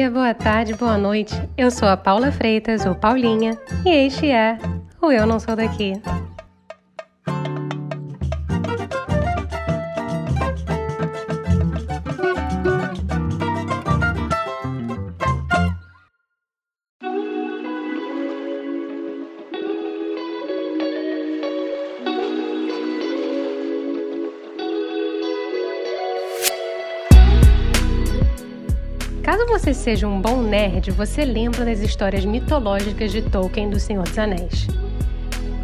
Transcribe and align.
dia, 0.00 0.10
boa 0.10 0.32
tarde, 0.32 0.72
boa 0.72 0.96
noite. 0.96 1.34
Eu 1.58 1.70
sou 1.70 1.86
a 1.86 1.94
Paula 1.94 2.32
Freitas, 2.32 2.86
ou 2.86 2.94
Paulinha, 2.94 3.58
e 3.84 3.90
este 3.90 4.30
é 4.30 4.58
o 4.98 5.12
Eu 5.12 5.26
Não 5.26 5.38
Sou 5.38 5.54
Daqui. 5.54 6.00
Você 29.60 29.74
seja 29.74 30.08
um 30.08 30.22
bom 30.22 30.40
nerd, 30.40 30.90
você 30.90 31.22
lembra 31.22 31.66
das 31.66 31.80
histórias 31.80 32.24
mitológicas 32.24 33.12
de 33.12 33.20
Tolkien 33.20 33.68
do 33.68 33.78
Senhor 33.78 34.04
dos 34.04 34.18
Anéis. 34.18 34.66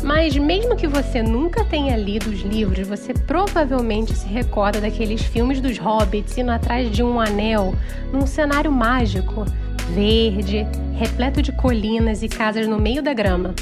Mas 0.05 0.37
mesmo 0.37 0.77
que 0.77 0.87
você 0.87 1.23
nunca 1.23 1.65
tenha 1.65 1.97
lido 1.97 2.29
os 2.29 2.43
livros, 2.43 2.87
você 2.87 3.15
provavelmente 3.15 4.13
se 4.13 4.29
recorda 4.29 4.83
daqueles 4.83 5.23
filmes 5.23 5.63
dos 5.63 5.79
hobbits 5.79 6.37
indo 6.37 6.51
atrás 6.51 6.91
de 6.91 7.03
um 7.03 7.19
anel 7.19 7.75
num 8.13 8.27
cenário 8.27 8.71
mágico, 8.71 9.47
verde, 9.95 10.67
repleto 10.95 11.41
de 11.41 11.53
colinas 11.53 12.23
e 12.23 12.29
casas 12.29 12.67
no 12.67 12.79
meio 12.79 13.03
da 13.03 13.15
grama. 13.15 13.55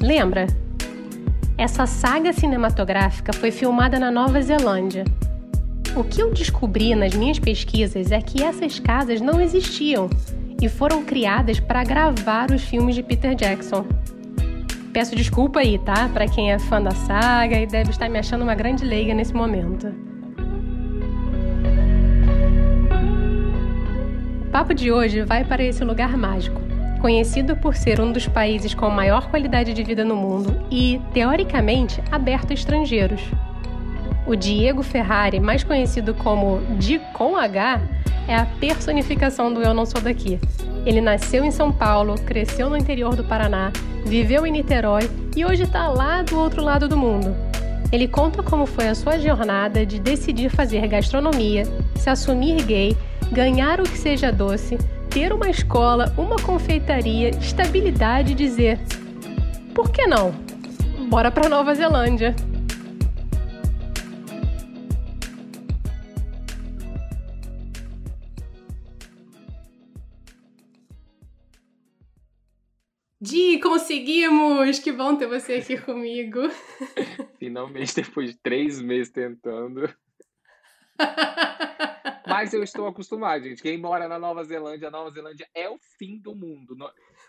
Lembra? 0.00 0.46
Essa 1.58 1.86
saga 1.86 2.32
cinematográfica 2.32 3.30
foi 3.34 3.50
filmada 3.50 3.98
na 3.98 4.10
Nova 4.10 4.40
Zelândia 4.40 5.04
o 5.94 6.02
que 6.02 6.22
eu 6.22 6.32
descobri 6.32 6.94
nas 6.94 7.14
minhas 7.14 7.38
pesquisas 7.38 8.10
é 8.10 8.20
que 8.20 8.42
essas 8.42 8.78
casas 8.78 9.20
não 9.20 9.40
existiam 9.40 10.08
e 10.60 10.68
foram 10.68 11.04
criadas 11.04 11.60
para 11.60 11.84
gravar 11.84 12.50
os 12.50 12.62
filmes 12.62 12.94
de 12.94 13.02
Peter 13.02 13.34
Jackson. 13.34 13.84
Peço 14.92 15.14
desculpa 15.14 15.60
aí, 15.60 15.78
tá? 15.78 16.08
Para 16.08 16.26
quem 16.26 16.52
é 16.52 16.58
fã 16.58 16.80
da 16.80 16.92
saga 16.92 17.58
e 17.58 17.66
deve 17.66 17.90
estar 17.90 18.08
me 18.08 18.18
achando 18.18 18.42
uma 18.42 18.54
grande 18.54 18.84
leiga 18.84 19.12
nesse 19.12 19.34
momento. 19.34 19.92
O 24.46 24.50
papo 24.52 24.74
de 24.74 24.92
hoje 24.92 25.22
vai 25.22 25.44
para 25.44 25.62
esse 25.62 25.82
lugar 25.82 26.16
mágico, 26.16 26.60
conhecido 27.00 27.56
por 27.56 27.74
ser 27.74 28.00
um 28.00 28.12
dos 28.12 28.26
países 28.28 28.74
com 28.74 28.88
maior 28.90 29.30
qualidade 29.30 29.72
de 29.72 29.82
vida 29.82 30.04
no 30.04 30.14
mundo 30.14 30.62
e, 30.70 31.00
teoricamente, 31.12 32.02
aberto 32.10 32.50
a 32.50 32.54
estrangeiros. 32.54 33.22
O 34.32 34.36
Diego 34.36 34.82
Ferrari, 34.82 35.38
mais 35.38 35.62
conhecido 35.62 36.14
como 36.14 36.58
Di 36.78 36.98
com 37.12 37.36
H, 37.36 37.82
é 38.26 38.34
a 38.34 38.46
personificação 38.46 39.52
do 39.52 39.60
Eu 39.60 39.74
Não 39.74 39.84
Sou 39.84 40.00
Daqui. 40.00 40.40
Ele 40.86 41.02
nasceu 41.02 41.44
em 41.44 41.50
São 41.50 41.70
Paulo, 41.70 42.14
cresceu 42.14 42.70
no 42.70 42.76
interior 42.78 43.14
do 43.14 43.22
Paraná, 43.22 43.70
viveu 44.06 44.46
em 44.46 44.52
Niterói 44.52 45.02
e 45.36 45.44
hoje 45.44 45.64
está 45.64 45.86
lá 45.86 46.22
do 46.22 46.38
outro 46.38 46.62
lado 46.62 46.88
do 46.88 46.96
mundo. 46.96 47.36
Ele 47.92 48.08
conta 48.08 48.42
como 48.42 48.64
foi 48.64 48.88
a 48.88 48.94
sua 48.94 49.18
jornada 49.18 49.84
de 49.84 49.98
decidir 49.98 50.48
fazer 50.48 50.88
gastronomia, 50.88 51.64
se 51.96 52.08
assumir 52.08 52.64
gay, 52.64 52.96
ganhar 53.30 53.80
o 53.80 53.84
que 53.84 53.98
seja 53.98 54.32
doce, 54.32 54.78
ter 55.10 55.30
uma 55.30 55.50
escola, 55.50 56.10
uma 56.16 56.36
confeitaria, 56.36 57.28
estabilidade 57.36 58.32
e 58.32 58.34
dizer: 58.34 58.80
por 59.74 59.90
que 59.90 60.06
não? 60.06 60.32
Bora 61.10 61.30
para 61.30 61.50
Nova 61.50 61.74
Zelândia! 61.74 62.34
Di, 73.24 73.60
conseguimos! 73.60 74.80
Que 74.80 74.90
bom 74.90 75.16
ter 75.16 75.28
você 75.28 75.54
aqui 75.54 75.80
comigo. 75.80 76.40
Finalmente, 77.38 77.94
depois 77.94 78.32
de 78.32 78.36
três 78.36 78.82
meses 78.82 79.12
tentando. 79.12 79.82
Mas 82.26 82.52
eu 82.52 82.64
estou 82.64 82.88
acostumado, 82.88 83.44
gente. 83.44 83.62
Quem 83.62 83.78
mora 83.78 84.08
na 84.08 84.18
Nova 84.18 84.42
Zelândia, 84.42 84.88
a 84.88 84.90
Nova 84.90 85.08
Zelândia 85.12 85.48
é 85.54 85.70
o 85.70 85.78
fim 85.78 86.18
do 86.18 86.34
mundo. 86.34 86.76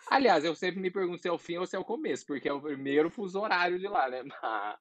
Aliás, 0.10 0.44
eu 0.44 0.56
sempre 0.56 0.82
me 0.82 0.90
pergunto 0.90 1.22
se 1.22 1.28
é 1.28 1.32
o 1.32 1.38
fim 1.38 1.58
ou 1.58 1.68
se 1.68 1.76
é 1.76 1.80
o 1.80 1.86
começo, 1.86 2.26
porque 2.26 2.50
é 2.50 2.54
o 2.54 2.60
primeiro 2.60 3.12
fuso 3.12 3.40
horário 3.40 3.78
de 3.78 3.88
lá, 3.88 4.10
né? 4.10 4.24
Mas 4.24 4.80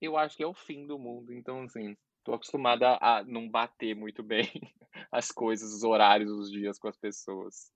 eu 0.00 0.16
acho 0.16 0.36
que 0.36 0.42
é 0.42 0.46
o 0.48 0.52
fim 0.52 0.84
do 0.84 0.98
mundo. 0.98 1.32
Então, 1.32 1.62
assim, 1.62 1.96
estou 2.18 2.34
acostumada 2.34 2.98
a 3.00 3.22
não 3.22 3.48
bater 3.48 3.94
muito 3.94 4.20
bem 4.20 4.50
as 5.12 5.30
coisas, 5.30 5.72
os 5.72 5.84
horários, 5.84 6.32
os 6.32 6.50
dias 6.50 6.76
com 6.76 6.88
as 6.88 6.96
pessoas. 6.96 7.72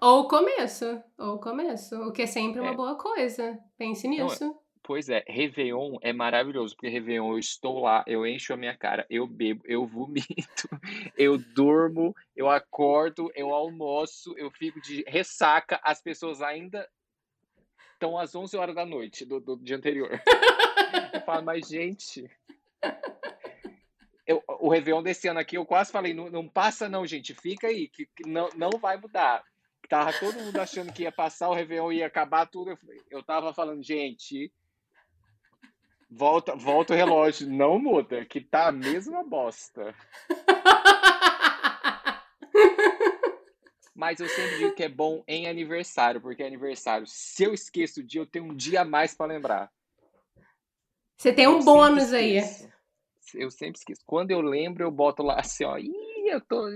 Ou 0.00 0.20
o 0.20 0.28
começo, 0.28 1.02
ou 1.18 1.34
o 1.34 1.38
começo, 1.38 1.96
o 2.02 2.12
que 2.12 2.22
é 2.22 2.26
sempre 2.26 2.60
uma 2.60 2.70
é. 2.70 2.74
boa 2.74 2.96
coisa. 2.96 3.58
Pense 3.76 4.06
nisso. 4.08 4.44
Não, 4.44 4.58
pois 4.82 5.08
é, 5.08 5.24
Réveillon 5.26 5.98
é 6.02 6.12
maravilhoso, 6.12 6.74
porque 6.74 6.88
Réveillon 6.88 7.32
eu 7.32 7.38
estou 7.38 7.80
lá, 7.80 8.04
eu 8.06 8.26
encho 8.26 8.52
a 8.52 8.56
minha 8.56 8.76
cara, 8.76 9.06
eu 9.08 9.26
bebo, 9.26 9.62
eu 9.64 9.86
vomito, 9.86 10.68
eu 11.16 11.38
durmo, 11.38 12.14
eu 12.34 12.48
acordo, 12.48 13.30
eu 13.34 13.54
almoço, 13.54 14.34
eu 14.36 14.50
fico 14.50 14.80
de 14.80 15.04
ressaca, 15.06 15.80
as 15.82 16.02
pessoas 16.02 16.42
ainda 16.42 16.88
estão 17.92 18.18
às 18.18 18.34
11 18.34 18.56
horas 18.56 18.74
da 18.74 18.86
noite 18.86 19.24
do, 19.24 19.40
do 19.40 19.56
dia 19.56 19.76
anterior. 19.76 20.10
eu 21.12 21.20
falo, 21.20 21.44
mas 21.44 21.68
gente... 21.68 22.28
Eu, 24.26 24.42
o 24.46 24.68
Réveillon 24.68 25.02
desse 25.02 25.26
ano 25.26 25.40
aqui, 25.40 25.56
eu 25.56 25.66
quase 25.66 25.90
falei, 25.90 26.14
não, 26.14 26.30
não 26.30 26.48
passa 26.48 26.88
não, 26.88 27.04
gente, 27.04 27.34
fica 27.34 27.66
aí, 27.66 27.88
que, 27.88 28.06
que 28.06 28.28
não, 28.28 28.48
não 28.56 28.70
vai 28.70 28.96
mudar. 28.96 29.42
Tava 29.90 30.12
todo 30.12 30.38
mundo 30.38 30.56
achando 30.56 30.92
que 30.92 31.02
ia 31.02 31.10
passar 31.10 31.48
o 31.48 31.52
Réveillon, 31.52 31.90
ia 31.90 32.06
acabar 32.06 32.46
tudo. 32.46 32.78
Eu 33.10 33.24
tava 33.24 33.52
falando, 33.52 33.82
gente, 33.82 34.52
volta, 36.08 36.54
volta 36.54 36.94
o 36.94 36.96
relógio, 36.96 37.50
não 37.50 37.76
muda, 37.76 38.24
que 38.24 38.40
tá 38.40 38.68
a 38.68 38.72
mesma 38.72 39.24
bosta. 39.24 39.92
Mas 43.92 44.20
eu 44.20 44.28
sempre 44.28 44.58
digo 44.58 44.76
que 44.76 44.84
é 44.84 44.88
bom 44.88 45.24
em 45.26 45.48
aniversário, 45.48 46.20
porque 46.20 46.44
é 46.44 46.46
aniversário. 46.46 47.04
Se 47.08 47.42
eu 47.42 47.52
esqueço 47.52 47.98
o 47.98 48.04
dia, 48.04 48.20
eu 48.20 48.26
tenho 48.26 48.44
um 48.44 48.54
dia 48.54 48.82
a 48.82 48.84
mais 48.84 49.12
para 49.12 49.26
lembrar. 49.26 49.68
Você 51.18 51.32
tem 51.32 51.48
um 51.48 51.58
eu 51.58 51.64
bônus 51.64 52.12
aí. 52.12 52.38
Eu 53.34 53.50
sempre 53.50 53.80
esqueço. 53.80 54.02
Quando 54.06 54.30
eu 54.30 54.40
lembro, 54.40 54.84
eu 54.84 54.90
boto 54.90 55.24
lá 55.24 55.40
assim, 55.40 55.64
ó. 55.64 55.76
Ih, 55.76 56.28
eu 56.28 56.40
tô. 56.40 56.68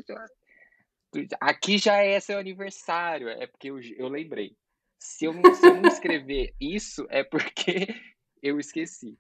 Aqui 1.41 1.79
já 1.79 1.97
é 1.97 2.19
seu 2.21 2.39
aniversário, 2.39 3.29
é 3.29 3.47
porque 3.47 3.71
eu, 3.71 3.81
eu 3.81 4.09
lembrei. 4.09 4.57
Se 4.99 5.27
eu, 5.27 5.33
se 5.55 5.67
eu 5.67 5.75
não 5.75 5.89
escrever 5.89 6.55
isso, 6.61 7.07
é 7.11 7.23
porque 7.23 7.87
eu 8.43 8.59
esqueci. 8.59 9.19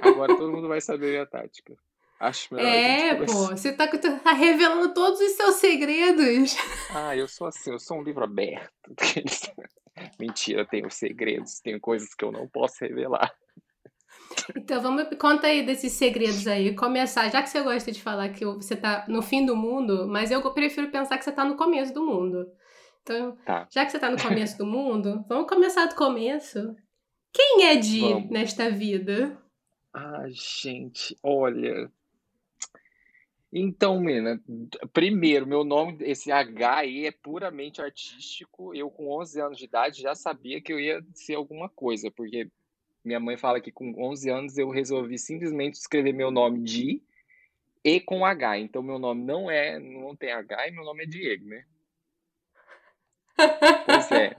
Agora 0.00 0.36
todo 0.36 0.52
mundo 0.52 0.68
vai 0.68 0.80
saber 0.80 1.06
a 1.06 1.10
minha 1.10 1.26
tática. 1.26 1.76
Acho 2.18 2.54
melhor 2.54 2.68
É, 2.68 3.14
pô, 3.26 3.48
você 3.48 3.72
tá, 3.72 3.86
tá, 3.86 4.32
revelando 4.32 4.94
todos 4.94 5.20
os 5.20 5.32
seus 5.32 5.56
segredos. 5.56 6.54
Ah, 6.94 7.14
eu 7.16 7.28
sou 7.28 7.46
assim, 7.48 7.72
eu 7.72 7.78
sou 7.78 7.98
um 7.98 8.02
livro 8.02 8.24
aberto. 8.24 8.94
Mentira, 10.18 10.64
tenho 10.64 10.90
segredos, 10.90 11.60
tenho 11.60 11.80
coisas 11.80 12.14
que 12.14 12.24
eu 12.24 12.32
não 12.32 12.48
posso 12.48 12.76
revelar. 12.80 13.34
Então 14.54 14.80
vamos 14.80 15.06
conta 15.18 15.46
aí 15.46 15.64
desses 15.64 15.92
segredos 15.92 16.46
aí. 16.46 16.74
Começar, 16.74 17.28
já 17.30 17.42
que 17.42 17.48
você 17.48 17.62
gosta 17.62 17.90
de 17.90 18.02
falar 18.02 18.28
que 18.30 18.44
você 18.44 18.76
tá 18.76 19.04
no 19.08 19.22
fim 19.22 19.44
do 19.44 19.56
mundo, 19.56 20.06
mas 20.08 20.30
eu 20.30 20.42
prefiro 20.52 20.90
pensar 20.90 21.18
que 21.18 21.24
você 21.24 21.32
tá 21.32 21.44
no 21.44 21.56
começo 21.56 21.92
do 21.92 22.04
mundo. 22.04 22.46
Então, 23.02 23.36
tá. 23.44 23.68
já 23.70 23.84
que 23.84 23.92
você 23.92 23.98
tá 23.98 24.10
no 24.10 24.20
começo 24.20 24.58
do 24.58 24.66
mundo, 24.66 25.24
vamos 25.28 25.48
começar 25.48 25.86
do 25.86 25.94
começo. 25.94 26.74
Quem 27.32 27.66
é 27.66 27.76
Di 27.76 28.00
vamos. 28.00 28.30
nesta 28.30 28.70
vida? 28.70 29.40
Ah, 29.94 30.26
gente, 30.28 31.16
olha. 31.22 31.90
Então, 33.52 34.00
Mena, 34.00 34.40
primeiro, 34.92 35.46
meu 35.46 35.64
nome, 35.64 35.98
esse 36.00 36.32
H 36.32 36.78
aí 36.78 37.06
é 37.06 37.12
puramente 37.12 37.80
artístico. 37.80 38.74
Eu, 38.74 38.90
com 38.90 39.08
11 39.20 39.40
anos 39.40 39.58
de 39.58 39.64
idade, 39.64 40.02
já 40.02 40.14
sabia 40.14 40.60
que 40.60 40.72
eu 40.72 40.80
ia 40.80 41.00
ser 41.14 41.36
alguma 41.36 41.68
coisa, 41.68 42.10
porque 42.10 42.50
minha 43.06 43.20
mãe 43.20 43.36
fala 43.36 43.60
que 43.60 43.70
com 43.70 43.94
11 43.96 44.28
anos 44.30 44.58
eu 44.58 44.68
resolvi 44.68 45.16
simplesmente 45.16 45.74
escrever 45.74 46.12
meu 46.12 46.30
nome 46.30 46.60
de 46.62 47.00
E 47.84 48.00
com 48.00 48.26
H. 48.26 48.58
Então 48.58 48.82
meu 48.82 48.98
nome 48.98 49.22
não 49.22 49.48
é, 49.48 49.78
não 49.78 50.16
tem 50.16 50.32
H 50.32 50.68
e 50.68 50.72
meu 50.72 50.84
nome 50.84 51.04
é 51.04 51.06
Diego, 51.06 51.46
né? 51.46 51.64
pois 53.86 54.10
é. 54.10 54.36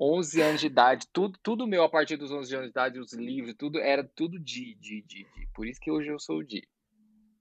11 0.00 0.40
anos 0.40 0.60
de 0.62 0.66
idade, 0.66 1.06
tudo, 1.12 1.38
tudo 1.42 1.66
meu 1.66 1.84
a 1.84 1.88
partir 1.88 2.16
dos 2.16 2.32
11 2.32 2.54
anos 2.54 2.66
de 2.68 2.70
idade, 2.70 2.98
os 2.98 3.12
livros, 3.12 3.54
tudo 3.54 3.78
era 3.78 4.02
tudo 4.02 4.38
de, 4.38 4.74
de, 4.76 5.02
de, 5.02 5.24
de. 5.24 5.46
Por 5.54 5.66
isso 5.66 5.78
que 5.78 5.90
hoje 5.90 6.08
eu 6.08 6.18
sou 6.18 6.38
o 6.38 6.42
Di. 6.42 6.66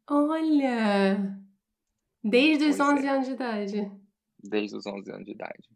Olha! 0.06 1.39
Desde 2.21 2.65
os 2.65 2.75
pois 2.75 2.89
11 2.89 3.06
é. 3.06 3.09
anos 3.09 3.27
de 3.27 3.33
idade. 3.33 3.92
Desde 4.44 4.75
os 4.75 4.85
11 4.85 5.09
anos 5.09 5.25
de 5.25 5.31
idade. 5.31 5.69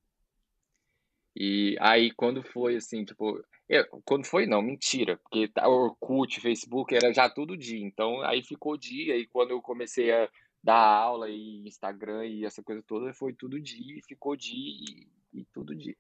E 1.36 1.76
aí, 1.80 2.12
quando 2.12 2.44
foi 2.44 2.76
assim, 2.76 3.04
tipo, 3.04 3.44
eu, 3.68 3.86
quando 4.06 4.26
foi, 4.26 4.46
não, 4.46 4.62
mentira, 4.62 5.18
porque 5.18 5.48
tá, 5.48 5.68
Orkut, 5.68 6.40
Facebook, 6.40 6.94
era 6.94 7.12
já 7.14 7.30
tudo 7.30 7.58
dia, 7.58 7.84
então 7.84 8.22
aí 8.22 8.44
ficou 8.44 8.78
dia, 8.78 9.18
e 9.18 9.26
quando 9.28 9.52
eu 9.52 9.62
comecei 9.62 10.12
a 10.12 10.30
dar 10.64 10.78
aula 10.78 11.30
e 11.30 11.68
Instagram 11.68 12.26
e 12.26 12.46
essa 12.46 12.62
coisa 12.64 12.84
toda 12.84 13.14
foi 13.14 13.34
tudo 13.34 13.60
dia, 13.60 14.00
ficou 14.08 14.36
dia 14.36 14.56
e, 14.56 15.08
e 15.34 15.46
tudo 15.46 15.76
dia. 15.76 15.96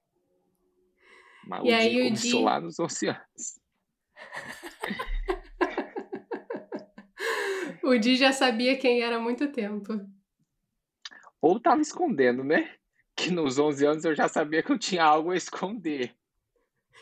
Mas 1.47 1.63
E 1.65 1.67
o 1.67 1.73
aí 1.75 1.89
dia 1.89 1.99
o 2.01 2.03
começou 2.05 2.39
Di- 2.39 2.45
lá 2.45 2.61
nos 2.61 2.79
11 2.79 3.07
anos. 3.07 3.59
O 7.83 7.97
Di 7.97 8.15
já 8.15 8.31
sabia 8.31 8.77
quem 8.77 9.01
era 9.01 9.17
há 9.17 9.19
muito 9.19 9.51
tempo. 9.51 9.99
Ou 11.41 11.59
tava 11.59 11.81
escondendo, 11.81 12.41
né? 12.43 12.73
Que 13.15 13.29
nos 13.31 13.59
11 13.59 13.85
anos 13.85 14.05
eu 14.05 14.15
já 14.15 14.27
sabia 14.27 14.63
que 14.63 14.71
eu 14.71 14.79
tinha 14.79 15.03
algo 15.03 15.31
a 15.31 15.35
esconder. 15.35 16.15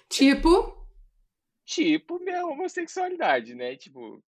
Tipo, 0.10 0.82
Tipo, 1.72 2.20
minha 2.20 2.46
homossexualidade, 2.46 3.56
né? 3.56 3.78
Tipo, 3.78 4.22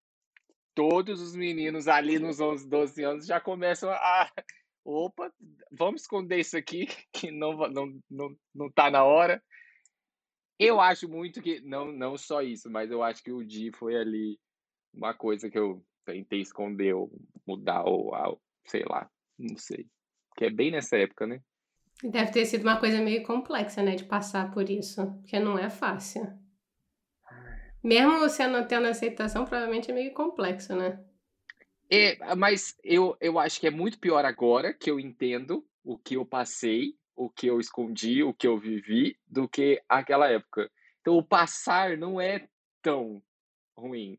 todos 0.74 1.22
os 1.22 1.36
meninos 1.36 1.90
ali 1.90 2.18
nos 2.18 2.40
11, 2.40 2.70
12 2.70 3.04
anos 3.04 3.26
já 3.26 3.40
começam 3.42 3.90
a. 3.92 4.32
Opa, 4.86 5.30
vamos 5.70 6.02
esconder 6.02 6.40
isso 6.40 6.58
aqui, 6.58 6.88
que 7.12 7.32
não, 7.32 7.54
não, 7.70 8.02
não, 8.10 8.38
não 8.56 8.72
tá 8.72 8.90
na 8.90 9.04
hora. 9.04 9.44
Eu 10.58 10.80
acho 10.80 11.10
muito 11.10 11.42
que. 11.42 11.60
Não, 11.62 11.92
não 11.92 12.18
só 12.18 12.42
isso, 12.42 12.70
mas 12.70 12.90
eu 12.90 13.04
acho 13.04 13.22
que 13.22 13.32
o 13.34 13.44
Di 13.44 13.72
foi 13.74 13.98
ali 13.98 14.40
uma 14.94 15.14
coisa 15.14 15.50
que 15.50 15.60
eu 15.60 15.86
tentei 16.06 16.40
esconder 16.40 16.94
ou 16.94 17.12
mudar, 17.46 17.84
ou 17.84 18.16
algo, 18.16 18.42
sei 18.68 18.84
lá, 18.88 19.10
não 19.38 19.58
sei. 19.58 19.86
Que 20.38 20.46
é 20.46 20.50
bem 20.50 20.72
nessa 20.72 20.98
época, 20.98 21.28
né? 21.28 21.42
Deve 22.04 22.32
ter 22.32 22.46
sido 22.46 22.64
uma 22.64 22.80
coisa 22.80 23.02
meio 23.02 23.24
complexa, 23.24 23.82
né, 23.82 23.96
de 23.96 24.04
passar 24.04 24.52
por 24.52 24.70
isso, 24.70 25.06
porque 25.22 25.40
não 25.40 25.58
é 25.58 25.70
fácil. 25.70 26.28
Mesmo 27.84 28.20
você 28.20 28.48
não 28.48 28.66
tendo 28.66 28.88
aceitação, 28.88 29.46
provavelmente 29.46 29.92
é 29.92 29.94
meio 29.94 30.14
complexo, 30.14 30.76
né? 30.76 31.04
É, 31.90 32.34
mas 32.36 32.76
eu, 32.84 33.18
eu 33.20 33.38
acho 33.38 33.60
que 33.60 33.68
é 33.68 33.72
muito 33.72 34.00
pior 34.00 34.26
agora 34.26 34.74
que 34.74 34.90
eu 34.90 35.00
entendo 35.00 35.66
o 35.84 35.98
que 35.98 36.16
eu 36.16 36.26
passei, 36.26 36.96
o 37.16 37.30
que 37.30 37.48
eu 37.48 37.60
escondi, 37.60 38.24
o 38.24 38.34
que 38.34 38.48
eu 38.48 38.58
vivi, 38.58 39.18
do 39.28 39.48
que 39.48 39.82
aquela 39.88 40.30
época. 40.30 40.72
Então, 41.02 41.18
o 41.18 41.24
passar 41.24 41.98
não 41.98 42.20
é 42.20 42.48
tão 42.82 43.22
ruim. 43.78 44.18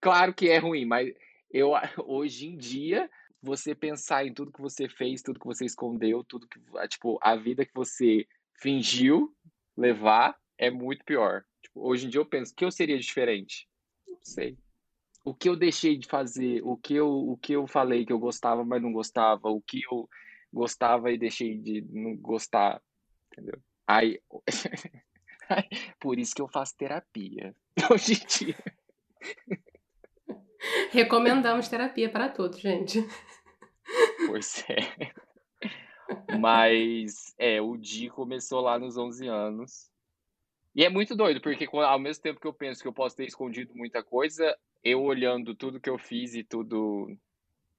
Claro 0.00 0.32
que 0.32 0.48
é 0.48 0.58
ruim, 0.58 0.84
mas 0.84 1.12
eu 1.50 1.72
hoje 2.06 2.46
em 2.46 2.56
dia 2.56 3.10
você 3.42 3.74
pensar 3.74 4.26
em 4.26 4.34
tudo 4.34 4.52
que 4.52 4.60
você 4.60 4.88
fez, 4.88 5.22
tudo 5.22 5.40
que 5.40 5.46
você 5.46 5.64
escondeu, 5.64 6.22
tudo 6.24 6.46
que 6.48 6.60
tipo 6.88 7.18
a 7.22 7.36
vida 7.36 7.64
que 7.64 7.74
você 7.74 8.26
fingiu 8.60 9.34
levar 9.76 10.38
é 10.58 10.70
muito 10.70 11.04
pior. 11.04 11.44
Tipo, 11.62 11.80
hoje 11.88 12.06
em 12.06 12.10
dia 12.10 12.20
eu 12.20 12.26
penso 12.26 12.54
que 12.54 12.64
eu 12.64 12.70
seria 12.70 12.98
diferente. 12.98 13.68
Não 14.06 14.18
sei 14.22 14.58
o 15.24 15.34
que 15.34 15.48
eu 15.48 15.56
deixei 15.56 15.96
de 15.96 16.06
fazer, 16.08 16.62
o 16.64 16.76
que 16.76 16.94
eu, 16.94 17.08
o 17.08 17.36
que 17.36 17.52
eu 17.52 17.66
falei 17.66 18.04
que 18.06 18.12
eu 18.12 18.18
gostava, 18.18 18.64
mas 18.64 18.82
não 18.82 18.92
gostava, 18.92 19.48
o 19.48 19.60
que 19.60 19.82
eu 19.90 20.08
gostava 20.52 21.12
e 21.12 21.18
deixei 21.18 21.58
de 21.58 21.82
não 21.90 22.16
gostar, 22.16 22.82
entendeu? 23.32 23.60
Aí, 23.86 24.20
por 26.00 26.18
isso 26.18 26.34
que 26.34 26.42
eu 26.42 26.48
faço 26.48 26.76
terapia 26.76 27.54
hoje 27.90 28.14
em 28.14 28.26
dia. 28.26 28.58
Recomendamos 30.90 31.68
terapia 31.68 32.08
para 32.10 32.28
todos, 32.28 32.60
gente. 32.60 33.06
Pois 34.26 34.64
é. 34.68 35.12
Mas, 36.38 37.34
é, 37.38 37.60
o 37.60 37.76
Di 37.76 38.08
começou 38.08 38.60
lá 38.60 38.78
nos 38.78 38.96
11 38.96 39.26
anos. 39.26 39.90
E 40.74 40.84
é 40.84 40.88
muito 40.88 41.16
doido, 41.16 41.40
porque 41.40 41.68
ao 41.72 41.98
mesmo 41.98 42.22
tempo 42.22 42.40
que 42.40 42.46
eu 42.46 42.52
penso 42.52 42.82
que 42.82 42.88
eu 42.88 42.92
posso 42.92 43.16
ter 43.16 43.24
escondido 43.24 43.74
muita 43.74 44.02
coisa, 44.02 44.56
eu 44.84 45.02
olhando 45.02 45.54
tudo 45.54 45.80
que 45.80 45.90
eu 45.90 45.98
fiz 45.98 46.34
e 46.34 46.44
tudo, 46.44 47.16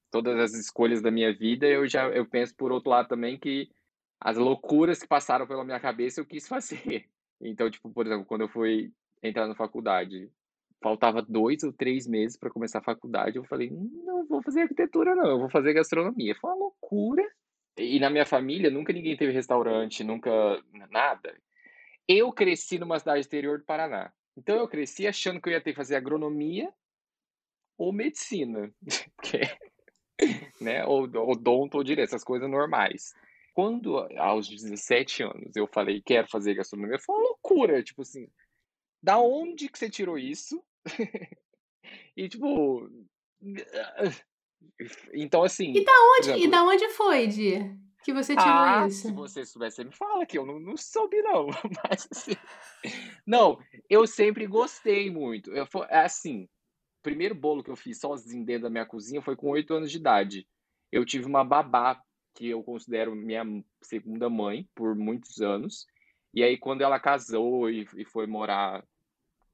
todas 0.09 0.37
as 0.37 0.53
escolhas 0.53 1.01
da 1.01 1.09
minha 1.09 1.33
vida, 1.33 1.65
eu 1.65 1.87
já 1.87 2.09
eu 2.09 2.25
penso 2.25 2.53
por 2.55 2.71
outro 2.71 2.89
lado 2.89 3.07
também 3.07 3.39
que 3.39 3.71
as 4.19 4.37
loucuras 4.37 5.01
que 5.01 5.07
passaram 5.07 5.47
pela 5.47 5.63
minha 5.63 5.79
cabeça 5.79 6.19
eu 6.19 6.25
quis 6.25 6.47
fazer. 6.47 7.05
Então, 7.43 7.71
tipo, 7.71 7.89
por 7.89 8.05
exemplo, 8.05 8.23
quando 8.23 8.41
eu 8.41 8.47
fui 8.47 8.93
entrar 9.23 9.47
na 9.47 9.55
faculdade, 9.55 10.29
faltava 10.81 11.21
dois 11.21 11.63
ou 11.63 11.71
três 11.71 12.07
meses 12.07 12.37
para 12.37 12.49
começar 12.49 12.79
a 12.79 12.83
faculdade, 12.83 13.37
eu 13.37 13.43
falei, 13.43 13.69
não 13.69 14.25
vou 14.27 14.41
fazer 14.41 14.61
arquitetura 14.61 15.15
não, 15.15 15.29
eu 15.29 15.39
vou 15.39 15.49
fazer 15.49 15.73
gastronomia. 15.73 16.35
Foi 16.35 16.49
uma 16.49 16.59
loucura. 16.59 17.23
E 17.77 17.99
na 17.99 18.09
minha 18.09 18.25
família 18.25 18.69
nunca 18.69 18.91
ninguém 18.91 19.15
teve 19.15 19.31
restaurante, 19.31 20.03
nunca 20.03 20.31
nada. 20.89 21.35
Eu 22.07 22.31
cresci 22.33 22.77
numa 22.79 22.99
cidade 22.99 23.25
interior 23.25 23.59
do 23.59 23.65
Paraná. 23.65 24.11
Então 24.35 24.57
eu 24.57 24.67
cresci 24.67 25.07
achando 25.07 25.39
que 25.39 25.49
eu 25.49 25.53
ia 25.53 25.61
ter 25.61 25.71
que 25.71 25.77
fazer 25.77 25.95
agronomia 25.95 26.71
ou 27.77 27.93
medicina, 27.93 28.71
é, 29.33 29.57
né, 30.59 30.85
ou 30.85 31.03
odonto 31.03 31.77
ou 31.77 31.83
direito, 31.83 32.09
essas 32.09 32.23
coisas 32.23 32.49
normais. 32.49 33.13
Quando 33.53 33.97
aos 34.17 34.47
17 34.47 35.23
anos 35.23 35.55
eu 35.55 35.67
falei 35.67 36.01
quero 36.01 36.27
fazer 36.29 36.55
gastronomia, 36.55 36.99
foi 36.99 37.15
uma 37.15 37.29
loucura, 37.29 37.83
tipo 37.83 38.01
assim, 38.01 38.27
da 39.01 39.19
onde 39.19 39.67
que 39.67 39.77
você 39.77 39.89
tirou 39.89 40.17
isso? 40.17 40.63
E 42.15 42.27
tipo, 42.29 42.89
então 45.13 45.43
assim, 45.43 45.73
E 45.73 45.83
da 45.83 45.91
onde, 45.91 46.29
e 46.29 46.33
exemplo, 46.33 46.51
da 46.51 46.63
onde 46.63 46.89
foi, 46.89 47.27
Di, 47.27 47.77
que 48.03 48.13
você 48.13 48.35
tirou 48.35 48.49
ah, 48.49 48.87
isso? 48.87 49.07
se 49.07 49.13
você 49.13 49.45
soubesse, 49.45 49.77
você 49.77 49.83
me 49.83 49.91
fala 49.91 50.25
que 50.25 50.37
eu 50.37 50.45
não, 50.45 50.59
não 50.59 50.75
soube 50.77 51.21
não, 51.21 51.47
mas 51.83 52.07
assim, 52.11 52.35
não, 53.25 53.57
eu 53.89 54.05
sempre 54.05 54.45
gostei 54.47 55.09
muito. 55.09 55.51
Eu, 55.51 55.67
é 55.89 55.99
assim, 55.99 56.43
o 56.43 57.03
primeiro 57.03 57.35
bolo 57.35 57.63
que 57.63 57.71
eu 57.71 57.75
fiz 57.75 57.99
sozinho 57.99 58.45
dentro 58.45 58.63
da 58.63 58.69
minha 58.69 58.85
cozinha 58.85 59.21
foi 59.21 59.35
com 59.35 59.49
oito 59.49 59.73
anos 59.73 59.91
de 59.91 59.97
idade. 59.97 60.47
Eu 60.91 61.05
tive 61.05 61.25
uma 61.25 61.43
babá 61.43 62.01
que 62.35 62.47
eu 62.47 62.63
considero 62.63 63.15
minha 63.15 63.43
segunda 63.81 64.29
mãe 64.29 64.67
por 64.75 64.95
muitos 64.95 65.41
anos. 65.41 65.85
E 66.33 66.43
aí, 66.43 66.57
quando 66.57 66.81
ela 66.81 66.99
casou 66.99 67.69
e, 67.69 67.87
e 67.97 68.05
foi 68.05 68.25
morar 68.25 68.85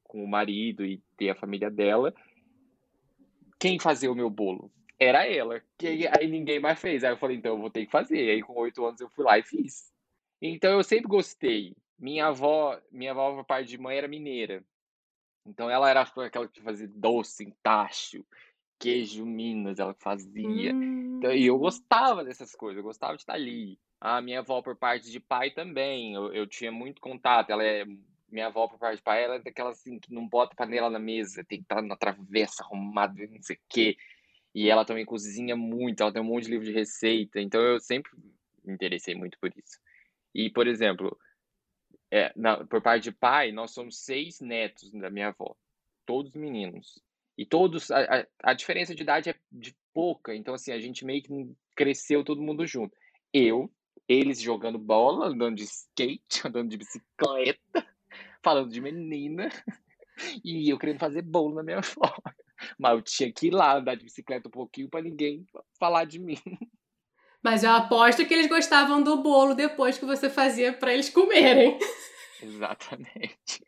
com 0.08 0.24
o 0.24 0.28
marido 0.28 0.86
e 0.86 1.02
ter 1.18 1.30
a 1.30 1.36
família 1.36 1.70
dela, 1.70 2.14
quem 3.60 3.80
fazia 3.80 4.12
o 4.12 4.16
meu 4.16 4.30
bolo? 4.30 4.72
Era 5.00 5.28
ela. 5.28 5.62
Que 5.78 6.08
aí 6.08 6.28
ninguém 6.28 6.60
mais 6.60 6.80
fez. 6.80 7.04
Aí 7.04 7.12
eu 7.12 7.18
falei, 7.18 7.38
então 7.38 7.54
eu 7.54 7.60
vou 7.60 7.70
ter 7.70 7.86
que 7.86 7.92
fazer. 7.92 8.30
Aí 8.32 8.42
com 8.42 8.54
oito 8.60 8.86
anos 8.86 9.00
eu 9.02 9.10
fui 9.10 9.24
lá 9.26 9.38
e 9.38 9.44
fiz. 9.44 9.92
Então 10.42 10.72
eu 10.72 10.84
sempre 10.84 11.08
gostei. 11.08 11.76
Minha 11.98 12.28
avó, 12.28 12.80
minha 12.92 13.12
avó 13.12 13.36
por 13.36 13.46
parte 13.46 13.70
de 13.70 13.78
mãe 13.78 13.98
era 13.98 14.08
mineira. 14.08 14.64
Então 15.46 15.70
ela 15.70 15.90
era 15.90 16.02
aquela 16.02 16.48
que 16.48 16.62
fazia 16.62 16.88
doce 16.88 17.44
em 17.46 17.52
tacho, 17.64 18.26
queijo 18.80 19.26
Minas, 19.26 19.80
ela 19.80 19.94
fazia. 19.96 20.78
Então, 21.18 21.34
e 21.34 21.46
eu 21.46 21.58
Hum, 21.58 21.60
gostava 21.60 22.24
dessas 22.24 22.54
coisas, 22.56 22.78
eu 22.78 22.84
gostava 22.84 23.16
de 23.16 23.22
estar 23.22 23.34
ali. 23.34 23.80
A 24.00 24.22
minha 24.22 24.40
avó 24.40 24.62
por 24.62 24.76
parte 24.76 25.10
de 25.12 25.20
pai 25.20 25.52
também, 25.52 26.14
eu, 26.14 26.34
eu 26.34 26.48
tinha 26.48 26.72
muito 26.72 27.02
contato. 27.02 27.50
Ela 27.52 27.64
é 27.64 27.86
minha 28.30 28.48
avó 28.48 28.68
por 28.68 28.78
parte 28.80 28.98
de 28.98 29.04
pai, 29.04 29.24
ela 29.24 29.36
é 29.36 29.40
daquela 29.40 29.72
assim 29.72 30.00
que 30.00 30.14
não 30.14 30.28
bota 30.28 30.56
panela 30.56 30.90
na 30.90 31.00
mesa, 31.00 31.44
tem 31.46 31.60
que 31.60 31.64
estar 31.66 31.82
na 31.82 31.96
travessa, 31.96 32.64
arrumado, 32.64 33.16
não 33.30 33.42
sei 33.42 33.56
o 33.56 33.60
quê. 33.70 33.98
E 34.54 34.70
ela 34.70 34.86
também 34.86 35.06
cozinha 35.06 35.56
muito, 35.56 36.02
ela 36.02 36.12
tem 36.12 36.22
um 36.22 36.26
monte 36.26 36.46
de 36.46 36.52
livro 36.52 36.66
de 36.66 36.72
receita, 36.72 37.40
então 37.40 37.62
eu 37.62 37.80
sempre 37.80 38.12
me 38.64 38.74
interessei 38.74 39.16
muito 39.16 39.38
por 39.40 39.50
isso. 39.56 39.80
E, 40.34 40.50
por 40.50 40.68
exemplo, 40.68 41.18
é, 42.12 42.32
na- 42.36 42.66
por 42.66 42.82
parte 42.82 43.04
de 43.04 43.12
pai, 43.12 43.52
nós 43.52 43.72
somos 43.72 44.00
seis 44.00 44.40
netos 44.40 44.92
da 44.92 45.10
minha 45.10 45.30
avó, 45.30 45.56
todos 46.06 46.34
meninos. 46.34 47.02
E 47.38 47.46
todos, 47.46 47.92
a, 47.92 48.00
a, 48.02 48.28
a 48.44 48.54
diferença 48.54 48.96
de 48.96 49.04
idade 49.04 49.30
é 49.30 49.36
de 49.52 49.76
pouca, 49.94 50.34
então 50.36 50.54
assim, 50.54 50.72
a 50.72 50.80
gente 50.80 51.06
meio 51.06 51.22
que 51.22 51.56
cresceu 51.76 52.24
todo 52.24 52.42
mundo 52.42 52.66
junto. 52.66 52.96
Eu, 53.32 53.72
eles 54.08 54.42
jogando 54.42 54.80
bola, 54.80 55.28
andando 55.28 55.56
de 55.58 55.64
skate, 55.64 56.42
andando 56.48 56.70
de 56.70 56.78
bicicleta, 56.78 57.86
falando 58.48 58.72
de 58.72 58.80
menina, 58.80 59.50
e 60.42 60.72
eu 60.72 60.78
querendo 60.78 61.00
fazer 61.00 61.22
bolo 61.22 61.56
na 61.56 61.64
minha 61.64 61.80
avó. 61.84 62.16
Mas 62.80 62.94
eu 62.94 63.02
tinha 63.02 63.34
que 63.34 63.48
ir 63.48 63.52
lá 63.52 63.76
andar 63.76 63.96
de 63.96 64.06
bicicleta 64.06 64.48
um 64.48 64.52
pouquinho 64.52 64.90
para 64.90 65.02
ninguém 65.02 65.46
falar 65.78 66.06
de 66.06 66.18
mim. 66.18 66.40
Mas 67.44 67.64
eu 67.66 67.72
aposto 67.72 68.26
que 68.26 68.34
eles 68.34 68.48
gostavam 68.48 69.04
do 69.04 69.22
bolo 69.22 69.54
depois 69.54 69.98
que 69.98 70.06
você 70.06 70.30
fazia 70.30 70.72
para 70.72 70.94
eles 70.94 71.10
comerem. 71.10 71.78
Exatamente. 72.42 73.66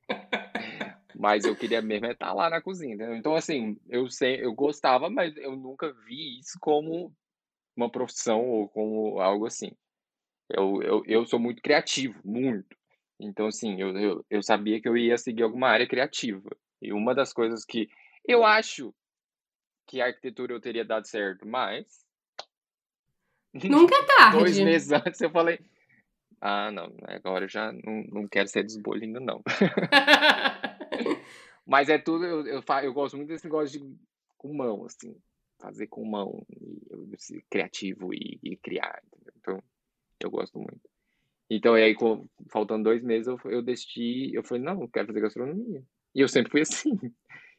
Mas 1.13 1.43
eu 1.43 1.55
queria 1.55 1.81
mesmo 1.81 2.05
é 2.05 2.13
estar 2.13 2.33
lá 2.33 2.50
na 2.50 2.62
cozinha, 2.62 2.95
entendeu? 2.95 3.15
Então, 3.15 3.36
assim, 3.36 3.77
eu 3.89 4.09
sei, 4.09 4.43
eu 4.43 4.53
gostava, 4.53 5.09
mas 5.09 5.36
eu 5.36 5.57
nunca 5.57 5.91
vi 6.05 6.39
isso 6.39 6.57
como 6.62 7.13
uma 7.75 7.91
profissão 7.91 8.48
ou 8.48 8.69
como 8.69 9.19
algo 9.19 9.45
assim. 9.45 9.71
Eu, 10.50 10.81
eu, 10.81 11.03
eu 11.05 11.25
sou 11.25 11.38
muito 11.38 11.62
criativo, 11.62 12.19
muito. 12.24 12.78
Então, 13.19 13.47
assim, 13.47 13.79
eu, 13.81 13.97
eu, 13.97 14.25
eu 14.29 14.41
sabia 14.43 14.81
que 14.81 14.88
eu 14.88 14.97
ia 14.97 15.17
seguir 15.17 15.43
alguma 15.43 15.67
área 15.69 15.88
criativa. 15.88 16.49
E 16.81 16.93
uma 16.93 17.13
das 17.13 17.33
coisas 17.33 17.65
que 17.65 17.89
eu 18.25 18.45
acho 18.45 18.93
que 19.88 20.01
a 20.01 20.05
arquitetura 20.07 20.53
eu 20.53 20.61
teria 20.61 20.85
dado 20.85 21.05
certo, 21.07 21.45
mas 21.47 22.05
Nunca 23.53 23.95
é 23.95 24.05
dois 24.31 24.57
tarde. 24.57 24.63
meses 24.63 24.91
antes 24.91 25.19
eu 25.21 25.29
falei, 25.31 25.59
ah, 26.41 26.71
não, 26.71 26.93
agora 27.07 27.45
eu 27.45 27.49
já 27.49 27.71
não, 27.71 28.03
não 28.11 28.27
quero 28.27 28.47
ser 28.47 28.65
ainda 29.03 29.19
não. 29.19 29.41
Mas 31.65 31.89
é 31.89 31.97
tudo, 31.97 32.25
eu, 32.25 32.47
eu, 32.47 32.63
eu 32.83 32.93
gosto 32.93 33.15
muito 33.17 33.29
desse 33.29 33.45
negócio 33.45 33.79
de 33.79 33.95
com 34.38 34.53
mão, 34.53 34.85
assim. 34.85 35.15
fazer 35.59 35.88
com 35.88 36.03
mão, 36.05 36.45
e, 36.49 37.17
ser 37.17 37.43
criativo 37.49 38.13
e, 38.13 38.39
e 38.41 38.57
criar. 38.57 39.01
Entendeu? 39.05 39.33
Então, 39.38 39.63
eu 40.21 40.31
gosto 40.31 40.57
muito. 40.57 40.88
Então, 41.50 41.74
aí, 41.74 41.96
com, 41.96 42.27
faltando 42.50 42.84
dois 42.84 43.03
meses, 43.03 43.27
eu, 43.27 43.39
eu 43.46 43.62
decidi, 43.62 44.32
eu 44.34 44.44
falei, 44.44 44.63
não, 44.63 44.82
eu 44.82 44.88
quero 44.88 45.08
fazer 45.08 45.22
gastronomia. 45.22 45.84
E 46.13 46.22
eu 46.22 46.27
sempre 46.27 46.51
fui 46.51 46.62
assim. 46.62 46.98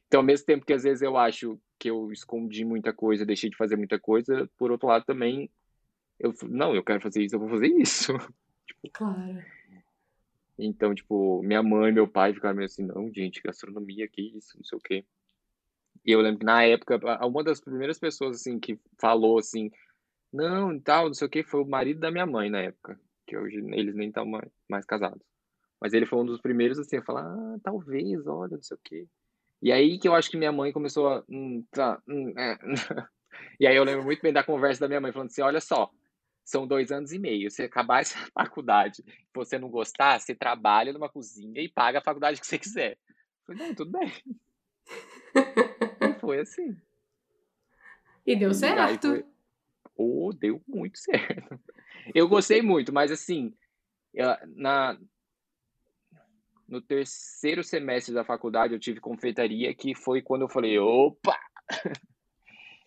Então, 0.06 0.20
ao 0.20 0.26
mesmo 0.26 0.46
tempo 0.46 0.64
que 0.64 0.72
às 0.72 0.84
vezes 0.84 1.02
eu 1.02 1.16
acho 1.16 1.60
que 1.78 1.90
eu 1.90 2.12
escondi 2.12 2.64
muita 2.64 2.92
coisa, 2.92 3.26
deixei 3.26 3.50
de 3.50 3.56
fazer 3.56 3.76
muita 3.76 3.98
coisa, 3.98 4.48
por 4.56 4.70
outro 4.70 4.88
lado 4.88 5.04
também, 5.04 5.50
eu 6.18 6.34
não, 6.42 6.74
eu 6.74 6.84
quero 6.84 7.00
fazer 7.00 7.22
isso, 7.22 7.34
eu 7.34 7.40
vou 7.40 7.48
fazer 7.48 7.68
isso. 7.68 8.12
tipo, 8.66 8.90
claro. 8.92 9.42
Então, 10.58 10.94
tipo, 10.94 11.42
minha 11.42 11.62
mãe 11.62 11.90
e 11.90 11.94
meu 11.94 12.06
pai 12.06 12.34
ficaram 12.34 12.56
meio 12.56 12.66
assim, 12.66 12.84
não, 12.84 13.10
gente, 13.12 13.40
gastronomia, 13.42 14.06
que 14.06 14.20
isso, 14.36 14.56
não 14.56 14.64
sei 14.64 14.78
o 14.78 14.80
quê. 14.80 15.04
E 16.04 16.12
eu 16.12 16.20
lembro 16.20 16.40
que 16.40 16.44
na 16.44 16.64
época, 16.64 17.00
uma 17.26 17.42
das 17.42 17.60
primeiras 17.60 17.98
pessoas, 17.98 18.36
assim, 18.36 18.58
que 18.58 18.78
falou, 18.98 19.38
assim, 19.38 19.70
não, 20.32 20.74
e 20.74 20.80
tal, 20.80 21.06
não 21.06 21.14
sei 21.14 21.26
o 21.26 21.30
quê, 21.30 21.42
foi 21.42 21.62
o 21.62 21.66
marido 21.66 22.00
da 22.00 22.10
minha 22.10 22.26
mãe 22.26 22.50
na 22.50 22.60
época, 22.60 23.00
que 23.30 23.36
hoje 23.36 23.58
eles 23.58 23.94
nem 23.94 24.08
estão 24.08 24.26
mais, 24.26 24.50
mais 24.68 24.84
casados. 24.84 25.22
Mas 25.80 25.92
ele 25.92 26.04
foi 26.04 26.18
um 26.18 26.26
dos 26.26 26.40
primeiros, 26.40 26.78
assim, 26.78 26.96
a 26.96 27.02
falar, 27.02 27.22
ah, 27.22 27.58
talvez, 27.62 28.26
olha, 28.26 28.56
não 28.56 28.62
sei 28.62 28.76
o 28.76 28.80
quê. 28.82 29.06
E 29.62 29.70
aí 29.70 29.98
que 29.98 30.08
eu 30.08 30.14
acho 30.14 30.30
que 30.30 30.36
minha 30.36 30.50
mãe 30.50 30.72
começou 30.72 31.08
a. 31.08 31.24
Hum, 31.28 31.64
tá, 31.70 32.02
hum, 32.08 32.34
é. 32.36 32.58
e 33.60 33.66
aí 33.66 33.76
eu 33.76 33.84
lembro 33.84 34.04
muito 34.04 34.20
bem 34.20 34.32
da 34.32 34.42
conversa 34.42 34.80
da 34.80 34.88
minha 34.88 35.00
mãe, 35.00 35.12
falando 35.12 35.28
assim: 35.28 35.42
olha 35.42 35.60
só, 35.60 35.90
são 36.44 36.66
dois 36.66 36.90
anos 36.90 37.12
e 37.12 37.18
meio. 37.18 37.50
Se 37.50 37.62
acabar 37.62 38.00
essa 38.02 38.18
faculdade 38.34 39.04
você 39.32 39.58
não 39.58 39.68
gostar, 39.68 40.18
você 40.18 40.34
trabalha 40.34 40.92
numa 40.92 41.08
cozinha 41.08 41.62
e 41.62 41.68
paga 41.68 41.98
a 41.98 42.02
faculdade 42.02 42.40
que 42.40 42.46
você 42.46 42.58
quiser. 42.58 42.92
Eu 42.92 43.54
falei, 43.54 43.68
não, 43.68 43.74
tudo 43.74 43.92
bem. 43.92 44.12
e 46.00 46.18
foi 46.20 46.40
assim. 46.40 46.76
E 48.26 48.34
deu 48.34 48.52
certo. 48.52 49.08
Foi... 49.08 49.24
Oh, 49.96 50.32
deu 50.32 50.60
muito 50.66 50.98
certo. 50.98 51.60
Eu 52.14 52.28
gostei 52.28 52.62
muito, 52.62 52.92
mas 52.92 53.10
assim, 53.10 53.54
na, 54.56 54.98
no 56.68 56.80
terceiro 56.80 57.64
semestre 57.64 58.14
da 58.14 58.24
faculdade 58.24 58.72
eu 58.72 58.80
tive 58.80 59.00
confeitaria, 59.00 59.74
que 59.74 59.94
foi 59.94 60.22
quando 60.22 60.42
eu 60.42 60.48
falei, 60.48 60.78
opa! 60.78 61.38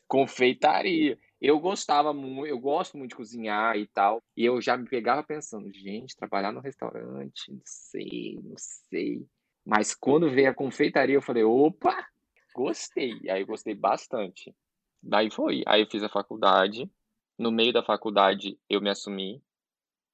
confeitaria. 0.08 1.17
Eu 1.41 1.60
gostava 1.60 2.13
muito, 2.13 2.48
eu 2.48 2.58
gosto 2.58 2.98
muito 2.98 3.10
de 3.10 3.15
cozinhar 3.17 3.75
e 3.77 3.86
tal, 3.88 4.24
e 4.38 4.46
eu 4.46 4.62
já 4.62 4.77
me 4.77 4.88
pegava 4.88 5.22
pensando, 5.22 5.72
gente, 5.74 6.15
trabalhar 6.15 6.53
no 6.53 6.62
restaurante, 6.62 7.51
não 7.51 7.62
sei, 7.65 8.39
não 8.41 8.55
sei. 8.58 9.25
Mas 9.65 9.93
quando 9.93 10.29
veio 10.29 10.50
a 10.50 10.53
confeitaria, 10.53 11.15
eu 11.15 11.22
falei, 11.22 11.43
opa, 11.43 12.08
gostei. 12.53 13.20
Aí 13.29 13.41
eu 13.41 13.48
gostei 13.48 13.74
bastante. 13.74 14.55
Daí 15.01 15.29
foi. 15.32 15.63
Aí 15.65 15.82
eu 15.82 15.89
fiz 15.89 16.03
a 16.03 16.10
faculdade. 16.10 16.89
No 17.37 17.51
meio 17.51 17.73
da 17.73 17.83
faculdade, 17.83 18.57
eu 18.69 18.81
me 18.81 18.89
assumi 18.89 19.41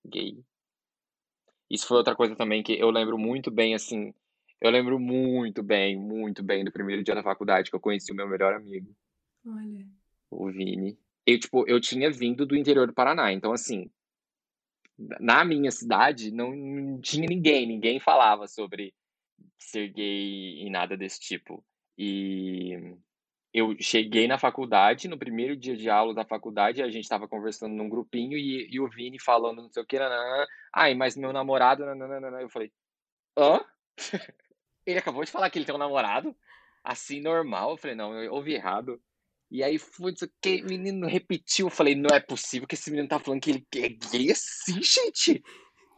gay. 0.05 0.43
Isso 1.69 1.88
foi 1.88 1.97
outra 1.97 2.15
coisa 2.15 2.35
também 2.35 2.63
que 2.63 2.73
eu 2.73 2.89
lembro 2.89 3.17
muito 3.17 3.51
bem, 3.51 3.75
assim. 3.75 4.13
Eu 4.59 4.71
lembro 4.71 4.99
muito 4.99 5.61
bem, 5.61 5.97
muito 5.97 6.43
bem 6.43 6.63
do 6.63 6.71
primeiro 6.71 7.03
dia 7.03 7.15
da 7.15 7.23
faculdade 7.23 7.69
que 7.69 7.75
eu 7.75 7.79
conheci 7.79 8.11
o 8.11 8.15
meu 8.15 8.27
melhor 8.27 8.53
amigo. 8.53 8.93
Olha. 9.45 9.85
O 10.29 10.51
Vini. 10.51 10.97
Eu, 11.25 11.39
tipo, 11.39 11.67
eu 11.67 11.79
tinha 11.79 12.11
vindo 12.11 12.45
do 12.45 12.55
interior 12.55 12.88
do 12.88 12.93
Paraná, 12.93 13.31
então, 13.31 13.53
assim, 13.53 13.89
na 14.97 15.45
minha 15.45 15.71
cidade 15.71 16.31
não, 16.31 16.55
não 16.55 16.99
tinha 16.99 17.27
ninguém, 17.27 17.67
ninguém 17.67 17.99
falava 17.99 18.47
sobre 18.47 18.93
ser 19.57 19.89
gay 19.89 20.65
e 20.65 20.69
nada 20.69 20.97
desse 20.97 21.19
tipo. 21.19 21.63
E 21.97 22.95
eu 23.53 23.75
cheguei 23.79 24.27
na 24.27 24.38
faculdade, 24.38 25.08
no 25.08 25.18
primeiro 25.18 25.56
dia 25.56 25.75
de 25.75 25.89
aula 25.89 26.13
da 26.13 26.24
faculdade, 26.24 26.84
a 26.84 26.89
gente 26.89 27.03
estava 27.03 27.27
conversando 27.27 27.74
num 27.74 27.89
grupinho 27.89 28.38
e, 28.38 28.68
e, 28.72 28.79
o 28.79 28.88
Vini 28.88 29.20
falando 29.20 29.63
não 29.63 29.70
sei 29.70 29.82
o 29.82 29.86
que, 29.86 29.98
nanana, 29.98 30.48
ai, 30.74 30.94
mas 30.94 31.18
meu 31.18 31.34
namorado, 31.34 31.86
nanana, 31.86 32.41
eu 32.41 32.50
falei, 32.50 32.72
hã? 33.38 33.60
ele 34.86 35.00
acabou 35.00 35.24
de 35.24 35.32
falar 35.32 35.50
que 35.50 35.58
ele 35.58 35.65
tem 35.65 35.74
um 35.74 35.79
namorado, 35.79 36.36
assim, 36.84 37.22
normal, 37.22 37.72
eu 37.72 37.77
falei, 37.77 37.96
não, 37.96 38.13
eu 38.13 38.34
ouvi 38.34 38.53
errado. 38.53 39.01
E 39.51 39.63
aí 39.63 39.79
foi 39.79 40.13
isso 40.13 40.29
que 40.39 40.62
o 40.62 40.65
menino 40.65 41.08
repetiu, 41.08 41.68
eu 41.68 41.72
falei, 41.72 41.96
não 41.96 42.15
é 42.15 42.20
possível 42.20 42.68
que 42.68 42.75
esse 42.75 42.91
menino 42.91 43.10
tá 43.10 43.20
falando 43.20 43.41
que 43.41 43.50
ele 43.50 43.68
é 43.77 43.89
gay 43.89 44.32
assim, 44.32 44.79
gente. 44.82 45.44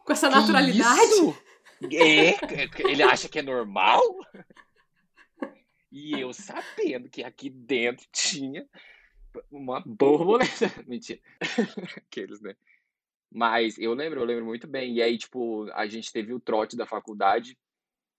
Com 0.06 0.12
essa 0.12 0.28
que 0.30 0.34
naturalidade? 0.34 1.02
Isso? 1.02 1.42
É, 1.92 2.36
ele 2.88 3.02
acha 3.02 3.28
que 3.28 3.40
é 3.40 3.42
normal? 3.42 4.00
E 5.92 6.18
eu 6.18 6.32
sabendo 6.32 7.10
que 7.10 7.22
aqui 7.22 7.50
dentro 7.50 8.06
tinha 8.10 8.66
uma 9.50 9.80
borboleta. 9.84 10.66
Mentira. 10.88 11.20
Aqueles, 11.98 12.40
né? 12.40 12.56
Mas 13.30 13.78
eu 13.78 13.92
lembro, 13.92 14.20
eu 14.20 14.24
lembro 14.24 14.46
muito 14.46 14.66
bem. 14.66 14.94
E 14.94 15.02
aí, 15.02 15.18
tipo, 15.18 15.70
a 15.72 15.86
gente 15.86 16.10
teve 16.10 16.32
o 16.32 16.40
trote 16.40 16.76
da 16.76 16.86
faculdade, 16.86 17.58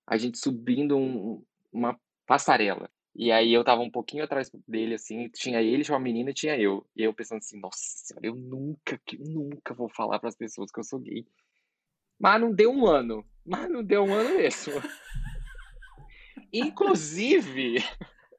a 0.05 0.17
gente 0.17 0.37
subindo 0.37 0.95
um, 0.95 1.43
uma 1.71 1.99
passarela. 2.27 2.87
E 3.15 3.31
aí 3.31 3.51
eu 3.51 3.63
tava 3.63 3.81
um 3.81 3.91
pouquinho 3.91 4.23
atrás 4.23 4.51
dele, 4.67 4.95
assim, 4.95 5.29
tinha 5.29 5.61
ele, 5.61 5.83
tinha 5.83 5.95
uma 5.95 6.03
menina 6.03 6.29
e 6.29 6.33
tinha 6.33 6.57
eu. 6.57 6.85
E 6.95 7.03
eu 7.03 7.13
pensando 7.13 7.39
assim, 7.39 7.59
nossa 7.59 7.79
senhora, 7.79 8.27
eu 8.27 8.35
nunca, 8.35 8.99
nunca 9.19 9.73
vou 9.73 9.89
falar 9.89 10.19
para 10.19 10.29
as 10.29 10.35
pessoas 10.35 10.71
que 10.71 10.79
eu 10.79 10.83
sou 10.83 10.99
gay. 10.99 11.25
Mas 12.19 12.39
não 12.39 12.51
deu 12.53 12.71
um 12.71 12.85
ano. 12.87 13.25
Mas 13.43 13.69
não 13.69 13.83
deu 13.83 14.03
um 14.03 14.13
ano 14.13 14.35
mesmo. 14.35 14.73
Inclusive, 16.53 17.77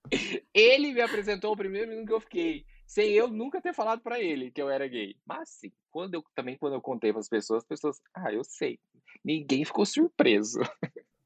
ele 0.55 0.93
me 0.93 1.01
apresentou 1.01 1.53
o 1.53 1.57
primeiro 1.57 1.89
menino 1.89 2.07
que 2.07 2.13
eu 2.13 2.21
fiquei, 2.21 2.65
sem 2.87 3.11
eu 3.13 3.29
nunca 3.29 3.61
ter 3.61 3.75
falado 3.75 4.01
para 4.01 4.21
ele 4.21 4.51
que 4.51 4.63
eu 4.63 4.71
era 4.71 4.87
gay. 4.87 5.17
Mas 5.27 5.49
sim, 5.51 5.73
quando 5.91 6.15
eu 6.15 6.25
também 6.35 6.57
quando 6.57 6.75
eu 6.75 6.81
contei 6.81 7.13
para 7.13 7.21
as 7.21 7.29
pessoas, 7.29 7.63
as 7.63 7.69
pessoas, 7.69 8.01
ah, 8.15 8.33
eu 8.33 8.45
sei. 8.45 8.79
Ninguém 9.25 9.65
ficou 9.65 9.85
surpreso. 9.85 10.61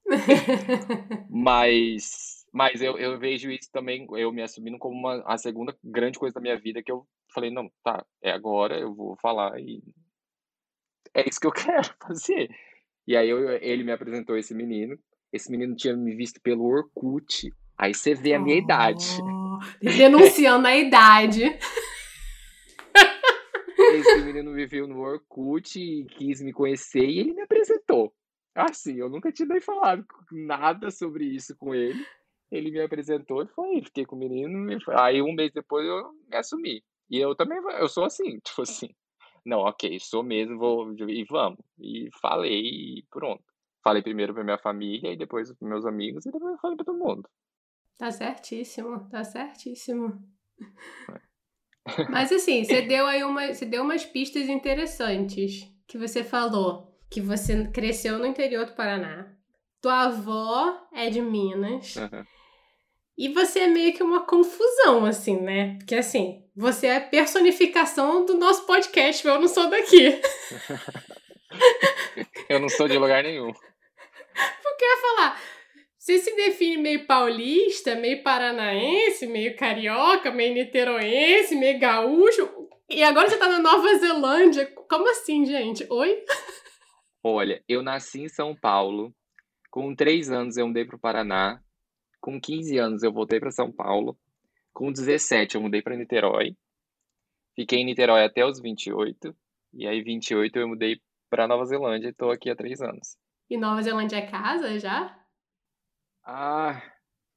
mas 1.29 2.39
mas 2.53 2.81
eu, 2.81 2.99
eu 2.99 3.19
vejo 3.19 3.51
isso 3.51 3.71
também, 3.71 4.07
eu 4.13 4.33
me 4.33 4.43
assumindo 4.43 4.79
como 4.79 4.97
uma, 4.97 5.23
a 5.27 5.37
segunda 5.37 5.77
grande 5.85 6.19
coisa 6.19 6.35
da 6.35 6.41
minha 6.41 6.59
vida 6.59 6.83
que 6.83 6.91
eu 6.91 7.07
falei, 7.33 7.51
não, 7.51 7.71
tá, 7.85 8.05
é 8.23 8.31
agora, 8.31 8.79
eu 8.79 8.95
vou 8.95 9.17
falar 9.17 9.61
e 9.61 9.83
é 11.15 11.29
isso 11.29 11.41
que 11.41 11.47
eu 11.47 11.53
quero 11.53 11.95
fazer. 12.03 12.49
E 13.07 13.17
aí 13.17 13.29
eu, 13.29 13.51
ele 13.57 13.85
me 13.85 13.93
apresentou 13.93 14.37
esse 14.37 14.55
menino, 14.55 14.99
esse 15.33 15.51
menino 15.51 15.75
tinha 15.77 15.97
me 15.97 16.15
visto 16.15 16.41
pelo 16.41 16.65
Orkut. 16.65 17.53
Aí 17.77 17.95
você 17.95 18.15
vê 18.15 18.35
a 18.35 18.41
minha 18.41 18.57
oh, 18.57 18.59
idade. 18.59 19.07
Denunciando 19.81 20.67
a 20.67 20.77
idade. 20.77 21.59
Esse 23.79 24.21
menino 24.23 24.53
viveu 24.53 24.87
no 24.87 25.01
Orkut 25.01 25.79
e 25.79 26.05
quis 26.07 26.41
me 26.43 26.53
conhecer 26.53 27.05
e 27.05 27.21
ele 27.21 27.35
me 27.35 27.43
apresentou. 27.43 28.13
Assim, 28.55 28.97
eu 28.97 29.09
nunca 29.09 29.31
tinha 29.31 29.47
nem 29.47 29.61
falado 29.61 30.05
nada 30.33 30.91
sobre 30.91 31.25
isso 31.25 31.57
com 31.57 31.75
ele. 31.75 32.05
Ele 32.51 32.71
me 32.71 32.81
apresentou 32.81 33.43
e 33.43 33.47
foi, 33.49 33.83
fiquei 33.83 34.05
com 34.05 34.17
o 34.17 34.19
menino. 34.19 34.79
Aí 34.97 35.23
um 35.23 35.33
mês 35.33 35.53
depois 35.53 35.87
eu 35.87 36.13
me 36.29 36.37
assumi. 36.37 36.83
E 37.11 37.19
eu 37.19 37.35
também, 37.35 37.59
eu 37.79 37.89
sou 37.89 38.05
assim, 38.05 38.39
tipo 38.45 38.63
assim. 38.63 38.89
Não, 39.45 39.61
ok, 39.61 39.99
sou 40.01 40.23
mesmo, 40.23 40.59
vou 40.59 40.93
e 41.09 41.25
vamos. 41.25 41.61
E 41.79 42.09
falei 42.21 42.61
e 42.99 43.05
pronto. 43.11 43.45
Falei 43.83 44.03
primeiro 44.03 44.35
pra 44.35 44.45
minha 44.45 44.59
família 44.59 45.13
e 45.13 45.17
depois 45.17 45.53
pros 45.53 45.69
meus 45.69 45.87
amigos 45.87 46.27
e 46.27 46.31
depois 46.31 46.61
falei 46.61 46.77
pra 46.77 46.85
todo 46.85 46.99
mundo. 46.99 47.29
Tá 47.97 48.11
certíssimo, 48.11 49.09
tá 49.09 49.25
certíssimo. 49.25 50.23
Mas 52.11 52.33
assim, 52.33 52.65
você 52.65 52.83
deu 52.87 53.07
aí 53.07 53.25
uma, 53.25 53.53
você 53.53 53.65
deu 53.65 53.83
umas 53.83 54.05
pistas 54.05 54.49
interessantes 54.49 55.69
que 55.87 55.99
você 55.99 56.23
falou 56.23 56.89
que 57.11 57.21
você 57.21 57.67
cresceu 57.69 58.19
no 58.19 58.27
interior 58.27 58.67
do 58.67 58.75
Paraná. 58.75 59.33
Tua 59.81 60.05
avó 60.05 60.89
é 60.93 61.09
de 61.09 61.23
Minas. 61.23 61.97
Uhum. 61.97 62.25
E 63.17 63.29
você 63.31 63.61
é 63.61 63.67
meio 63.67 63.93
que 63.95 64.03
uma 64.03 64.25
confusão, 64.27 65.05
assim, 65.05 65.41
né? 65.41 65.77
Porque 65.79 65.95
assim, 65.97 66.45
você 66.55 66.87
é 66.87 66.97
a 66.99 67.01
personificação 67.01 68.25
do 68.25 68.37
nosso 68.37 68.65
podcast, 68.67 69.27
eu 69.27 69.41
não 69.41 69.49
sou 69.49 69.69
daqui. 69.69 70.21
eu 72.49 72.61
não 72.61 72.69
sou 72.69 72.89
de 72.89 72.99
lugar 72.99 73.23
nenhum. 73.23 73.53
Porque 74.63 74.85
eu 74.85 74.89
ia 74.89 74.97
falar, 74.97 75.43
você 75.99 76.19
se 76.19 76.35
define 76.37 76.79
meio 76.79 77.07
paulista, 77.07 77.95
meio 77.95 78.23
paranaense, 78.23 79.27
meio 79.27 79.57
carioca, 79.57 80.31
meio 80.31 80.55
niteroense, 80.55 81.57
meio 81.57 81.79
gaúcho, 81.79 82.69
e 82.89 83.03
agora 83.03 83.29
você 83.29 83.37
tá 83.37 83.49
na 83.49 83.59
Nova 83.59 83.95
Zelândia. 83.99 84.67
Como 84.89 85.09
assim, 85.11 85.45
gente? 85.45 85.87
Oi? 85.91 86.25
Olha, 87.23 87.63
eu 87.69 87.83
nasci 87.83 88.23
em 88.23 88.29
São 88.29 88.55
Paulo. 88.55 89.15
Com 89.71 89.95
3 89.95 90.31
anos 90.31 90.57
eu 90.57 90.67
mudei 90.67 90.87
pro 90.87 90.99
Paraná. 90.99 91.61
Com 92.21 92.41
15 92.41 92.79
anos 92.79 93.03
eu 93.03 93.13
voltei 93.13 93.39
para 93.39 93.51
São 93.51 93.71
Paulo. 93.71 94.19
Com 94.73 94.91
17 94.91 95.57
eu 95.57 95.61
mudei 95.61 95.83
para 95.83 95.97
Niterói. 95.97 96.57
Fiquei 97.55 97.81
em 97.81 97.85
Niterói 97.85 98.25
até 98.25 98.47
os 98.47 98.61
28. 98.61 99.37
E 99.75 99.87
aí, 99.87 100.03
28 100.03 100.59
eu 100.59 100.69
mudei 100.69 100.99
para 101.29 101.49
Nova 101.49 101.65
Zelândia 101.65 102.09
e 102.09 102.13
tô 102.13 102.31
aqui 102.31 102.51
há 102.51 102.57
3 102.57 102.81
anos. 102.81 103.17
E 103.51 103.57
Nova 103.57 103.83
Zelândia 103.83 104.17
é 104.17 104.27
casa 104.27 104.79
já? 104.79 105.19
Ah, 106.25 106.83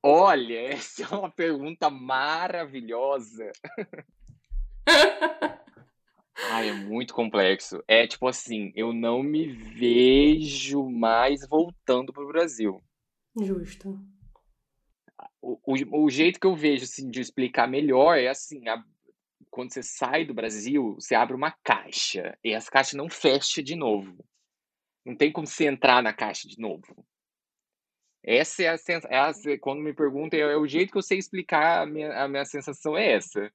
Olha, 0.04 0.60
essa 0.74 1.04
é 1.04 1.08
uma 1.16 1.30
pergunta 1.30 1.90
maravilhosa. 1.90 3.52
Ai, 6.50 6.70
é 6.70 6.74
muito 6.74 7.14
complexo. 7.14 7.84
É 7.88 8.08
tipo 8.08 8.28
assim, 8.28 8.72
eu 8.76 8.92
não 8.92 9.22
me 9.22 9.46
vejo 9.48 10.90
mais 10.90 11.48
voltando 11.48 12.12
pro 12.12 12.28
Brasil. 12.28 12.82
Justo. 13.40 14.00
O, 15.40 15.60
o, 15.64 16.06
o 16.06 16.10
jeito 16.10 16.40
que 16.40 16.48
eu 16.48 16.56
vejo 16.56 16.84
assim, 16.84 17.10
de 17.12 17.22
explicar 17.22 17.68
melhor 17.68 18.18
é 18.18 18.28
assim: 18.28 18.68
a- 18.68 18.84
quando 19.52 19.74
você 19.74 19.84
sai 19.84 20.26
do 20.26 20.34
Brasil, 20.34 20.96
você 20.96 21.14
abre 21.14 21.36
uma 21.36 21.52
caixa 21.64 22.38
e 22.44 22.54
essa 22.54 22.72
caixa 22.72 22.98
não 22.98 23.10
fecha 23.10 23.62
de 23.62 23.76
novo. 23.76 24.26
Não 25.06 25.16
tem 25.16 25.32
como 25.32 25.46
você 25.46 25.68
entrar 25.68 26.02
na 26.02 26.14
caixa 26.14 26.48
de 26.48 26.58
novo. 26.58 27.06
Essa 28.24 28.64
é 28.64 28.68
a, 28.70 28.78
sens- 28.78 29.06
é 29.06 29.18
a 29.18 29.32
quando 29.60 29.82
me 29.82 29.94
perguntam, 29.94 30.40
é, 30.40 30.54
é 30.54 30.58
o 30.58 30.68
jeito 30.68 30.92
que 30.92 30.98
eu 30.98 31.02
sei 31.02 31.18
explicar 31.18 31.82
a 31.82 31.86
minha, 31.86 32.24
a 32.24 32.28
minha 32.28 32.46
sensação 32.46 32.98
é 32.98 33.14
essa. 33.14 33.52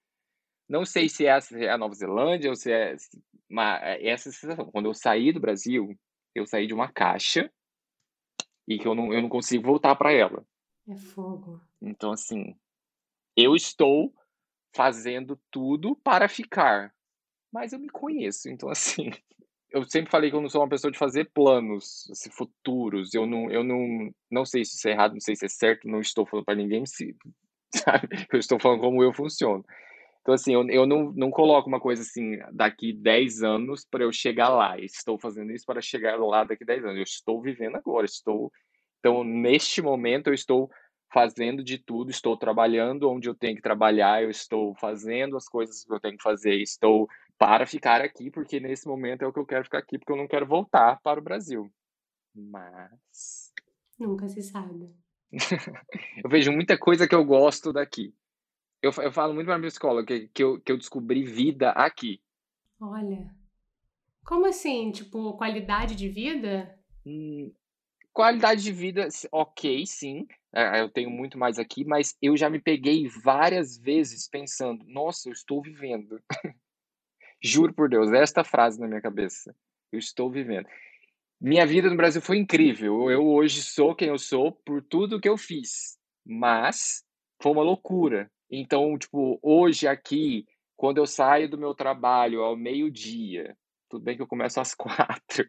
Não 0.69 0.85
sei 0.85 1.09
se 1.09 1.25
essa 1.25 1.59
é 1.59 1.71
a 1.71 1.79
Nova 1.79 1.95
Zelândia 1.95 2.51
ou 2.51 2.57
se 2.57 2.71
é 2.73 2.97
uma, 3.49 3.79
essa 3.79 4.31
sensação. 4.31 4.71
Quando 4.71 4.87
eu 4.87 4.95
saí 4.95 5.33
do 5.33 5.41
Brasil, 5.41 5.97
eu 6.35 6.45
saí 6.47 6.67
de 6.67 6.75
uma 6.75 6.93
caixa 6.93 7.51
e 8.69 8.79
que 8.79 8.87
eu 8.87 8.95
não, 8.95 9.13
eu 9.15 9.23
não 9.23 9.29
consigo 9.29 9.65
voltar 9.65 9.95
para 9.95 10.13
ela. 10.13 10.45
É 10.89 10.97
fogo. 10.97 11.61
Então, 11.81 12.13
assim, 12.13 12.59
eu 13.37 13.55
estou 13.55 14.13
fazendo 14.77 15.41
tudo 15.51 15.97
para 15.97 16.29
ficar, 16.29 16.93
mas 17.51 17.73
eu 17.73 17.79
me 17.79 17.89
conheço. 17.89 18.51
Então, 18.51 18.69
assim, 18.69 19.11
eu 19.73 19.83
sempre 19.85 20.11
falei 20.11 20.29
que 20.29 20.37
eu 20.37 20.41
não 20.43 20.51
sou 20.51 20.61
uma 20.61 20.69
pessoa 20.69 20.93
de 20.93 20.99
fazer 20.99 21.31
planos 21.33 22.07
assim, 22.11 22.31
futuros. 22.31 23.15
Eu 23.15 23.27
não, 23.27 23.51
eu 23.51 23.65
não, 23.65 24.15
não 24.31 24.45
sei 24.45 24.65
se 24.65 24.77
isso 24.77 24.87
é 24.87 24.93
errado, 24.93 25.15
não 25.15 25.21
sei 25.21 25.35
se 25.35 25.47
é 25.47 25.49
certo. 25.49 25.89
Não 25.89 26.01
estou 26.01 26.27
falando 26.27 26.45
para 26.45 26.55
ninguém, 26.55 26.85
se, 26.85 27.17
sabe? 27.75 28.27
Eu 28.31 28.39
estou 28.39 28.61
falando 28.61 28.81
como 28.81 29.03
eu 29.03 29.15
funciono. 29.15 29.65
Então, 30.21 30.35
assim, 30.35 30.53
eu, 30.53 30.69
eu 30.69 30.87
não, 30.87 31.13
não 31.13 31.31
coloco 31.31 31.69
uma 31.69 31.81
coisa 31.81 32.03
assim, 32.03 32.37
daqui 32.53 32.93
10 32.93 33.45
anos 33.45 33.87
para 33.89 34.05
eu 34.05 34.13
chegar 34.13 34.49
lá. 34.51 34.79
Estou 34.79 35.19
fazendo 35.19 35.53
isso 35.53 35.65
para 35.65 35.81
chegar 35.81 36.17
lá 36.17 36.45
daqui 36.45 36.65
10 36.65 36.85
anos. 36.85 36.97
Eu 36.97 37.03
estou 37.05 37.41
vivendo 37.41 37.77
agora. 37.77 38.05
Estou. 38.05 38.53
Então, 38.99 39.25
neste 39.25 39.81
momento, 39.81 40.27
eu 40.27 40.35
estou 40.35 40.69
fazendo 41.17 41.65
de 41.65 41.79
tudo, 41.79 42.11
estou 42.11 42.37
trabalhando 42.37 43.09
onde 43.09 43.27
eu 43.27 43.35
tenho 43.35 43.57
que 43.57 43.63
trabalhar, 43.63 44.23
eu 44.23 44.29
estou 44.29 44.75
fazendo 44.75 45.35
as 45.35 45.49
coisas 45.49 45.83
que 45.83 45.91
eu 45.91 45.99
tenho 45.99 46.19
que 46.19 46.23
fazer, 46.23 46.61
estou 46.61 47.09
para 47.39 47.65
ficar 47.65 48.03
aqui, 48.03 48.31
porque 48.31 48.61
nesse 48.61 48.87
momento 48.87 49.23
é 49.23 49.27
o 49.27 49.33
que 49.33 49.39
eu 49.39 49.47
quero 49.47 49.65
ficar 49.65 49.79
aqui, 49.79 49.99
porque 49.99 50.13
eu 50.13 50.17
não 50.17 50.29
quero 50.29 50.45
voltar 50.45 51.01
para 51.01 51.19
o 51.19 51.23
Brasil. 51.23 51.73
Mas. 52.35 53.51
Nunca 53.99 54.29
se 54.29 54.43
sabe. 54.43 54.95
eu 56.23 56.29
vejo 56.29 56.53
muita 56.53 56.77
coisa 56.77 57.09
que 57.09 57.15
eu 57.15 57.25
gosto 57.25 57.73
daqui. 57.73 58.15
Eu, 58.83 58.93
eu 58.99 59.11
falo 59.11 59.33
muito 59.33 59.47
para 59.47 59.57
minha 59.57 59.69
escola 59.69 60.05
que, 60.05 60.29
que, 60.35 60.45
eu, 60.45 60.61
que 60.61 60.71
eu 60.71 60.77
descobri 60.77 61.25
vida 61.25 61.71
aqui. 61.71 62.21
Olha. 62.79 63.35
Como 64.23 64.45
assim? 64.45 64.93
Tipo, 64.93 65.35
qualidade 65.39 65.95
de 65.95 66.11
vida? 66.11 66.79
Hum, 67.07 67.51
qualidade 68.13 68.63
de 68.63 68.73
vida, 68.73 69.09
ok, 69.33 69.87
sim. 69.87 70.27
É, 70.57 70.81
eu 70.81 70.89
tenho 70.89 71.11
muito 71.11 71.37
mais 71.37 71.59
aqui, 71.59 71.85
mas 71.85 72.17
eu 72.23 72.35
já 72.35 72.49
me 72.49 72.59
peguei 72.59 73.07
várias 73.23 73.77
vezes 73.77 74.27
pensando: 74.27 74.83
nossa, 74.87 75.29
eu 75.29 75.33
estou 75.35 75.61
vivendo. 75.61 76.19
Juro 77.45 77.75
por 77.75 77.91
Deus, 77.91 78.11
esta 78.11 78.43
frase 78.43 78.81
na 78.81 78.89
minha 78.89 79.03
cabeça. 79.03 79.55
Eu 79.93 79.99
estou 79.99 80.31
vivendo. 80.31 80.67
Minha 81.39 81.67
vida 81.67 81.91
no 81.91 81.97
Brasil 81.97 82.23
foi 82.23 82.39
incrível. 82.39 83.11
Eu 83.11 83.27
hoje 83.27 83.63
sou 83.63 83.95
quem 83.95 84.09
eu 84.09 84.19
sou 84.19 84.51
por 84.51 84.83
tudo 84.83 85.21
que 85.21 85.29
eu 85.29 85.37
fiz, 85.37 85.99
mas 86.25 87.05
foi 87.43 87.53
uma 87.53 87.63
loucura. 87.63 88.31
Então, 88.51 88.97
tipo, 88.97 89.39
hoje 89.43 89.87
aqui, 89.87 90.47
quando 90.75 90.97
eu 90.97 91.07
saio 91.07 91.51
do 91.51 91.59
meu 91.59 91.75
trabalho 91.75 92.41
ao 92.41 92.57
meio-dia, 92.57 93.55
tudo 93.91 94.03
bem 94.03 94.17
que 94.17 94.23
eu 94.23 94.27
começo 94.27 94.59
às 94.59 94.73
quatro 94.75 95.47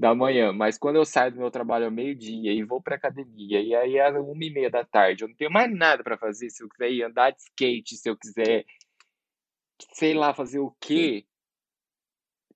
da 0.00 0.14
manhã, 0.14 0.50
mas 0.50 0.78
quando 0.78 0.96
eu 0.96 1.04
saio 1.04 1.32
do 1.32 1.38
meu 1.38 1.50
trabalho 1.50 1.84
ao 1.84 1.90
meio-dia 1.90 2.54
e 2.54 2.64
vou 2.64 2.80
para 2.80 2.96
academia, 2.96 3.60
e 3.60 3.74
aí 3.74 4.00
às 4.00 4.16
uma 4.16 4.44
e 4.44 4.50
meia 4.50 4.70
da 4.70 4.82
tarde, 4.82 5.24
eu 5.24 5.28
não 5.28 5.36
tenho 5.36 5.50
mais 5.50 5.70
nada 5.70 6.02
para 6.02 6.16
fazer. 6.16 6.48
Se 6.48 6.64
eu 6.64 6.68
quiser 6.70 6.90
ir 6.90 7.02
andar 7.02 7.32
de 7.32 7.42
skate, 7.42 7.96
se 7.96 8.08
eu 8.08 8.16
quiser, 8.16 8.64
sei 9.92 10.14
lá, 10.14 10.32
fazer 10.32 10.58
o 10.58 10.74
quê, 10.80 11.26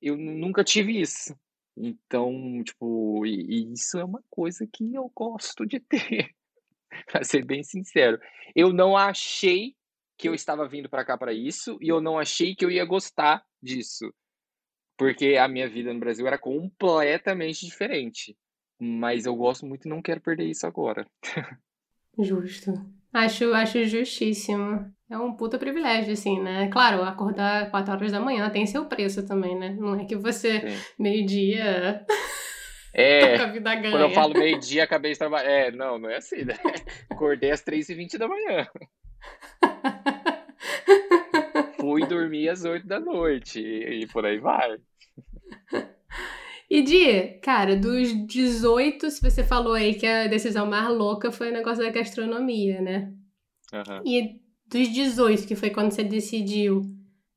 eu 0.01 0.17
nunca 0.17 0.65
tive 0.65 0.99
isso. 0.99 1.39
Então, 1.77 2.33
tipo, 2.65 3.27
e, 3.27 3.69
e 3.69 3.73
isso 3.75 3.99
é 3.99 4.05
uma 4.05 4.23
coisa 4.31 4.67
que 4.67 4.95
eu 4.95 5.11
gosto 5.15 5.67
de 5.67 5.81
ter. 5.81 6.35
para 7.07 7.25
ser 7.25 7.45
bem 7.45 7.63
sincero. 7.63 8.19
Eu 8.55 8.73
não 8.73 8.97
achei 8.97 9.75
que 10.17 10.29
eu 10.29 10.35
estava 10.35 10.67
vindo 10.67 10.89
para 10.89 11.05
cá 11.05 11.19
para 11.19 11.33
isso 11.33 11.77
e 11.81 11.89
eu 11.89 12.01
não 12.01 12.19
achei 12.19 12.55
que 12.55 12.65
eu 12.65 12.71
ia 12.71 12.85
gostar 12.85 13.45
disso. 13.63 14.13
Porque 14.97 15.37
a 15.37 15.49
minha 15.49 15.69
vida 15.69 15.93
no 15.93 16.01
Brasil 16.01 16.27
era 16.27 16.39
completamente 16.39 17.65
diferente. 17.67 18.37
Mas 18.79 19.27
eu 19.27 19.35
gosto 19.35 19.67
muito 19.67 19.87
e 19.87 19.89
não 19.89 20.03
quero 20.03 20.21
perder 20.21 20.45
isso 20.45 20.67
agora. 20.67 21.07
Justo. 22.19 22.73
Acho, 23.13 23.53
acho 23.55 23.85
justíssimo. 23.85 24.93
É 25.09 25.17
um 25.17 25.35
puta 25.35 25.59
privilégio, 25.59 26.13
assim, 26.13 26.41
né? 26.41 26.69
Claro, 26.69 27.03
acordar 27.03 27.71
4 27.71 27.93
horas 27.93 28.13
da 28.13 28.21
manhã 28.21 28.49
tem 28.51 28.67
seu 28.67 28.87
preço 28.87 29.25
também, 29.27 29.57
né? 29.57 29.77
Não 29.79 30.01
é 30.01 30.05
que 30.05 30.17
você, 30.17 30.63
meio-dia, 30.99 32.05
É, 32.95 33.37
com 33.37 33.43
a 33.43 33.47
vida 33.47 33.75
ganha. 33.75 33.91
quando 33.91 34.03
eu 34.03 34.11
falo 34.11 34.33
meio-dia, 34.39 34.85
acabei 34.85 35.13
de 35.13 35.19
trabalhar. 35.19 35.51
É, 35.51 35.71
não, 35.73 35.99
não 35.99 36.09
é 36.09 36.17
assim, 36.17 36.45
né? 36.45 36.55
Acordei 37.11 37.51
às 37.51 37.63
3h20 37.63 38.17
da 38.17 38.29
manhã. 38.29 38.69
Fui 41.95 42.07
dormir 42.09 42.49
às 42.49 42.65
8 42.65 42.85
da 42.89 42.99
noite 42.99 43.61
e, 43.61 44.03
e 44.03 44.07
por 44.09 44.27
aí 44.27 44.41
vai. 44.41 44.79
E 46.69 46.83
Di, 46.83 47.39
cara, 47.41 47.77
dos 47.77 48.13
18, 48.27 49.09
se 49.09 49.21
você 49.21 49.45
falou 49.45 49.75
aí 49.75 49.95
que 49.95 50.05
a 50.05 50.27
decisão 50.27 50.67
mais 50.67 50.89
louca 50.89 51.31
foi 51.31 51.51
o 51.51 51.53
negócio 51.53 51.85
da 51.85 51.91
gastronomia, 51.93 52.81
né? 52.81 53.13
Uhum. 53.73 54.03
E 54.05 54.41
dos 54.67 54.89
18, 54.89 55.47
que 55.47 55.55
foi 55.55 55.71
quando 55.71 55.93
você 55.93 56.03
decidiu, 56.03 56.83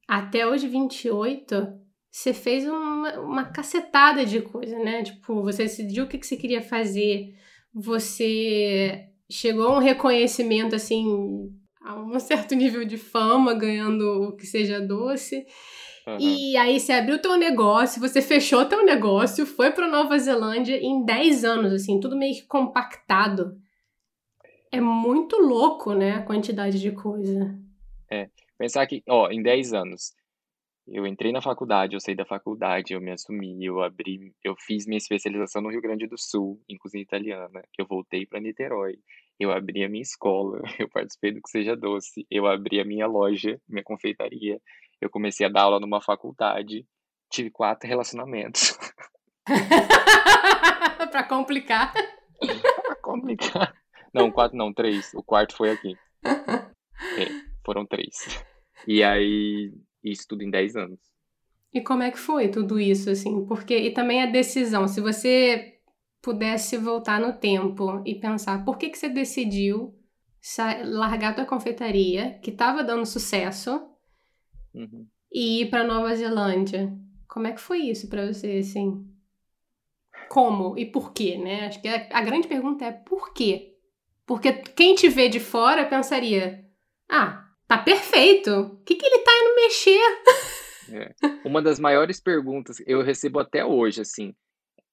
até 0.07 0.49
os 0.49 0.63
28, 0.63 1.67
você 2.09 2.33
fez 2.33 2.65
uma, 2.65 3.19
uma 3.19 3.45
cacetada 3.45 4.25
de 4.25 4.41
coisa, 4.41 4.79
né? 4.79 5.03
Tipo, 5.03 5.43
você 5.43 5.63
decidiu 5.63 6.05
o 6.05 6.07
que, 6.07 6.17
que 6.17 6.25
você 6.25 6.35
queria 6.35 6.63
fazer, 6.63 7.35
você 7.71 9.07
chegou 9.29 9.67
a 9.67 9.77
um 9.77 9.79
reconhecimento, 9.79 10.75
assim, 10.75 11.53
a 11.87 11.95
um 11.95 12.19
certo 12.19 12.53
nível 12.53 12.83
de 12.85 12.97
fama, 12.97 13.53
ganhando 13.53 14.29
o 14.29 14.35
que 14.35 14.45
seja 14.45 14.79
doce. 14.81 15.45
Uhum. 16.05 16.17
E 16.19 16.55
aí 16.57 16.79
você 16.79 16.93
abriu 16.93 17.21
teu 17.21 17.37
negócio, 17.37 18.01
você 18.01 18.21
fechou 18.21 18.65
teu 18.65 18.85
negócio, 18.85 19.45
foi 19.45 19.71
para 19.71 19.87
Nova 19.87 20.17
Zelândia 20.17 20.77
em 20.77 21.03
10 21.03 21.43
anos, 21.43 21.73
assim, 21.73 21.99
tudo 21.99 22.17
meio 22.17 22.35
que 22.35 22.45
compactado. 22.47 23.57
É 24.71 24.79
muito 24.79 25.37
louco, 25.37 25.93
né, 25.93 26.13
a 26.13 26.21
quantidade 26.21 26.79
de 26.79 26.91
coisa. 26.91 27.57
É, 28.09 28.29
pensar 28.57 28.85
que, 28.87 29.03
ó, 29.07 29.29
em 29.29 29.41
10 29.41 29.73
anos, 29.73 30.13
eu 30.87 31.05
entrei 31.05 31.33
na 31.33 31.41
faculdade, 31.41 31.93
eu 31.93 31.99
saí 31.99 32.15
da 32.15 32.25
faculdade, 32.25 32.93
eu 32.93 33.01
me 33.01 33.11
assumi, 33.11 33.65
eu 33.65 33.81
abri, 33.81 34.33
eu 34.41 34.55
fiz 34.55 34.85
minha 34.85 34.97
especialização 34.97 35.61
no 35.61 35.69
Rio 35.69 35.81
Grande 35.81 36.07
do 36.07 36.17
Sul, 36.17 36.61
em 36.69 36.77
cozinha 36.77 37.03
italiana. 37.03 37.61
Eu 37.77 37.85
voltei 37.85 38.25
para 38.25 38.39
Niterói, 38.39 38.97
eu 39.39 39.51
abri 39.51 39.83
a 39.83 39.89
minha 39.89 40.01
escola, 40.01 40.61
eu 40.79 40.89
participei 40.89 41.31
do 41.31 41.41
que 41.41 41.49
seja 41.49 41.75
doce, 41.75 42.25
eu 42.29 42.47
abri 42.47 42.79
a 42.79 42.85
minha 42.85 43.07
loja, 43.07 43.59
minha 43.67 43.83
confeitaria, 43.83 44.59
eu 44.99 45.09
comecei 45.09 45.45
a 45.45 45.49
dar 45.49 45.63
aula 45.63 45.79
numa 45.79 46.01
faculdade, 46.01 46.85
tive 47.29 47.51
quatro 47.51 47.87
relacionamentos. 47.87 48.77
pra 51.11 51.23
complicar. 51.23 51.93
pra 51.93 52.95
complicar. 52.95 53.73
Não, 54.13 54.31
quatro 54.31 54.57
não, 54.57 54.73
três. 54.73 55.13
O 55.13 55.21
quarto 55.21 55.55
foi 55.55 55.71
aqui. 55.71 55.95
É, 56.23 57.27
foram 57.63 57.85
três. 57.85 58.43
E 58.87 59.03
aí, 59.03 59.71
isso 60.03 60.25
tudo 60.27 60.43
em 60.43 60.49
dez 60.49 60.75
anos. 60.75 60.99
E 61.73 61.81
como 61.81 62.03
é 62.03 62.11
que 62.11 62.17
foi 62.17 62.49
tudo 62.49 62.79
isso, 62.79 63.09
assim? 63.09 63.45
Porque, 63.45 63.77
e 63.77 63.93
também 63.93 64.23
a 64.23 64.25
decisão, 64.25 64.87
se 64.87 65.01
você 65.01 65.76
pudesse 66.27 66.75
voltar 66.77 67.21
no 67.21 67.31
tempo 67.31 68.03
e 68.05 68.13
pensar 68.13 68.65
por 68.65 68.77
que, 68.77 68.89
que 68.89 68.97
você 68.97 69.07
decidiu 69.07 69.97
largar 70.83 71.29
a 71.29 71.33
tua 71.35 71.45
confeitaria, 71.45 72.37
que 72.43 72.49
estava 72.49 72.83
dando 72.83 73.05
sucesso, 73.05 73.81
uhum. 74.75 75.07
e 75.31 75.61
ir 75.61 75.69
para 75.69 75.85
Nova 75.85 76.13
Zelândia. 76.13 76.93
Como 77.29 77.47
é 77.47 77.53
que 77.53 77.61
foi 77.61 77.79
isso 77.79 78.09
para 78.09 78.27
você, 78.27 78.57
assim? 78.57 79.07
Como 80.27 80.77
e 80.77 80.85
por 80.85 81.13
quê, 81.13 81.37
né? 81.37 81.67
Acho 81.67 81.81
que 81.81 81.87
a, 81.87 82.09
a, 82.11 82.21
grande 82.21 82.49
pergunta 82.49 82.83
é 82.83 82.91
por 82.91 83.33
quê? 83.33 83.77
Porque 84.25 84.51
quem 84.51 84.95
te 84.95 85.07
vê 85.07 85.29
de 85.29 85.39
fora 85.39 85.85
pensaria: 85.85 86.65
ah, 87.09 87.47
tá 87.69 87.77
perfeito. 87.77 88.51
O 88.51 88.83
que, 88.83 88.95
que 88.95 89.05
ele 89.05 89.19
tá 89.19 89.31
indo 89.31 89.55
mexer? 89.55 90.23
É. 90.91 91.15
Uma 91.45 91.61
das 91.61 91.79
maiores 91.79 92.19
perguntas 92.19 92.83
eu 92.85 93.01
recebo 93.01 93.39
até 93.39 93.63
hoje, 93.63 94.01
assim, 94.01 94.35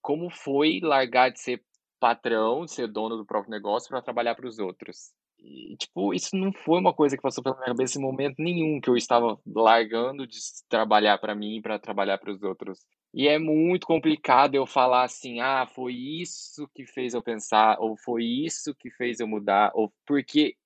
como 0.04 0.30
foi 0.30 0.80
largar 0.82 1.30
de 1.30 1.40
ser 1.40 1.62
patrão, 1.98 2.64
de 2.64 2.72
ser 2.72 2.86
dono 2.86 3.16
do 3.16 3.26
próprio 3.26 3.50
negócio 3.50 3.88
para 3.88 4.02
trabalhar 4.02 4.34
para 4.34 4.46
os 4.46 4.58
outros? 4.58 5.14
e, 5.44 5.76
tipo, 5.76 6.14
isso 6.14 6.34
não 6.36 6.52
foi 6.52 6.80
uma 6.80 6.94
coisa 6.94 7.16
que 7.16 7.22
passou 7.22 7.44
pela 7.44 7.56
minha 7.56 7.66
cabeça 7.66 7.98
em 7.98 8.02
momento 8.02 8.36
nenhum 8.38 8.80
que 8.80 8.88
eu 8.88 8.96
estava 8.96 9.38
largando 9.46 10.26
de 10.26 10.38
trabalhar 10.68 11.18
para 11.18 11.34
mim 11.34 11.60
para 11.60 11.78
trabalhar 11.78 12.18
para 12.18 12.32
os 12.32 12.42
outros. 12.42 12.80
E 13.12 13.28
é 13.28 13.38
muito 13.38 13.86
complicado 13.86 14.54
eu 14.54 14.66
falar 14.66 15.04
assim, 15.04 15.40
ah, 15.40 15.66
foi 15.66 15.92
isso 15.94 16.68
que 16.74 16.86
fez 16.86 17.14
eu 17.14 17.22
pensar, 17.22 17.76
ou 17.78 17.96
foi 17.96 18.24
isso 18.24 18.74
que 18.74 18.90
fez 18.90 19.20
eu 19.20 19.28
mudar, 19.28 19.70
ou 19.74 19.92
porque 20.06 20.56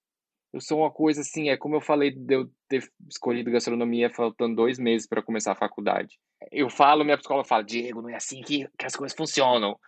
eu 0.53 0.61
sou 0.61 0.79
uma 0.79 0.91
coisa 0.91 1.21
assim, 1.21 1.51
é 1.51 1.57
como 1.57 1.75
eu 1.75 1.81
falei 1.81 2.11
de 2.11 2.35
eu 2.35 2.49
ter 2.69 2.89
escolhido 3.11 3.51
gastronomia 3.51 4.09
faltando 4.09 4.57
dois 4.57 4.79
meses 4.79 5.07
para 5.07 5.23
começar 5.23 5.53
a 5.53 5.57
faculdade. 5.57 6.19
Eu 6.53 6.71
falo, 6.71 7.05
minha 7.05 7.17
psicóloga 7.17 7.49
fala, 7.49 7.65
Diego, 7.65 8.03
não 8.03 8.09
é 8.09 8.17
assim 8.17 8.43
que, 8.43 8.69
que 8.79 8.87
as 8.87 8.97
coisas 8.97 9.17
funcionam. 9.17 9.79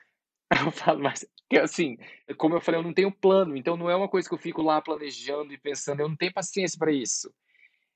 Eu 0.66 0.72
falo, 0.72 1.00
mas 1.00 1.24
assim, 1.62 1.96
como 2.36 2.56
eu 2.56 2.60
falei, 2.60 2.80
eu 2.80 2.84
não 2.84 2.92
tenho 2.92 3.10
plano, 3.10 3.56
então 3.56 3.76
não 3.76 3.88
é 3.88 3.94
uma 3.94 4.08
coisa 4.08 4.28
que 4.28 4.34
eu 4.34 4.38
fico 4.38 4.62
lá 4.62 4.80
planejando 4.80 5.52
e 5.52 5.58
pensando, 5.58 6.00
eu 6.00 6.08
não 6.08 6.16
tenho 6.16 6.32
paciência 6.32 6.78
para 6.78 6.92
isso. 6.92 7.32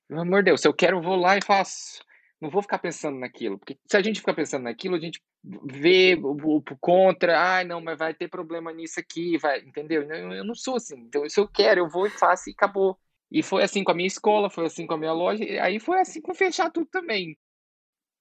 Pelo 0.07 0.21
amor 0.21 0.41
de 0.41 0.51
Deus, 0.51 0.61
se 0.61 0.67
eu 0.67 0.73
quero, 0.73 0.97
eu 0.97 1.01
vou 1.01 1.15
lá 1.15 1.37
e 1.37 1.43
faço. 1.43 2.03
Não 2.39 2.49
vou 2.49 2.61
ficar 2.61 2.79
pensando 2.79 3.17
naquilo, 3.17 3.57
porque 3.57 3.77
se 3.87 3.95
a 3.97 4.01
gente 4.01 4.19
ficar 4.19 4.33
pensando 4.33 4.63
naquilo, 4.63 4.95
a 4.95 4.99
gente 4.99 5.21
vê 5.63 6.19
o, 6.21 6.61
contra, 6.79 7.39
ai, 7.39 7.63
ah, 7.63 7.67
não, 7.67 7.81
mas 7.81 7.97
vai 7.97 8.13
ter 8.13 8.27
problema 8.27 8.73
nisso 8.73 8.99
aqui, 8.99 9.37
vai, 9.37 9.59
entendeu? 9.59 10.03
Eu, 10.03 10.33
eu 10.33 10.43
não 10.43 10.53
sou 10.53 10.75
assim. 10.75 10.99
Então, 10.99 11.27
se 11.29 11.39
eu 11.39 11.47
quero, 11.47 11.81
eu 11.81 11.89
vou 11.89 12.05
e 12.07 12.09
faço 12.09 12.49
e 12.49 12.53
acabou. 12.53 12.97
E 13.31 13.41
foi 13.41 13.63
assim 13.63 13.83
com 13.83 13.91
a 13.91 13.95
minha 13.95 14.07
escola, 14.07 14.49
foi 14.49 14.65
assim 14.65 14.85
com 14.85 14.93
a 14.93 14.97
minha 14.97 15.13
loja, 15.13 15.43
aí 15.61 15.79
foi 15.79 15.99
assim 15.99 16.21
com 16.21 16.33
fechar 16.33 16.69
tudo 16.69 16.87
também. 16.87 17.37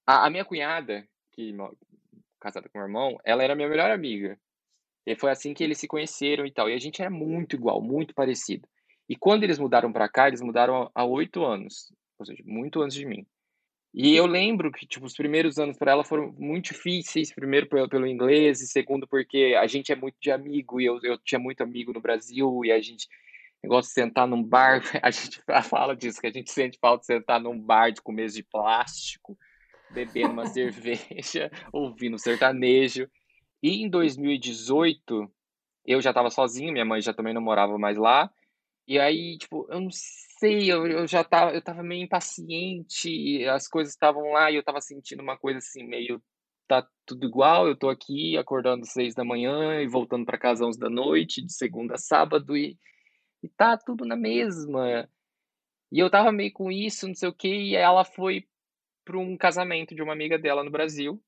A, 0.06 0.26
a 0.26 0.30
minha 0.30 0.44
cunhada, 0.44 1.06
que 1.32 1.54
casada 2.40 2.68
com 2.68 2.78
meu 2.78 2.86
irmão, 2.86 3.18
ela 3.24 3.42
era 3.42 3.54
minha 3.54 3.68
melhor 3.68 3.90
amiga. 3.90 4.38
E 5.06 5.16
foi 5.16 5.30
assim 5.30 5.54
que 5.54 5.64
eles 5.64 5.78
se 5.78 5.88
conheceram 5.88 6.46
e 6.46 6.52
tal. 6.52 6.68
E 6.68 6.74
a 6.74 6.78
gente 6.78 7.00
era 7.00 7.10
muito 7.10 7.56
igual, 7.56 7.80
muito 7.80 8.14
parecido. 8.14 8.68
E 9.08 9.16
quando 9.16 9.44
eles 9.44 9.58
mudaram 9.58 9.92
para 9.92 10.08
cá, 10.08 10.28
eles 10.28 10.40
mudaram 10.40 10.90
há 10.94 11.04
oito 11.04 11.44
anos, 11.44 11.92
ou 12.18 12.24
seja, 12.24 12.42
muito 12.46 12.82
antes 12.82 12.96
de 12.96 13.04
mim. 13.04 13.26
E 13.92 14.16
eu 14.16 14.26
lembro 14.26 14.72
que 14.72 14.86
tipo 14.86 15.06
os 15.06 15.14
primeiros 15.14 15.58
anos 15.58 15.76
para 15.78 15.92
ela 15.92 16.04
foram 16.04 16.32
muito 16.36 16.72
difíceis, 16.72 17.32
primeiro 17.32 17.68
pelo, 17.68 17.88
pelo 17.88 18.06
inglês 18.06 18.60
e 18.60 18.66
segundo 18.66 19.06
porque 19.06 19.54
a 19.56 19.66
gente 19.68 19.92
é 19.92 19.94
muito 19.94 20.16
de 20.20 20.32
amigo 20.32 20.80
e 20.80 20.86
eu, 20.86 20.98
eu 21.04 21.16
tinha 21.18 21.38
muito 21.38 21.62
amigo 21.62 21.92
no 21.92 22.00
Brasil 22.00 22.64
e 22.64 22.72
a 22.72 22.80
gente 22.80 23.06
negócio 23.62 23.88
de 23.88 23.94
sentar 23.94 24.26
num 24.26 24.42
bar, 24.42 24.82
a 25.00 25.10
gente 25.12 25.40
fala 25.62 25.94
disso 25.94 26.20
que 26.20 26.26
a 26.26 26.32
gente 26.32 26.50
sente 26.50 26.76
falta 26.80 27.02
de 27.02 27.06
sentar 27.06 27.40
num 27.40 27.58
bar 27.58 27.92
de 27.92 28.02
comer 28.02 28.28
de 28.30 28.42
plástico 28.42 29.38
bebendo 29.94 30.32
uma 30.32 30.46
cerveja, 30.50 31.50
ouvindo 31.72 32.18
sertanejo. 32.18 33.08
E 33.62 33.82
em 33.82 33.88
2018, 33.88 35.32
eu 35.86 36.00
já 36.02 36.10
estava 36.10 36.28
sozinho, 36.28 36.72
minha 36.72 36.84
mãe 36.84 37.00
já 37.00 37.14
também 37.14 37.32
não 37.32 37.40
morava 37.40 37.78
mais 37.78 37.96
lá. 37.96 38.30
E 38.86 38.98
aí, 38.98 39.38
tipo, 39.38 39.66
eu 39.70 39.80
não 39.80 39.88
sei, 39.90 40.70
eu, 40.70 40.86
eu 40.86 41.06
já 41.06 41.24
tava, 41.24 41.52
eu 41.52 41.62
tava 41.62 41.82
meio 41.82 42.02
impaciente, 42.02 43.46
as 43.46 43.66
coisas 43.66 43.94
estavam 43.94 44.32
lá 44.32 44.50
e 44.50 44.56
eu 44.56 44.62
tava 44.62 44.80
sentindo 44.80 45.22
uma 45.22 45.38
coisa 45.38 45.58
assim, 45.58 45.84
meio 45.84 46.22
tá 46.66 46.86
tudo 47.06 47.26
igual, 47.26 47.68
eu 47.68 47.76
tô 47.76 47.88
aqui 47.90 48.36
acordando 48.38 48.86
seis 48.86 49.14
da 49.14 49.24
manhã 49.24 49.80
e 49.82 49.86
voltando 49.86 50.24
para 50.24 50.38
casa 50.38 50.64
onze 50.64 50.78
da 50.78 50.88
noite, 50.90 51.42
de 51.42 51.52
segunda 51.52 51.94
a 51.94 51.98
sábado, 51.98 52.56
e, 52.56 52.78
e 53.42 53.48
tá 53.48 53.76
tudo 53.76 54.04
na 54.04 54.16
mesma. 54.16 55.08
E 55.92 55.98
eu 55.98 56.10
tava 56.10 56.32
meio 56.32 56.52
com 56.52 56.70
isso, 56.70 57.06
não 57.06 57.14
sei 57.14 57.28
o 57.28 57.34
que, 57.34 57.48
e 57.48 57.76
ela 57.76 58.04
foi 58.04 58.46
para 59.04 59.18
um 59.18 59.36
casamento 59.36 59.94
de 59.94 60.02
uma 60.02 60.12
amiga 60.12 60.38
dela 60.38 60.64
no 60.64 60.70
Brasil. 60.70 61.22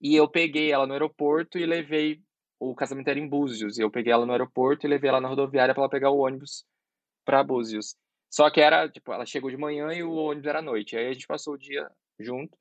E 0.00 0.16
eu 0.16 0.28
peguei 0.28 0.72
ela 0.72 0.86
no 0.86 0.92
aeroporto 0.92 1.58
e 1.58 1.66
levei. 1.66 2.22
O 2.58 2.74
casamento 2.74 3.08
era 3.08 3.18
em 3.18 3.28
Búzios. 3.28 3.78
E 3.78 3.82
eu 3.82 3.90
peguei 3.90 4.12
ela 4.12 4.26
no 4.26 4.32
aeroporto 4.32 4.86
e 4.86 4.90
levei 4.90 5.10
ela 5.10 5.20
na 5.20 5.28
rodoviária 5.28 5.74
para 5.74 5.82
ela 5.82 5.90
pegar 5.90 6.10
o 6.10 6.18
ônibus 6.18 6.64
para 7.24 7.42
Búzios. 7.42 7.96
Só 8.30 8.50
que 8.50 8.60
era, 8.60 8.88
tipo, 8.88 9.12
ela 9.12 9.26
chegou 9.26 9.50
de 9.50 9.56
manhã 9.56 9.92
e 9.92 10.02
o 10.02 10.14
ônibus 10.14 10.48
era 10.48 10.60
à 10.60 10.62
noite. 10.62 10.96
Aí 10.96 11.08
a 11.08 11.12
gente 11.12 11.26
passou 11.26 11.54
o 11.54 11.58
dia 11.58 11.90
junto. 12.18 12.56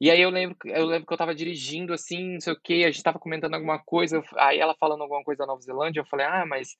E 0.00 0.10
aí 0.10 0.20
eu 0.20 0.30
lembro, 0.30 0.56
eu 0.64 0.84
lembro 0.84 1.06
que 1.06 1.12
eu 1.12 1.16
tava 1.16 1.32
dirigindo 1.32 1.92
assim, 1.92 2.32
não 2.32 2.40
sei 2.40 2.52
o 2.52 2.60
que, 2.60 2.84
a 2.84 2.90
gente 2.90 3.04
tava 3.04 3.20
comentando 3.20 3.54
alguma 3.54 3.78
coisa, 3.78 4.20
aí 4.36 4.58
ela 4.58 4.74
falando 4.74 5.02
alguma 5.02 5.22
coisa 5.22 5.38
da 5.38 5.46
Nova 5.46 5.60
Zelândia, 5.60 6.00
eu 6.00 6.06
falei, 6.06 6.26
ah, 6.26 6.44
mas. 6.44 6.76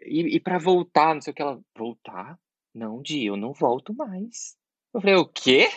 E, 0.00 0.36
e 0.36 0.40
para 0.40 0.58
voltar, 0.58 1.14
não 1.14 1.20
sei 1.20 1.30
o 1.32 1.34
que, 1.36 1.40
ela. 1.40 1.60
Voltar? 1.78 2.36
Não, 2.74 3.00
Di, 3.00 3.26
eu 3.26 3.36
não 3.36 3.52
volto 3.52 3.94
mais. 3.94 4.56
Eu 4.94 5.00
falei, 5.00 5.16
o 5.16 5.26
quê? 5.26 5.68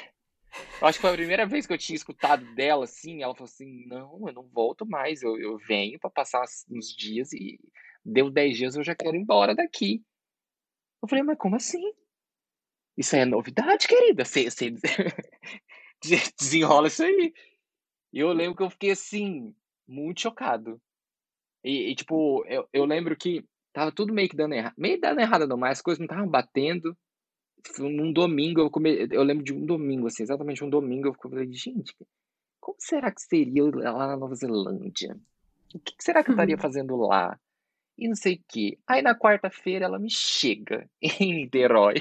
Eu 0.81 0.87
acho 0.87 0.97
que 0.97 1.01
foi 1.01 1.11
a 1.11 1.15
primeira 1.15 1.45
vez 1.45 1.65
que 1.65 1.73
eu 1.73 1.77
tinha 1.77 1.95
escutado 1.95 2.45
dela 2.55 2.83
assim. 2.83 3.21
Ela 3.21 3.33
falou 3.33 3.45
assim: 3.45 3.85
não, 3.87 4.27
eu 4.27 4.33
não 4.33 4.47
volto 4.47 4.85
mais. 4.85 5.21
Eu, 5.21 5.37
eu 5.37 5.57
venho 5.57 5.99
para 5.99 6.09
passar 6.09 6.43
uns 6.69 6.87
dias 6.95 7.33
e 7.33 7.59
deu 8.03 8.29
10 8.29 8.57
dias 8.57 8.75
eu 8.75 8.83
já 8.83 8.95
quero 8.95 9.15
ir 9.15 9.19
embora 9.19 9.55
daqui. 9.55 10.03
Eu 11.01 11.07
falei, 11.07 11.23
mas 11.23 11.37
como 11.37 11.55
assim? 11.55 11.81
Isso 12.97 13.15
é 13.15 13.25
novidade, 13.25 13.87
querida. 13.87 14.23
Você, 14.23 14.49
você 14.49 14.71
desenrola 16.39 16.87
isso 16.87 17.03
aí. 17.03 17.33
E 18.13 18.19
eu 18.19 18.31
lembro 18.31 18.55
que 18.55 18.63
eu 18.63 18.69
fiquei 18.69 18.91
assim, 18.91 19.53
muito 19.87 20.21
chocado. 20.21 20.81
E, 21.63 21.91
e 21.91 21.95
tipo, 21.95 22.45
eu, 22.47 22.67
eu 22.71 22.85
lembro 22.85 23.15
que 23.17 23.45
tava 23.73 23.91
tudo 23.91 24.13
meio 24.13 24.29
que 24.29 24.37
dando 24.37 24.53
errado. 24.53 24.73
Meio 24.77 24.99
dando 24.99 25.19
errado 25.19 25.47
não, 25.47 25.57
mas 25.57 25.79
as 25.79 25.81
coisas 25.81 25.99
não 25.99 26.05
estavam 26.05 26.27
batendo 26.27 26.97
num 27.79 28.11
domingo, 28.11 28.61
eu, 28.61 28.69
come... 28.69 29.07
eu 29.11 29.23
lembro 29.23 29.43
de 29.43 29.53
um 29.53 29.65
domingo, 29.65 30.07
assim, 30.07 30.23
exatamente 30.23 30.63
um 30.63 30.69
domingo, 30.69 31.07
eu 31.07 31.13
falei, 31.13 31.51
gente, 31.51 31.95
como 32.59 32.77
será 32.79 33.11
que 33.11 33.21
seria 33.21 33.63
lá 33.63 34.07
na 34.07 34.17
Nova 34.17 34.35
Zelândia? 34.35 35.17
O 35.73 35.79
que 35.79 35.93
será 35.99 36.23
que 36.23 36.29
eu 36.29 36.33
estaria 36.33 36.55
uhum. 36.55 36.61
fazendo 36.61 36.95
lá? 36.95 37.39
E 37.97 38.07
não 38.07 38.15
sei 38.15 38.35
o 38.35 38.43
quê. 38.47 38.77
Aí 38.87 39.01
na 39.01 39.17
quarta-feira 39.17 39.85
ela 39.85 39.99
me 39.99 40.09
chega 40.09 40.89
em 41.01 41.33
Niterói, 41.33 41.95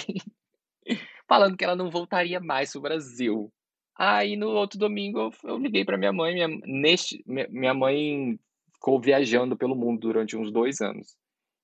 falando 1.28 1.56
que 1.56 1.64
ela 1.64 1.76
não 1.76 1.90
voltaria 1.90 2.40
mais 2.40 2.72
pro 2.72 2.80
Brasil. 2.80 3.52
Aí 3.96 4.36
no 4.36 4.48
outro 4.48 4.78
domingo 4.78 5.18
eu, 5.18 5.50
eu 5.50 5.58
liguei 5.58 5.84
para 5.84 5.98
minha 5.98 6.12
mãe, 6.12 6.34
minha, 6.34 6.48
neste, 6.64 7.22
minha 7.26 7.74
mãe 7.74 8.38
ficou 8.72 9.00
viajando 9.00 9.56
pelo 9.56 9.76
mundo 9.76 10.00
durante 10.00 10.36
uns 10.36 10.52
dois 10.52 10.80
anos. 10.80 11.16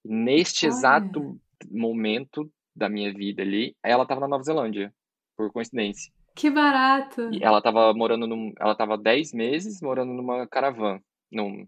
Neste 0.04 0.66
Olha. 0.66 0.74
exato 0.74 1.40
momento, 1.70 2.50
da 2.74 2.88
minha 2.88 3.12
vida 3.12 3.42
ali, 3.42 3.76
ela 3.82 4.06
tava 4.06 4.20
na 4.20 4.28
Nova 4.28 4.42
Zelândia, 4.42 4.92
por 5.36 5.52
coincidência. 5.52 6.12
Que 6.34 6.50
barato! 6.50 7.30
E 7.32 7.42
ela 7.42 7.60
tava 7.60 7.92
morando 7.92 8.26
num. 8.26 8.52
Ela 8.58 8.74
tava 8.74 8.96
10 8.96 9.32
meses 9.32 9.80
morando 9.82 10.12
numa 10.12 10.46
caravana. 10.46 11.02
Num. 11.30 11.66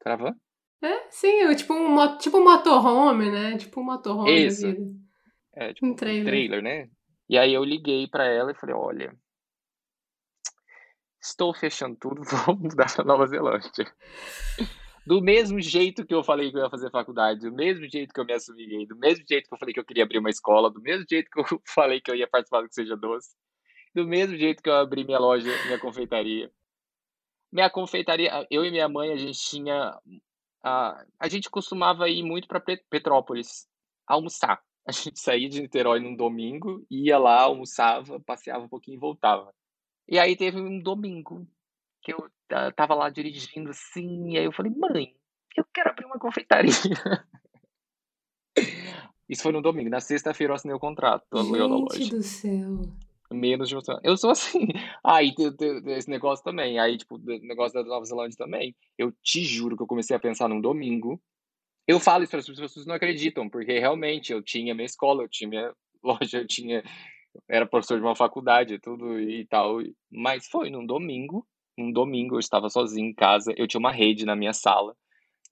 Caravana? 0.00 0.36
É, 0.82 1.06
sim, 1.10 1.54
tipo 1.56 1.72
um, 1.72 2.18
tipo 2.18 2.38
um 2.38 2.44
motorhome, 2.44 3.30
né? 3.30 3.56
Tipo 3.56 3.80
um 3.80 3.84
motorhome 3.84 4.46
Isso. 4.46 4.62
da 4.62 4.72
vida. 4.72 5.04
É, 5.54 5.72
tipo 5.72 5.86
um 5.86 5.94
trailer. 5.94 6.24
trailer, 6.24 6.62
né? 6.62 6.88
E 7.28 7.38
aí 7.38 7.54
eu 7.54 7.64
liguei 7.64 8.06
para 8.06 8.26
ela 8.26 8.52
e 8.52 8.54
falei, 8.54 8.74
olha, 8.74 9.16
estou 11.20 11.54
fechando 11.54 11.96
tudo, 11.96 12.22
vou 12.46 12.56
mudar 12.56 12.92
pra 12.94 13.04
Nova 13.04 13.26
Zelândia. 13.26 13.86
Do 15.06 15.20
mesmo 15.20 15.60
jeito 15.60 16.06
que 16.06 16.14
eu 16.14 16.24
falei 16.24 16.50
que 16.50 16.56
eu 16.56 16.62
ia 16.62 16.70
fazer 16.70 16.90
faculdade, 16.90 17.40
do 17.40 17.52
mesmo 17.52 17.86
jeito 17.90 18.12
que 18.12 18.18
eu 18.18 18.24
me 18.24 18.32
assumi 18.32 18.66
gay, 18.66 18.86
do 18.86 18.96
mesmo 18.96 19.24
jeito 19.28 19.46
que 19.48 19.54
eu 19.54 19.58
falei 19.58 19.74
que 19.74 19.80
eu 19.80 19.84
queria 19.84 20.04
abrir 20.04 20.18
uma 20.18 20.30
escola, 20.30 20.70
do 20.70 20.80
mesmo 20.80 21.04
jeito 21.08 21.30
que 21.30 21.40
eu 21.40 21.44
falei 21.68 22.00
que 22.00 22.10
eu 22.10 22.14
ia 22.14 22.26
participar 22.26 22.62
do 22.62 22.68
que 22.68 22.74
seja 22.74 22.96
doce, 22.96 23.36
do 23.94 24.06
mesmo 24.06 24.36
jeito 24.36 24.62
que 24.62 24.68
eu 24.68 24.74
abri 24.74 25.04
minha 25.04 25.18
loja, 25.18 25.50
minha 25.66 25.78
confeitaria. 25.78 26.50
Minha 27.52 27.70
confeitaria, 27.70 28.46
eu 28.50 28.64
e 28.64 28.70
minha 28.70 28.88
mãe, 28.88 29.12
a 29.12 29.16
gente 29.16 29.38
tinha. 29.38 29.96
A, 30.64 31.04
a 31.20 31.28
gente 31.28 31.50
costumava 31.50 32.08
ir 32.08 32.22
muito 32.22 32.48
para 32.48 32.60
Petrópolis 32.90 33.68
almoçar. 34.06 34.60
A 34.88 34.92
gente 34.92 35.20
saía 35.20 35.48
de 35.48 35.60
Niterói 35.60 36.00
num 36.00 36.16
domingo, 36.16 36.84
ia 36.90 37.18
lá, 37.18 37.42
almoçava, 37.42 38.18
passeava 38.20 38.64
um 38.64 38.68
pouquinho 38.68 38.96
e 38.96 39.00
voltava. 39.00 39.54
E 40.08 40.18
aí 40.18 40.36
teve 40.36 40.60
um 40.60 40.80
domingo 40.80 41.46
que 42.02 42.12
eu 42.12 42.30
tava 42.76 42.94
lá 42.94 43.10
dirigindo 43.10 43.70
assim, 43.70 44.32
e 44.32 44.38
aí 44.38 44.44
eu 44.44 44.52
falei, 44.52 44.72
mãe, 44.72 45.14
eu 45.56 45.64
quero 45.72 45.90
abrir 45.90 46.06
uma 46.06 46.18
confeitaria. 46.18 46.70
Isso 49.28 49.42
foi 49.42 49.52
no 49.52 49.62
domingo. 49.62 49.90
Na 49.90 50.00
sexta-feira 50.00 50.52
eu 50.52 50.54
assinei 50.54 50.76
o 50.76 50.80
contrato. 50.80 51.24
Gente 51.96 52.10
do 52.10 52.22
céu. 52.22 52.80
Menos 53.32 53.68
de 53.68 53.74
uma 53.74 53.82
semana. 53.82 54.02
Eu 54.04 54.16
sou 54.16 54.30
assim. 54.30 54.68
Aí 55.02 55.34
esse 55.86 56.10
negócio 56.10 56.44
também. 56.44 56.78
Aí, 56.78 56.96
tipo, 56.98 57.16
o 57.16 57.24
negócio 57.24 57.74
da 57.74 57.88
Nova 57.88 58.04
Zelândia 58.04 58.36
também. 58.36 58.76
Eu 58.98 59.12
te 59.22 59.42
juro 59.42 59.76
que 59.76 59.82
eu 59.82 59.86
comecei 59.86 60.14
a 60.14 60.20
pensar 60.20 60.48
num 60.48 60.60
domingo. 60.60 61.20
Eu 61.86 61.98
falo 61.98 62.22
isso 62.22 62.30
para 62.30 62.40
as 62.40 62.46
pessoas, 62.46 62.64
as 62.64 62.70
pessoas 62.70 62.86
não 62.86 62.94
acreditam, 62.94 63.48
porque 63.48 63.78
realmente 63.78 64.32
eu 64.32 64.42
tinha 64.42 64.74
minha 64.74 64.86
escola, 64.86 65.22
eu 65.22 65.28
tinha 65.28 65.48
minha 65.48 65.74
loja, 66.02 66.38
eu 66.38 66.46
tinha. 66.46 66.82
Era 67.48 67.66
professor 67.66 67.98
de 67.98 68.04
uma 68.04 68.14
faculdade, 68.14 68.78
tudo 68.78 69.18
e 69.18 69.46
tal. 69.46 69.78
Mas 70.10 70.46
foi 70.46 70.70
num 70.70 70.86
domingo 70.86 71.46
um 71.78 71.92
domingo 71.92 72.36
eu 72.36 72.40
estava 72.40 72.68
sozinho 72.70 73.08
em 73.08 73.14
casa, 73.14 73.52
eu 73.56 73.66
tinha 73.66 73.78
uma 73.78 73.92
rede 73.92 74.24
na 74.24 74.36
minha 74.36 74.52
sala. 74.52 74.96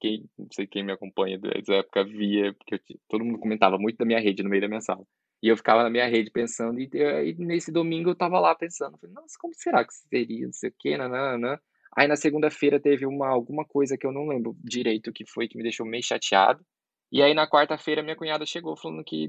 Quem, 0.00 0.24
não 0.38 0.48
sei 0.52 0.66
quem 0.66 0.82
me 0.82 0.92
acompanha 0.92 1.38
dessa 1.38 1.74
época 1.74 2.04
via, 2.04 2.52
porque 2.54 2.74
eu, 2.74 2.80
todo 3.08 3.24
mundo 3.24 3.38
comentava 3.38 3.78
muito 3.78 3.96
da 3.98 4.04
minha 4.04 4.20
rede 4.20 4.42
no 4.42 4.50
meio 4.50 4.62
da 4.62 4.68
minha 4.68 4.80
sala. 4.80 5.04
E 5.42 5.48
eu 5.48 5.56
ficava 5.56 5.82
na 5.82 5.90
minha 5.90 6.06
rede 6.06 6.30
pensando, 6.30 6.80
e, 6.80 6.88
e 6.92 7.34
nesse 7.34 7.72
domingo 7.72 8.10
eu 8.10 8.12
estava 8.12 8.38
lá 8.38 8.54
pensando, 8.54 8.98
falei, 8.98 9.14
nossa, 9.14 9.36
como 9.40 9.52
será 9.54 9.84
que 9.84 9.92
seria, 9.92 10.46
não 10.46 10.52
sei 10.52 10.70
o 10.70 10.74
quê, 10.78 10.96
nanana. 10.96 11.60
Aí 11.96 12.06
na 12.08 12.16
segunda-feira 12.16 12.80
teve 12.80 13.04
uma, 13.06 13.28
alguma 13.28 13.64
coisa 13.64 13.98
que 13.98 14.06
eu 14.06 14.12
não 14.12 14.26
lembro 14.26 14.56
direito 14.62 15.10
o 15.10 15.12
que 15.12 15.26
foi, 15.26 15.48
que 15.48 15.56
me 15.56 15.62
deixou 15.62 15.84
meio 15.84 16.02
chateado. 16.02 16.64
E 17.10 17.22
aí 17.22 17.34
na 17.34 17.48
quarta-feira 17.48 18.02
minha 18.02 18.16
cunhada 18.16 18.46
chegou 18.46 18.76
falando 18.76 19.04
que 19.04 19.28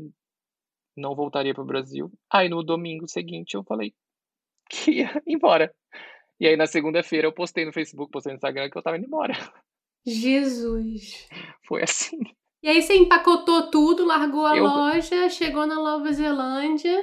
não 0.96 1.16
voltaria 1.16 1.54
para 1.54 1.64
o 1.64 1.68
Brasil. 1.68 2.12
Aí 2.32 2.48
no 2.48 2.64
domingo 2.64 3.08
seguinte 3.08 3.56
eu 3.56 3.64
falei 3.64 3.94
que 4.70 4.92
ia 4.92 5.22
embora. 5.28 5.74
E 6.40 6.48
aí 6.48 6.58
na 6.58 6.66
segunda-feira 6.66 7.28
eu 7.28 7.34
postei 7.34 7.66
no 7.66 7.74
Facebook, 7.74 8.12
postei 8.12 8.32
no 8.32 8.38
Instagram 8.38 8.70
que 8.70 8.78
eu 8.78 8.82
tava 8.82 8.98
indo 8.98 9.06
embora. 9.06 9.34
Jesus. 10.06 11.28
Foi 11.68 11.84
assim. 11.84 12.20
E 12.62 12.70
aí 12.70 12.82
você 12.82 12.96
empacotou 12.96 13.70
tudo, 13.70 14.06
largou 14.06 14.46
a 14.46 14.58
eu... 14.58 14.64
loja, 14.64 15.30
chegou 15.30 15.66
na 15.66 15.76
Nova 15.76 16.12
Zelândia. 16.12 16.98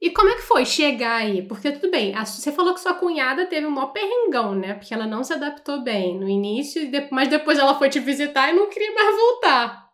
E 0.00 0.10
como 0.10 0.28
é 0.28 0.34
que 0.34 0.42
foi 0.42 0.66
chegar 0.66 1.16
aí? 1.16 1.46
Porque 1.46 1.72
tudo 1.72 1.90
bem, 1.90 2.12
você 2.14 2.52
falou 2.52 2.74
que 2.74 2.80
sua 2.80 2.94
cunhada 2.94 3.46
teve 3.46 3.66
um 3.66 3.70
maior 3.70 3.92
perrengão, 3.92 4.54
né? 4.54 4.74
Porque 4.74 4.92
ela 4.92 5.06
não 5.06 5.24
se 5.24 5.32
adaptou 5.32 5.82
bem 5.82 6.18
no 6.18 6.28
início, 6.28 6.82
mas 7.10 7.28
depois 7.28 7.58
ela 7.58 7.78
foi 7.78 7.88
te 7.88 7.98
visitar 7.98 8.50
e 8.50 8.52
não 8.52 8.68
queria 8.68 8.92
mais 8.92 9.16
voltar. 9.16 9.90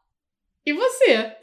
E 0.67 0.73
você? 0.73 1.37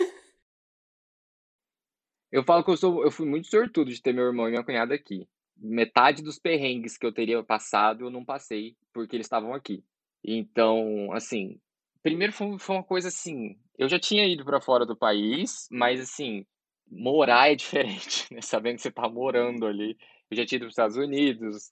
Eu 2.32 2.44
falo 2.44 2.64
que 2.64 2.72
eu, 2.72 2.78
sou, 2.78 3.04
eu 3.04 3.12
fui 3.12 3.26
muito 3.26 3.50
sortudo 3.50 3.90
de 3.90 4.02
ter 4.02 4.14
meu 4.14 4.26
irmão 4.26 4.48
e 4.48 4.52
minha 4.52 4.64
cunhada 4.64 4.94
aqui. 4.94 5.26
Metade 5.60 6.24
dos 6.24 6.40
perrengues 6.40 6.98
que 6.98 7.06
eu 7.06 7.14
teria 7.14 7.44
passado 7.44 8.06
eu 8.06 8.10
não 8.10 8.24
passei 8.24 8.76
porque 8.94 9.16
eles 9.16 9.26
estavam 9.26 9.54
aqui. 9.54 9.84
Então, 10.24 11.12
assim, 11.14 11.60
primeiro 12.02 12.34
foi, 12.34 12.58
foi 12.60 12.76
uma 12.76 12.84
coisa 12.84 13.08
assim. 13.10 13.58
Eu 13.78 13.90
já 13.90 14.00
tinha 14.00 14.26
ido 14.26 14.46
para 14.46 14.62
fora 14.62 14.86
do 14.86 14.96
país, 14.96 15.68
mas 15.72 16.00
assim, 16.00 16.46
morar 16.90 17.52
é 17.52 17.56
diferente, 17.56 18.34
né? 18.34 18.42
Sabendo 18.42 18.76
que 18.76 18.82
você 18.82 18.92
tá 18.92 19.08
morando 19.10 19.66
ali. 19.66 19.98
Eu 20.30 20.38
já 20.38 20.46
tinha 20.46 20.58
ido 20.58 20.64
para 20.64 20.68
os 20.68 20.74
Estados 20.74 20.98
Unidos, 20.98 21.70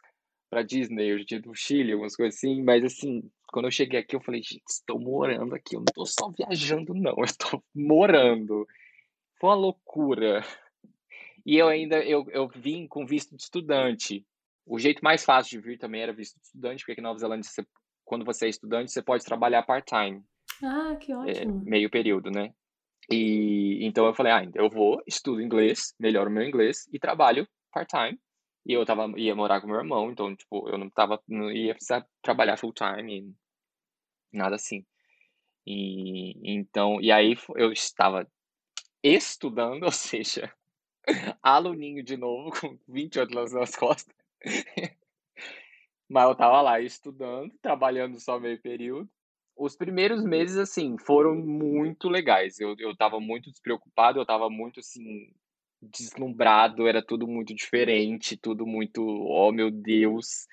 para 0.49 0.63
Disney, 0.63 1.11
eu 1.11 1.19
já 1.19 1.25
tinha 1.25 1.37
ido 1.39 1.49
para 1.49 1.55
Chile, 1.55 1.91
algumas 1.91 2.15
coisas 2.15 2.35
assim, 2.35 2.63
mas 2.63 2.83
assim, 2.83 3.29
quando 3.47 3.65
eu 3.65 3.71
cheguei 3.71 3.99
aqui, 3.99 4.15
eu 4.15 4.21
falei, 4.21 4.41
gente, 4.41 4.63
estou 4.69 4.99
morando 4.99 5.53
aqui, 5.53 5.75
eu 5.75 5.79
não 5.79 5.85
estou 5.89 6.05
só 6.05 6.29
viajando, 6.29 6.93
não, 6.93 7.13
eu 7.17 7.23
estou 7.25 7.63
morando. 7.75 8.67
Foi 9.39 9.49
uma 9.49 9.55
loucura. 9.55 10.43
E 11.47 11.55
eu 11.55 11.69
ainda, 11.69 12.03
eu, 12.03 12.25
eu 12.31 12.49
vim 12.49 12.85
com 12.85 13.05
visto 13.05 13.33
de 13.33 13.41
estudante. 13.41 14.25
O 14.65 14.77
jeito 14.77 14.99
mais 15.01 15.23
fácil 15.23 15.61
de 15.61 15.65
vir 15.65 15.77
também 15.77 16.01
era 16.01 16.11
visto 16.11 16.35
de 16.35 16.45
estudante, 16.45 16.79
porque 16.79 16.91
aqui 16.91 17.01
na 17.01 17.07
Nova 17.07 17.19
Zelândia, 17.19 17.49
você, 17.49 17.65
quando 18.03 18.25
você 18.25 18.47
é 18.47 18.49
estudante, 18.49 18.91
você 18.91 19.01
pode 19.01 19.23
trabalhar 19.23 19.63
part-time. 19.63 20.21
Ah, 20.61 20.97
que 20.99 21.13
é, 21.13 21.15
ótimo. 21.15 21.61
É, 21.65 21.69
meio 21.69 21.89
período, 21.89 22.29
né? 22.29 22.53
E 23.09 23.79
então 23.81 24.05
eu 24.05 24.13
falei, 24.13 24.33
ah, 24.33 24.51
eu 24.55 24.69
vou, 24.69 25.01
estudo 25.07 25.41
inglês, 25.41 25.95
melhoro 25.97 26.29
meu 26.29 26.43
inglês 26.43 26.85
e 26.91 26.99
trabalho 26.99 27.47
part-time. 27.71 28.19
E 28.65 28.73
eu 28.73 28.85
tava, 28.85 29.09
ia 29.15 29.33
morar 29.33 29.61
com 29.61 29.67
meu 29.67 29.77
irmão, 29.77 30.11
então, 30.11 30.35
tipo, 30.35 30.67
eu 30.67 30.77
não 30.77 30.89
tava, 30.89 31.17
não 31.25 31.49
ia 31.49 31.73
precisar 31.73 32.05
trabalhar 32.21 32.57
full-time, 32.57 33.33
nada 34.33 34.55
assim. 34.55 34.85
E 35.65 36.33
então, 36.43 36.99
e 36.99 37.09
aí 37.09 37.37
eu 37.55 37.71
estava 37.71 38.27
estudando, 39.01 39.83
ou 39.87 39.91
seja, 39.93 40.53
aluninho 41.41 42.03
de 42.03 42.17
novo, 42.17 42.51
com 42.59 42.77
28 42.87 43.37
anos 43.37 43.53
nas 43.53 43.75
costas. 43.75 44.15
Mas 46.09 46.23
eu 46.27 46.35
tava 46.35 46.61
lá 46.61 46.79
estudando, 46.79 47.53
trabalhando 47.61 48.19
só 48.19 48.39
meio 48.39 48.61
período. 48.61 49.09
Os 49.55 49.75
primeiros 49.75 50.23
meses, 50.23 50.57
assim, 50.57 50.97
foram 50.99 51.35
muito 51.35 52.07
legais. 52.07 52.59
Eu, 52.59 52.75
eu 52.77 52.95
tava 52.95 53.19
muito 53.19 53.49
despreocupado, 53.51 54.19
eu 54.19 54.25
tava 54.25 54.49
muito, 54.49 54.79
assim, 54.79 55.33
deslumbrado, 55.81 56.87
era 56.87 57.01
tudo 57.01 57.27
muito 57.27 57.53
diferente, 57.53 58.37
tudo 58.37 58.65
muito, 58.65 59.01
oh 59.03 59.51
meu 59.51 59.69
Deus. 59.71 60.47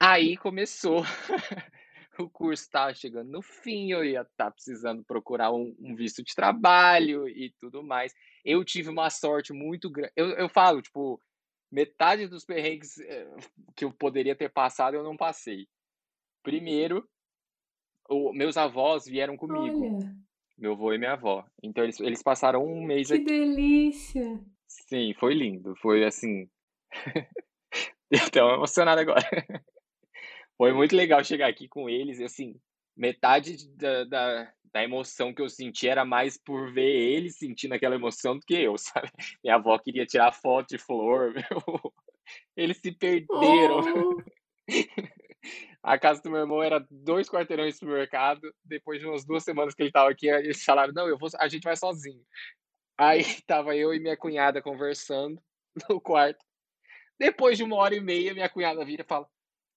Aí 0.00 0.36
começou 0.36 1.02
o 2.22 2.30
curso 2.30 2.62
estava 2.62 2.94
chegando 2.94 3.30
no 3.30 3.42
fim, 3.42 3.90
eu 3.90 4.04
ia 4.04 4.22
estar 4.22 4.46
tá 4.46 4.50
precisando 4.50 5.04
procurar 5.04 5.52
um, 5.52 5.74
um, 5.78 5.94
visto 5.94 6.22
de 6.22 6.34
trabalho 6.34 7.28
e 7.28 7.52
tudo 7.60 7.82
mais. 7.82 8.14
Eu 8.44 8.64
tive 8.64 8.88
uma 8.88 9.10
sorte 9.10 9.52
muito 9.52 9.90
grande. 9.90 10.12
Eu, 10.16 10.30
eu 10.30 10.48
falo, 10.48 10.80
tipo, 10.82 11.20
metade 11.70 12.26
dos 12.26 12.44
perrengues 12.44 12.98
eh, 12.98 13.36
que 13.76 13.84
eu 13.84 13.92
poderia 13.92 14.36
ter 14.36 14.50
passado, 14.50 14.94
eu 14.94 15.02
não 15.02 15.16
passei. 15.16 15.66
Primeiro, 16.42 17.08
o, 18.08 18.32
meus 18.32 18.56
avós 18.56 19.06
vieram 19.06 19.36
comigo. 19.36 19.96
Olha. 19.96 20.16
Meu 20.56 20.72
avô 20.72 20.92
e 20.92 20.98
minha 20.98 21.12
avó. 21.12 21.44
Então, 21.62 21.84
eles, 21.84 22.00
eles 22.00 22.22
passaram 22.22 22.64
um 22.64 22.82
mês 22.82 23.08
que 23.08 23.14
aqui. 23.14 23.24
Que 23.24 23.30
delícia! 23.30 24.40
Sim, 24.66 25.12
foi 25.14 25.34
lindo. 25.34 25.74
Foi 25.76 26.04
assim. 26.04 26.48
eu 28.10 28.30
tô 28.30 28.54
emocionado 28.54 29.00
agora. 29.00 29.22
Foi 30.56 30.72
muito 30.72 30.96
legal 30.96 31.22
chegar 31.24 31.48
aqui 31.48 31.68
com 31.68 31.88
eles 31.88 32.18
e, 32.18 32.24
assim, 32.24 32.54
metade 32.96 33.68
da, 33.76 34.04
da, 34.04 34.52
da 34.72 34.82
emoção 34.82 35.34
que 35.34 35.42
eu 35.42 35.48
senti 35.48 35.88
era 35.88 36.04
mais 36.04 36.38
por 36.38 36.72
ver 36.72 36.82
eles 36.82 37.38
sentindo 37.38 37.74
aquela 37.74 37.94
emoção 37.94 38.38
do 38.38 38.46
que 38.46 38.54
eu, 38.54 38.76
sabe? 38.78 39.10
Minha 39.42 39.56
avó 39.56 39.78
queria 39.78 40.06
tirar 40.06 40.32
foto 40.32 40.68
de 40.68 40.78
flor, 40.78 41.32
meu. 41.32 41.44
Eles 42.56 42.78
se 42.78 42.90
perderam. 42.90 43.80
Oh. 43.80 44.22
A 45.80 45.96
casa 45.96 46.20
do 46.20 46.28
meu 46.28 46.40
irmão 46.40 46.60
era 46.60 46.84
dois 46.90 47.30
quarteirões 47.30 47.74
de 47.74 47.78
supermercado. 47.78 48.52
Depois 48.64 48.98
de 48.98 49.06
umas 49.06 49.24
duas 49.24 49.44
semanas 49.44 49.72
que 49.72 49.82
ele 49.82 49.90
estava 49.90 50.10
aqui, 50.10 50.28
eles 50.28 50.64
falaram: 50.64 50.92
não, 50.92 51.06
eu 51.06 51.16
vou, 51.16 51.28
a 51.38 51.46
gente 51.46 51.62
vai 51.62 51.76
sozinho. 51.76 52.24
Aí 52.98 53.22
tava 53.46 53.76
eu 53.76 53.94
e 53.94 54.00
minha 54.00 54.16
cunhada 54.16 54.60
conversando 54.60 55.40
no 55.88 56.00
quarto. 56.00 56.44
Depois 57.16 57.56
de 57.56 57.62
uma 57.62 57.76
hora 57.76 57.94
e 57.94 58.00
meia, 58.00 58.34
minha 58.34 58.48
cunhada 58.48 58.84
vira 58.84 59.02
e 59.02 59.06
fala: 59.06 59.28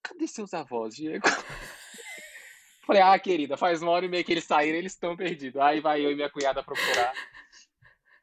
cadê 0.10 0.28
seus 0.28 0.54
avós, 0.54 0.96
Diego? 0.96 1.26
Falei, 2.86 3.02
ah, 3.04 3.20
querida, 3.20 3.56
faz 3.56 3.82
uma 3.84 3.92
hora 3.92 4.06
e 4.06 4.10
meia 4.10 4.24
que 4.24 4.32
eles 4.32 4.46
saíram, 4.46 4.78
eles 4.78 4.94
estão 4.94 5.16
perdidos. 5.16 5.62
Aí 5.62 5.80
vai 5.80 6.04
eu 6.04 6.12
e 6.12 6.16
minha 6.16 6.30
cunhada 6.30 6.64
procurar. 6.64 7.14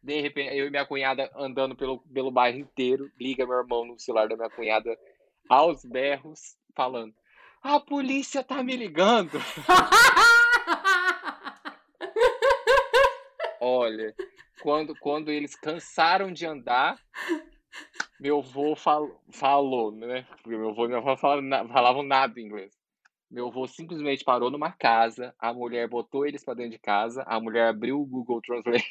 De 0.03 0.20
repente, 0.20 0.57
eu 0.57 0.66
e 0.66 0.70
minha 0.70 0.85
cunhada 0.85 1.31
andando 1.37 1.77
pelo, 1.77 2.01
pelo 2.01 2.33
bairro 2.33 2.59
inteiro, 2.59 3.09
liga 3.18 3.46
meu 3.46 3.59
irmão 3.59 3.85
no 3.85 3.99
celular 3.99 4.29
da 4.29 4.37
minha 4.37 4.51
cunhada 4.51 4.99
aos 5.49 5.85
berros, 5.85 6.57
falando: 6.75 7.14
A 7.62 7.79
polícia 7.79 8.42
tá 8.42 8.61
me 8.62 8.77
ligando. 8.77 9.38
Olha, 13.61 14.12
quando, 14.62 14.96
quando 14.99 15.31
eles 15.31 15.55
cansaram 15.55 16.33
de 16.33 16.44
andar, 16.44 17.01
meu 18.20 18.38
avô 18.38 18.74
fal, 18.74 19.22
falou, 19.31 19.92
né? 19.92 20.26
Porque 20.42 20.57
meu 20.57 20.70
avô 20.70 20.85
e 20.85 20.88
minha 20.88 20.98
avó 20.98 21.16
falavam, 21.16 21.68
falavam 21.68 22.02
nada 22.02 22.40
em 22.40 22.44
inglês. 22.44 22.72
Meu 23.31 23.48
avô 23.48 23.66
simplesmente 23.66 24.24
parou 24.24 24.50
numa 24.50 24.70
casa, 24.72 25.35
a 25.38 25.52
mulher 25.52 25.88
botou 25.88 26.26
eles 26.26 26.44
para 26.44 26.55
dentro 26.55 26.72
de 26.72 26.79
casa, 26.79 27.24
a 27.26 27.40
mulher 27.40 27.68
abriu 27.68 28.00
o 28.00 28.07
Google 28.07 28.40
Translate 28.40 28.87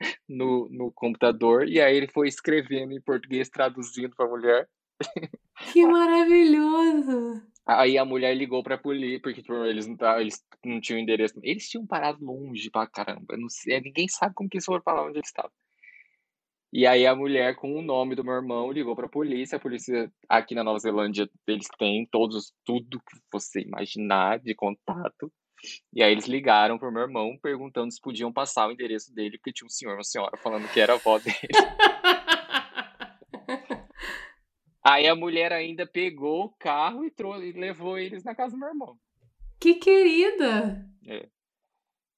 no, 0.28 0.68
no 0.70 0.92
computador 0.92 1.68
e 1.68 1.80
aí 1.80 1.96
ele 1.96 2.06
foi 2.08 2.28
escrevendo 2.28 2.92
em 2.92 3.00
português, 3.00 3.48
traduzindo 3.48 4.14
para 4.14 4.26
a 4.26 4.28
mulher. 4.28 4.68
Que 5.72 5.86
maravilhoso! 5.86 7.40
Aí 7.66 7.96
a 7.96 8.04
mulher 8.04 8.34
ligou 8.36 8.62
pra 8.62 8.76
polícia, 8.76 9.20
porque 9.22 9.40
tipo, 9.40 9.54
eles, 9.64 9.86
não 9.86 9.96
tá, 9.96 10.20
eles 10.20 10.44
não 10.64 10.80
tinham 10.80 10.98
endereço. 10.98 11.34
Eles 11.42 11.68
tinham 11.68 11.86
parado 11.86 12.22
longe 12.24 12.70
pra 12.70 12.86
caramba. 12.86 13.36
Não 13.38 13.48
sei, 13.48 13.80
ninguém 13.80 14.06
sabe 14.08 14.34
como 14.34 14.48
que 14.48 14.56
eles 14.56 14.64
foram 14.64 14.82
pra 14.82 14.94
lá 14.94 15.06
onde 15.06 15.18
eles 15.18 15.28
estavam. 15.28 15.50
E 16.76 16.88
aí 16.88 17.06
a 17.06 17.14
mulher 17.14 17.54
com 17.54 17.76
o 17.76 17.82
nome 17.82 18.16
do 18.16 18.24
meu 18.24 18.34
irmão 18.34 18.72
ligou 18.72 18.96
para 18.96 19.06
a 19.06 19.08
polícia. 19.08 19.54
A 19.54 19.60
polícia 19.60 20.12
aqui 20.28 20.56
na 20.56 20.64
Nova 20.64 20.80
Zelândia, 20.80 21.30
eles 21.46 21.68
têm 21.78 22.04
todos 22.10 22.52
tudo 22.64 22.98
que 22.98 23.16
você 23.32 23.60
imaginar 23.60 24.40
de 24.40 24.56
contato. 24.56 25.32
E 25.92 26.02
aí 26.02 26.10
eles 26.10 26.26
ligaram 26.26 26.76
pro 26.76 26.90
meu 26.90 27.02
irmão 27.02 27.38
perguntando 27.40 27.92
se 27.92 28.00
podiam 28.00 28.32
passar 28.32 28.66
o 28.66 28.72
endereço 28.72 29.14
dele, 29.14 29.38
porque 29.38 29.52
tinha 29.52 29.66
um 29.66 29.70
senhor 29.70 29.94
uma 29.94 30.02
senhora 30.02 30.36
falando 30.36 30.68
que 30.72 30.80
era 30.80 30.94
a 30.94 30.96
avó 30.96 31.20
dele. 31.20 31.36
aí 34.84 35.06
a 35.06 35.14
mulher 35.14 35.52
ainda 35.52 35.86
pegou 35.86 36.46
o 36.46 36.54
carro 36.58 37.04
e, 37.04 37.10
trouxe, 37.12 37.50
e 37.50 37.52
levou 37.52 37.96
eles 37.96 38.24
na 38.24 38.34
casa 38.34 38.56
do 38.56 38.58
meu 38.58 38.70
irmão. 38.70 38.98
Que 39.60 39.74
querida! 39.74 40.84
É. 41.06 41.28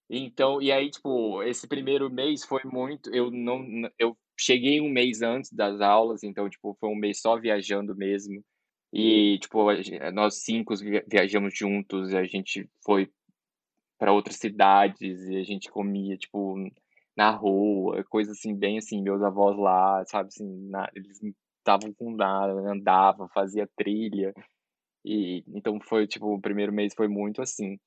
Então, 0.09 0.63
e 0.63 0.73
aí, 0.73 0.89
tipo, 0.89 1.43
esse 1.43 1.69
primeiro 1.69 2.09
mês 2.09 2.43
foi 2.43 2.63
muito. 2.65 3.15
Eu 3.15 3.31
não. 3.31 3.63
Eu 3.99 4.17
cheguei 4.37 4.81
um 4.81 4.89
mês 4.89 5.23
antes 5.23 5.53
das 5.53 5.81
aulas, 5.81 6.23
então, 6.23 6.49
tipo, 6.49 6.77
foi 6.79 6.89
um 6.89 6.97
mês 6.97 7.21
só 7.21 7.39
viajando 7.39 7.95
mesmo. 7.95 8.45
E, 8.93 9.39
tipo, 9.41 9.59
nós 10.13 10.43
cinco 10.43 10.75
viajamos 11.07 11.57
juntos, 11.57 12.15
a 12.15 12.25
gente 12.25 12.69
foi 12.85 13.11
para 13.99 14.13
outras 14.13 14.37
cidades 14.37 15.29
e 15.29 15.37
a 15.37 15.43
gente 15.43 15.71
comia, 15.71 16.17
tipo, 16.17 16.57
na 17.17 17.31
rua, 17.31 18.05
coisa 18.05 18.33
assim, 18.33 18.55
bem 18.55 18.79
assim, 18.79 19.03
meus 19.03 19.23
avós 19.23 19.57
lá, 19.59 20.05
sabe, 20.07 20.29
assim, 20.29 20.69
na, 20.69 20.89
eles 20.95 21.21
estavam 21.59 21.93
com 21.95 22.11
nada, 22.15 22.53
andavam, 22.71 23.29
fazia 23.29 23.69
trilha. 23.77 24.35
E 25.05 25.45
então 25.49 25.81
foi, 25.81 26.07
tipo, 26.07 26.35
o 26.35 26.41
primeiro 26.41 26.73
mês 26.73 26.95
foi 26.95 27.09
muito 27.09 27.43
assim. 27.43 27.79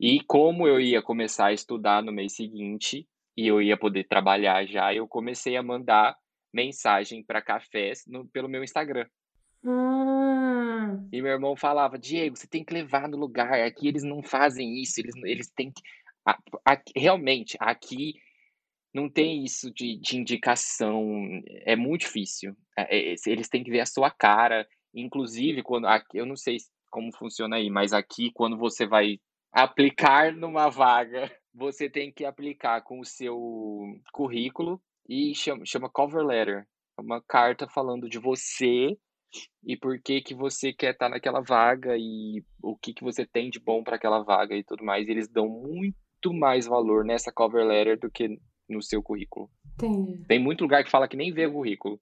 E 0.00 0.20
como 0.24 0.66
eu 0.66 0.80
ia 0.80 1.02
começar 1.02 1.46
a 1.46 1.52
estudar 1.52 2.02
no 2.02 2.12
mês 2.12 2.34
seguinte, 2.34 3.06
e 3.36 3.46
eu 3.46 3.60
ia 3.60 3.76
poder 3.76 4.04
trabalhar 4.04 4.64
já, 4.66 4.94
eu 4.94 5.08
comecei 5.08 5.56
a 5.56 5.62
mandar 5.62 6.16
mensagem 6.52 7.22
para 7.24 7.42
cafés 7.42 8.04
no, 8.06 8.28
pelo 8.28 8.48
meu 8.48 8.62
Instagram. 8.62 9.06
Ah. 9.66 10.98
E 11.12 11.20
meu 11.20 11.32
irmão 11.32 11.56
falava, 11.56 11.98
Diego, 11.98 12.36
você 12.36 12.46
tem 12.46 12.64
que 12.64 12.72
levar 12.72 13.08
no 13.08 13.16
lugar, 13.16 13.52
aqui 13.62 13.88
eles 13.88 14.04
não 14.04 14.22
fazem 14.22 14.80
isso, 14.80 15.00
eles, 15.00 15.14
eles 15.24 15.50
têm 15.50 15.72
que... 15.72 15.82
Realmente, 16.96 17.56
aqui 17.60 18.14
não 18.94 19.10
tem 19.10 19.44
isso 19.44 19.72
de, 19.72 19.98
de 19.98 20.16
indicação, 20.16 21.42
é 21.66 21.74
muito 21.74 22.02
difícil. 22.02 22.56
É, 22.78 23.12
é, 23.12 23.14
eles 23.26 23.48
têm 23.48 23.64
que 23.64 23.70
ver 23.70 23.80
a 23.80 23.86
sua 23.86 24.10
cara, 24.10 24.66
inclusive 24.94 25.62
quando 25.62 25.86
aqui, 25.86 26.16
eu 26.16 26.24
não 26.24 26.36
sei 26.36 26.58
como 26.90 27.14
funciona 27.16 27.56
aí, 27.56 27.68
mas 27.68 27.92
aqui 27.92 28.30
quando 28.32 28.56
você 28.56 28.86
vai 28.86 29.18
aplicar 29.52 30.32
numa 30.32 30.68
vaga, 30.70 31.30
você 31.54 31.88
tem 31.88 32.12
que 32.12 32.24
aplicar 32.24 32.82
com 32.82 33.00
o 33.00 33.04
seu 33.04 33.38
currículo 34.12 34.80
e 35.08 35.34
chama, 35.34 35.64
chama 35.64 35.88
cover 35.88 36.24
letter, 36.24 36.66
é 36.98 37.00
uma 37.00 37.22
carta 37.22 37.68
falando 37.68 38.08
de 38.08 38.18
você 38.18 38.96
e 39.64 39.76
por 39.76 40.00
que 40.00 40.20
que 40.20 40.34
você 40.34 40.72
quer 40.72 40.92
estar 40.92 41.08
naquela 41.08 41.40
vaga 41.40 41.96
e 41.96 42.42
o 42.62 42.76
que 42.76 42.92
que 42.92 43.02
você 43.02 43.26
tem 43.26 43.50
de 43.50 43.60
bom 43.60 43.82
para 43.82 43.96
aquela 43.96 44.22
vaga 44.22 44.56
e 44.56 44.64
tudo 44.64 44.84
mais. 44.84 45.08
Eles 45.08 45.28
dão 45.28 45.48
muito 45.48 46.32
mais 46.32 46.66
valor 46.66 47.04
nessa 47.04 47.32
cover 47.32 47.64
letter 47.64 47.98
do 47.98 48.10
que 48.10 48.38
no 48.68 48.82
seu 48.82 49.02
currículo. 49.02 49.50
Entendi. 49.74 50.24
Tem 50.26 50.38
muito 50.38 50.62
lugar 50.62 50.84
que 50.84 50.90
fala 50.90 51.08
que 51.08 51.16
nem 51.16 51.32
vê 51.32 51.46
o 51.46 51.52
currículo. 51.52 52.00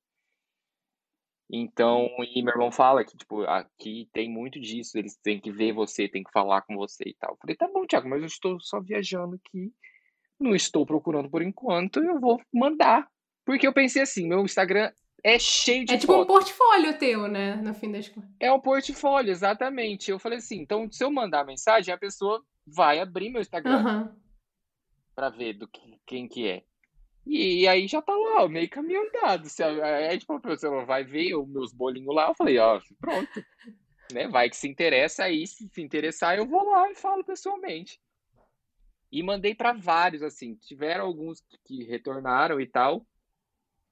Então, 1.55 2.09
e 2.35 2.43
meu 2.43 2.55
irmão 2.55 2.73
fala 2.73 3.05
que, 3.05 3.15
tipo, 3.15 3.43
aqui 3.43 4.09
tem 4.11 4.27
muito 4.31 4.59
disso, 4.59 4.97
eles 4.97 5.17
têm 5.19 5.39
que 5.39 5.53
ver 5.53 5.73
você, 5.75 6.09
tem 6.09 6.23
que 6.25 6.33
falar 6.33 6.63
com 6.63 6.75
você 6.75 7.05
e 7.07 7.15
tal. 7.15 7.33
Eu 7.33 7.37
falei, 7.37 7.55
tá 7.55 7.69
bom, 7.69 7.87
Tiago, 7.87 8.09
mas 8.09 8.21
eu 8.21 8.27
estou 8.27 8.59
só 8.59 8.81
viajando 8.81 9.35
aqui, 9.35 9.71
não 10.41 10.55
estou 10.55 10.87
procurando 10.87 11.29
por 11.29 11.43
enquanto, 11.43 12.03
eu 12.03 12.19
vou 12.19 12.41
mandar. 12.51 13.07
Porque 13.45 13.67
eu 13.67 13.73
pensei 13.73 14.01
assim, 14.01 14.27
meu 14.27 14.41
Instagram 14.43 14.91
é 15.23 15.39
cheio 15.39 15.85
de 15.85 15.93
É 15.93 15.99
tipo 15.99 16.15
foto. 16.15 16.23
um 16.23 16.27
portfólio 16.27 16.99
teu, 16.99 17.29
né? 17.29 17.57
No 17.57 17.75
fim 17.75 17.93
das 17.93 18.09
contas. 18.09 18.31
É 18.41 18.51
um 18.51 18.59
portfólio, 18.61 19.31
exatamente. 19.31 20.11
Eu 20.11 20.19
falei 20.19 20.39
assim, 20.39 20.59
então 20.59 20.91
se 20.91 21.05
eu 21.05 21.11
mandar 21.11 21.45
mensagem, 21.45 21.93
a 21.93 21.99
pessoa 21.99 22.43
vai 22.67 22.99
abrir 22.99 23.29
meu 23.29 23.43
Instagram 23.43 23.81
Aham. 23.81 24.17
pra 25.15 25.29
ver 25.29 25.53
do 25.53 25.69
que, 25.69 26.01
quem 26.07 26.27
que 26.27 26.49
é. 26.49 26.65
E, 27.25 27.69
aí 27.69 27.87
já 27.87 28.03
tá 28.03 28.13
lá, 28.15 28.49
meio 28.49 28.69
caminho 28.69 29.03
andado. 29.09 29.49
Se 29.49 29.63
a, 29.63 30.11
gente 30.13 30.27
falou 30.27 30.43
você, 30.43 30.69
vai 30.85 31.05
ver 31.05 31.35
os 31.37 31.49
meus 31.49 31.73
bolinhos 31.73 32.15
lá, 32.15 32.29
eu 32.29 32.35
falei, 32.35 32.59
ó, 32.59 32.81
pronto. 33.01 33.45
Né? 34.13 34.27
Vai 34.29 34.51
que 34.51 34.57
se 34.57 34.69
interessa 34.69 35.25
aí, 35.25 35.47
se 35.47 35.69
se 35.69 35.81
interessar, 35.81 36.37
eu 36.37 36.47
vou 36.47 36.69
lá 36.69 36.91
e 36.91 36.95
falo 36.95 37.25
pessoalmente. 37.25 38.01
E 39.11 39.23
mandei 39.23 39.55
pra 39.55 39.73
vários, 39.73 40.23
assim. 40.23 40.55
Tiveram 40.57 41.05
alguns 41.05 41.41
que- 41.43 41.59
que 41.65 41.85
retornaram 41.85 42.61
e 42.61 42.67
tal. 42.67 43.07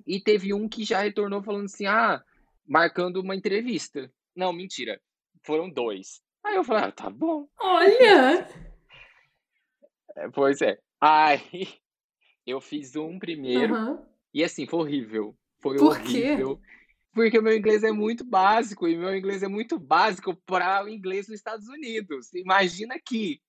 E 0.07 0.19
teve 0.21 0.53
um 0.53 0.69
que 0.69 0.83
já 0.83 1.01
retornou 1.01 1.43
falando 1.43 1.66
assim, 1.66 1.87
ah, 1.87 2.23
marcando 2.66 3.19
uma 3.21 3.37
entrevista. 3.37 4.11
Não, 4.35 4.53
mentira. 4.53 5.01
Foram 5.43 5.69
dois. 5.71 6.23
Aí 6.43 6.57
eu 6.57 6.64
falei, 6.64 6.85
ah, 6.85 6.93
tá 6.93 7.11
bom. 7.11 7.49
Olha! 7.59 8.49
É, 10.16 10.29
Pois 10.29 10.61
é. 10.61 10.77
Aí 11.01 11.69
eu 12.46 12.61
fiz 12.61 12.96
um 12.96 13.18
primeiro. 13.18 13.74
Aham. 13.74 14.03
E 14.33 14.44
assim, 14.44 14.66
foi 14.66 14.81
horrível. 14.81 15.35
Foi 15.61 15.76
Por 15.76 16.00
quê? 16.00 16.31
horrível. 16.31 16.61
Porque 17.12 17.38
o 17.38 17.42
meu 17.42 17.57
inglês 17.57 17.83
é 17.83 17.90
muito 17.90 18.24
básico. 18.24 18.87
E 18.87 18.96
meu 18.96 19.16
inglês 19.16 19.42
é 19.42 19.48
muito 19.48 19.79
básico 19.79 20.35
para 20.46 20.85
o 20.85 20.88
inglês 20.88 21.26
dos 21.26 21.35
Estados 21.35 21.68
Unidos. 21.68 22.33
Imagina 22.33 22.94
aqui, 22.94 23.40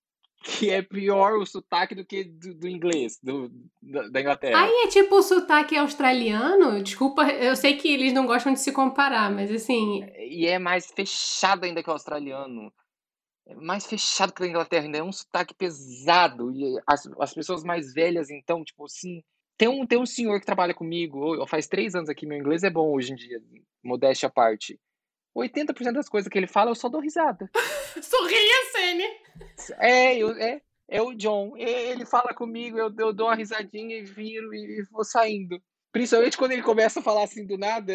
que 0.43 0.69
é 0.69 0.81
pior 0.81 1.37
o 1.37 1.45
sotaque 1.45 1.93
do 1.93 2.03
que 2.03 2.23
do, 2.23 2.55
do 2.55 2.67
inglês, 2.67 3.19
do, 3.21 3.51
da, 3.81 4.07
da 4.07 4.21
Inglaterra. 4.21 4.63
Aí 4.63 4.85
é 4.85 4.87
tipo 4.87 5.15
o 5.15 5.21
sotaque 5.21 5.77
australiano. 5.77 6.81
Desculpa, 6.81 7.23
eu 7.29 7.55
sei 7.55 7.77
que 7.77 7.87
eles 7.87 8.13
não 8.13 8.25
gostam 8.25 8.53
de 8.53 8.59
se 8.59 8.71
comparar, 8.71 9.31
mas 9.31 9.51
assim. 9.51 10.03
E 10.17 10.47
é 10.47 10.57
mais 10.57 10.87
fechado 10.87 11.63
ainda 11.63 11.83
que 11.83 11.89
o 11.89 11.93
australiano. 11.93 12.73
Mais 13.55 13.85
fechado 13.85 14.33
que 14.33 14.41
da 14.41 14.47
Inglaterra 14.47 14.85
ainda. 14.85 14.97
É 14.99 15.03
um 15.03 15.11
sotaque 15.11 15.53
pesado. 15.53 16.51
E 16.51 16.77
as, 16.87 17.07
as 17.19 17.33
pessoas 17.33 17.63
mais 17.63 17.93
velhas, 17.93 18.29
então, 18.29 18.63
tipo 18.63 18.85
assim. 18.85 19.23
Tem 19.57 19.67
um, 19.67 19.85
tem 19.85 19.99
um 19.99 20.05
senhor 20.07 20.39
que 20.39 20.45
trabalha 20.45 20.73
comigo, 20.73 21.45
faz 21.45 21.67
três 21.67 21.93
anos 21.93 22.09
aqui, 22.09 22.25
meu 22.25 22.35
inglês 22.35 22.63
é 22.63 22.69
bom 22.69 22.91
hoje 22.95 23.13
em 23.13 23.15
dia, 23.15 23.39
modéstia 23.83 24.25
à 24.27 24.31
parte. 24.31 24.79
80% 25.37 25.93
das 25.93 26.09
coisas 26.09 26.27
que 26.27 26.37
ele 26.37 26.47
fala 26.47 26.71
eu 26.71 26.75
só 26.75 26.89
dou 26.89 26.99
risada. 26.99 27.47
Sorria, 28.01 28.71
Sene! 28.71 29.03
É, 29.77 30.17
eu, 30.17 30.31
é, 30.31 30.61
é 30.89 31.01
o 31.01 31.13
John. 31.13 31.55
E- 31.57 31.63
Ele 31.63 32.05
fala 32.05 32.33
comigo, 32.33 32.77
eu, 32.77 32.91
eu 32.97 33.13
dou 33.13 33.27
uma 33.27 33.35
risadinha 33.35 33.97
e 33.97 34.03
viro 34.03 34.51
e 34.53 34.83
vou 34.91 35.03
saindo. 35.03 35.61
Principalmente 35.91 36.37
quando 36.37 36.53
ele 36.53 36.63
começa 36.63 36.99
a 36.99 37.03
falar 37.03 37.23
assim 37.23 37.45
do 37.45 37.57
nada. 37.57 37.93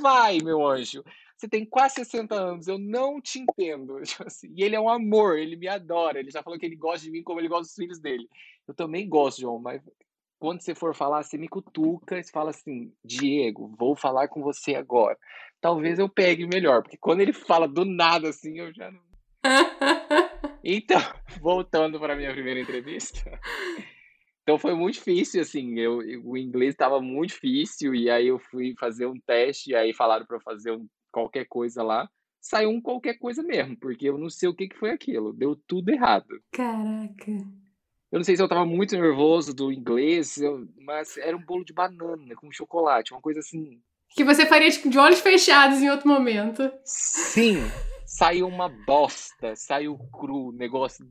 Vai, 0.00 0.38
meu 0.38 0.66
anjo. 0.66 1.04
Você 1.36 1.48
tem 1.48 1.64
quase 1.64 1.96
60 1.96 2.34
anos, 2.34 2.68
eu 2.68 2.78
não 2.78 3.20
te 3.20 3.40
entendo. 3.40 4.00
Tipo 4.04 4.26
assim, 4.26 4.52
E 4.54 4.62
ele 4.62 4.76
é 4.76 4.80
um 4.80 4.88
amor, 4.88 5.38
ele 5.38 5.56
me 5.56 5.68
adora. 5.68 6.18
Ele 6.20 6.30
já 6.30 6.42
falou 6.42 6.58
que 6.58 6.66
ele 6.66 6.76
gosta 6.76 7.04
de 7.04 7.10
mim 7.10 7.22
como 7.22 7.40
ele 7.40 7.48
gosta 7.48 7.64
dos 7.64 7.74
filhos 7.74 8.00
dele. 8.00 8.28
Eu 8.66 8.74
também 8.74 9.08
gosto, 9.08 9.40
João, 9.40 9.58
mas 9.58 9.82
quando 10.38 10.60
você 10.60 10.74
for 10.74 10.94
falar, 10.94 11.22
você 11.22 11.38
me 11.38 11.48
cutuca 11.48 12.18
e 12.18 12.24
fala 12.24 12.50
assim: 12.50 12.92
Diego, 13.04 13.74
vou 13.78 13.94
falar 13.94 14.28
com 14.28 14.42
você 14.42 14.74
agora. 14.74 15.18
Talvez 15.60 15.98
eu 15.98 16.08
pegue 16.08 16.46
melhor, 16.46 16.82
porque 16.82 16.96
quando 16.96 17.20
ele 17.20 17.32
fala 17.32 17.68
do 17.68 17.84
nada 17.84 18.28
assim, 18.28 18.58
eu 18.58 18.72
já 18.72 18.90
não. 18.90 19.00
Então, 20.64 21.00
voltando 21.40 21.98
para 21.98 22.12
a 22.12 22.16
minha 22.16 22.32
primeira 22.32 22.60
entrevista. 22.60 23.20
Então 24.42 24.58
foi 24.58 24.74
muito 24.74 24.94
difícil, 24.94 25.40
assim, 25.40 25.78
eu, 25.78 25.98
o 26.24 26.36
inglês 26.36 26.74
estava 26.74 27.00
muito 27.00 27.30
difícil, 27.30 27.94
e 27.94 28.10
aí 28.10 28.26
eu 28.26 28.38
fui 28.38 28.74
fazer 28.78 29.06
um 29.06 29.18
teste, 29.20 29.70
e 29.70 29.74
aí 29.74 29.94
falaram 29.94 30.26
para 30.26 30.36
eu 30.36 30.40
fazer 30.40 30.72
um, 30.72 30.86
qualquer 31.12 31.44
coisa 31.46 31.82
lá. 31.82 32.08
Saiu 32.40 32.70
um 32.70 32.80
qualquer 32.80 33.18
coisa 33.18 33.40
mesmo, 33.42 33.76
porque 33.78 34.08
eu 34.08 34.18
não 34.18 34.28
sei 34.28 34.48
o 34.48 34.54
que, 34.54 34.66
que 34.68 34.76
foi 34.76 34.90
aquilo. 34.90 35.32
Deu 35.32 35.54
tudo 35.54 35.90
errado. 35.90 36.26
Caraca. 36.50 37.30
Eu 38.10 38.18
não 38.18 38.24
sei 38.24 38.36
se 38.36 38.42
eu 38.42 38.48
tava 38.48 38.66
muito 38.66 38.96
nervoso 38.96 39.54
do 39.54 39.72
inglês, 39.72 40.36
eu- 40.38 40.66
mas 40.80 41.16
era 41.16 41.36
um 41.36 41.42
bolo 41.44 41.64
de 41.64 41.72
banana 41.72 42.34
com 42.34 42.50
chocolate, 42.50 43.12
uma 43.14 43.20
coisa 43.22 43.38
assim. 43.40 43.80
Que 44.10 44.24
você 44.24 44.44
faria 44.44 44.68
tipo, 44.70 44.90
de 44.90 44.98
olhos 44.98 45.20
fechados 45.20 45.80
em 45.80 45.88
outro 45.88 46.08
momento. 46.08 46.70
Sim, 46.84 47.56
saiu 48.04 48.46
uma 48.48 48.68
bosta, 48.68 49.54
saiu 49.56 49.96
cru, 50.12 50.52
negócio. 50.52 51.06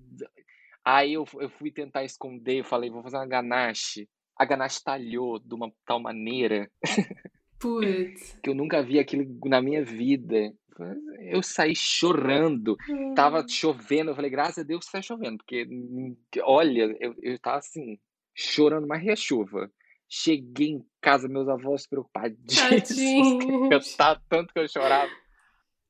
Aí 0.83 1.13
eu, 1.13 1.25
eu 1.39 1.49
fui 1.49 1.71
tentar 1.71 2.03
esconder, 2.03 2.59
eu 2.59 2.65
falei, 2.65 2.89
vou 2.89 3.01
fazer 3.01 3.17
uma 3.17 3.25
ganache. 3.25 4.07
A 4.37 4.45
ganache 4.45 4.83
talhou 4.83 5.39
de 5.39 5.53
uma 5.55 5.71
tal 5.85 5.99
maneira 5.99 6.69
Putz. 7.61 8.39
que 8.41 8.49
eu 8.49 8.55
nunca 8.55 8.81
vi 8.81 8.99
aquilo 8.99 9.25
na 9.45 9.61
minha 9.61 9.83
vida. 9.83 10.53
Eu 11.19 11.43
saí 11.43 11.75
chorando, 11.75 12.75
tava 13.15 13.45
chovendo, 13.47 14.11
eu 14.11 14.15
falei, 14.15 14.31
graças 14.31 14.59
a 14.59 14.63
Deus 14.63 14.85
que 14.85 14.91
tá 14.91 15.01
chovendo, 15.01 15.37
porque, 15.37 15.67
hum, 15.69 16.17
olha, 16.41 16.95
eu, 16.99 17.13
eu 17.21 17.37
tava 17.37 17.57
assim, 17.57 17.99
chorando 18.33 18.87
que 18.87 19.09
a 19.09 19.15
chuva. 19.15 19.71
Cheguei 20.09 20.69
em 20.69 20.85
casa, 20.99 21.27
meus 21.27 21.47
avós 21.47 21.87
preocupadíssimos, 21.87 23.45
eu 23.71 23.79
tava 23.95 24.21
tanto 24.27 24.53
que 24.53 24.59
eu 24.59 24.67
chorava. 24.67 25.11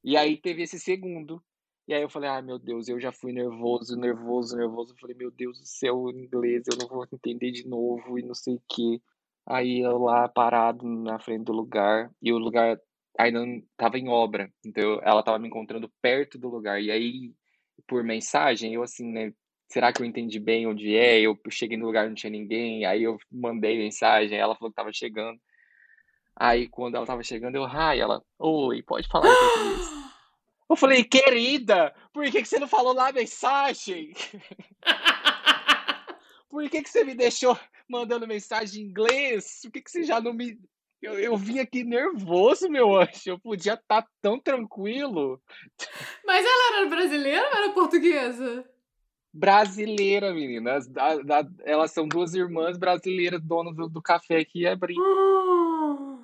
E 0.03 0.17
aí 0.17 0.37
teve 0.37 0.63
esse 0.63 0.79
segundo. 0.79 1.41
E 1.87 1.93
aí 1.93 2.01
eu 2.01 2.09
falei, 2.09 2.29
ai 2.29 2.41
meu 2.41 2.59
Deus, 2.59 2.87
eu 2.87 2.99
já 2.99 3.11
fui 3.11 3.31
nervoso, 3.31 3.97
nervoso, 3.97 4.55
nervoso. 4.55 4.93
Eu 4.93 4.97
falei, 4.97 5.15
meu 5.15 5.31
Deus 5.31 5.59
do 5.59 5.65
céu, 5.65 5.97
o 5.97 6.11
inglês, 6.11 6.63
eu 6.67 6.77
não 6.77 6.87
vou 6.87 7.05
entender 7.11 7.51
de 7.51 7.67
novo 7.67 8.19
e 8.19 8.23
não 8.23 8.35
sei 8.35 8.55
o 8.55 8.61
quê. 8.67 9.01
Aí 9.45 9.79
eu 9.79 9.97
lá 9.97 10.27
parado 10.27 10.85
na 10.87 11.19
frente 11.19 11.45
do 11.45 11.51
lugar, 11.51 12.11
e 12.21 12.31
o 12.31 12.37
lugar 12.37 12.79
ainda 13.17 13.45
não 13.45 13.61
tava 13.77 13.97
em 13.97 14.07
obra. 14.09 14.51
Então 14.65 14.99
ela 15.03 15.23
tava 15.23 15.39
me 15.39 15.47
encontrando 15.47 15.91
perto 16.01 16.37
do 16.37 16.49
lugar. 16.49 16.81
E 16.81 16.91
aí, 16.91 17.33
por 17.87 18.03
mensagem, 18.03 18.73
eu 18.73 18.83
assim, 18.83 19.11
né? 19.11 19.33
Será 19.69 19.93
que 19.93 20.01
eu 20.01 20.05
entendi 20.05 20.39
bem 20.39 20.67
onde 20.67 20.95
é? 20.95 21.19
Eu 21.21 21.39
cheguei 21.49 21.77
no 21.77 21.85
lugar 21.85 22.07
não 22.07 22.15
tinha 22.15 22.29
ninguém. 22.29 22.85
Aí 22.85 23.03
eu 23.03 23.17
mandei 23.31 23.77
mensagem, 23.77 24.37
ela 24.37 24.55
falou 24.55 24.71
que 24.71 24.75
tava 24.75 24.91
chegando. 24.93 25.39
Aí 26.35 26.67
quando 26.67 26.95
ela 26.95 27.05
tava 27.05 27.23
chegando, 27.23 27.55
eu, 27.55 27.65
ai, 27.65 27.99
ela, 27.99 28.21
oi, 28.39 28.81
pode 28.83 29.07
falar 29.07 29.27
em 29.29 29.35
português. 29.35 30.01
Eu 30.69 30.77
falei, 30.77 31.03
querida, 31.03 31.93
por 32.13 32.23
que 32.31 32.41
que 32.41 32.47
você 32.47 32.57
não 32.57 32.67
falou 32.67 32.93
lá 32.93 33.09
a 33.09 33.11
mensagem? 33.11 34.13
Por 36.51 36.69
que 36.69 36.83
que 36.83 36.89
você 36.89 37.05
me 37.05 37.15
deixou 37.15 37.57
mandando 37.91 38.25
mensagem 38.27 38.81
em 38.83 38.87
inglês? 38.87 39.59
Por 39.61 39.71
que 39.71 39.81
que 39.81 39.91
você 39.91 40.03
já 40.03 40.19
não 40.21 40.33
me. 40.33 40.57
Eu, 41.01 41.19
eu 41.19 41.35
vim 41.35 41.59
aqui 41.59 41.83
nervoso, 41.83 42.69
meu 42.69 42.95
anjo. 42.95 43.11
Eu 43.25 43.39
podia 43.39 43.73
estar 43.73 44.05
tão 44.21 44.39
tranquilo. 44.39 45.41
Mas 46.25 46.45
ela 46.45 46.77
era 46.77 46.89
brasileira 46.89 47.47
ou 47.49 47.57
era 47.63 47.73
portuguesa? 47.73 48.65
Brasileira, 49.33 50.33
menina. 50.33 50.73
As- 50.75 50.87
da- 50.87 51.17
da- 51.21 51.49
elas 51.63 51.91
são 51.91 52.07
duas 52.07 52.33
irmãs 52.33 52.77
brasileiras, 52.77 53.41
donas 53.41 53.75
do, 53.75 53.89
do 53.89 54.01
café 54.01 54.45
que 54.45 54.67
abri. 54.67 54.95
Oh, 54.99 56.19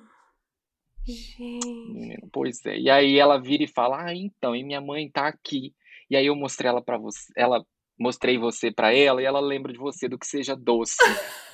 gente. 1.04 1.66
Menina, 1.66 2.28
Pois 2.32 2.64
é. 2.66 2.78
E 2.78 2.88
aí 2.90 3.18
ela 3.18 3.40
vira 3.40 3.64
e 3.64 3.68
fala: 3.68 4.04
Ah, 4.04 4.14
então, 4.14 4.54
e 4.54 4.62
minha 4.62 4.80
mãe 4.80 5.10
tá 5.10 5.26
aqui. 5.26 5.74
E 6.10 6.16
aí 6.16 6.26
eu 6.26 6.36
mostrei 6.36 6.68
ela 6.70 6.82
para 6.82 6.96
você, 6.98 7.32
ela 7.36 7.64
mostrei 7.98 8.38
você 8.38 8.70
para 8.70 8.94
ela 8.94 9.20
e 9.20 9.24
ela 9.24 9.40
lembra 9.40 9.72
de 9.72 9.78
você 9.78 10.08
do 10.08 10.18
que 10.18 10.26
seja 10.26 10.54
doce. 10.54 10.96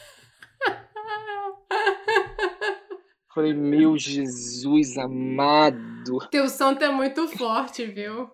Falei, 3.34 3.52
meu 3.52 3.98
Jesus 3.98 4.96
amado, 4.96 6.18
Teu 6.30 6.48
santo 6.48 6.84
é 6.84 6.90
muito 6.90 7.26
forte, 7.28 7.84
viu? 7.84 8.30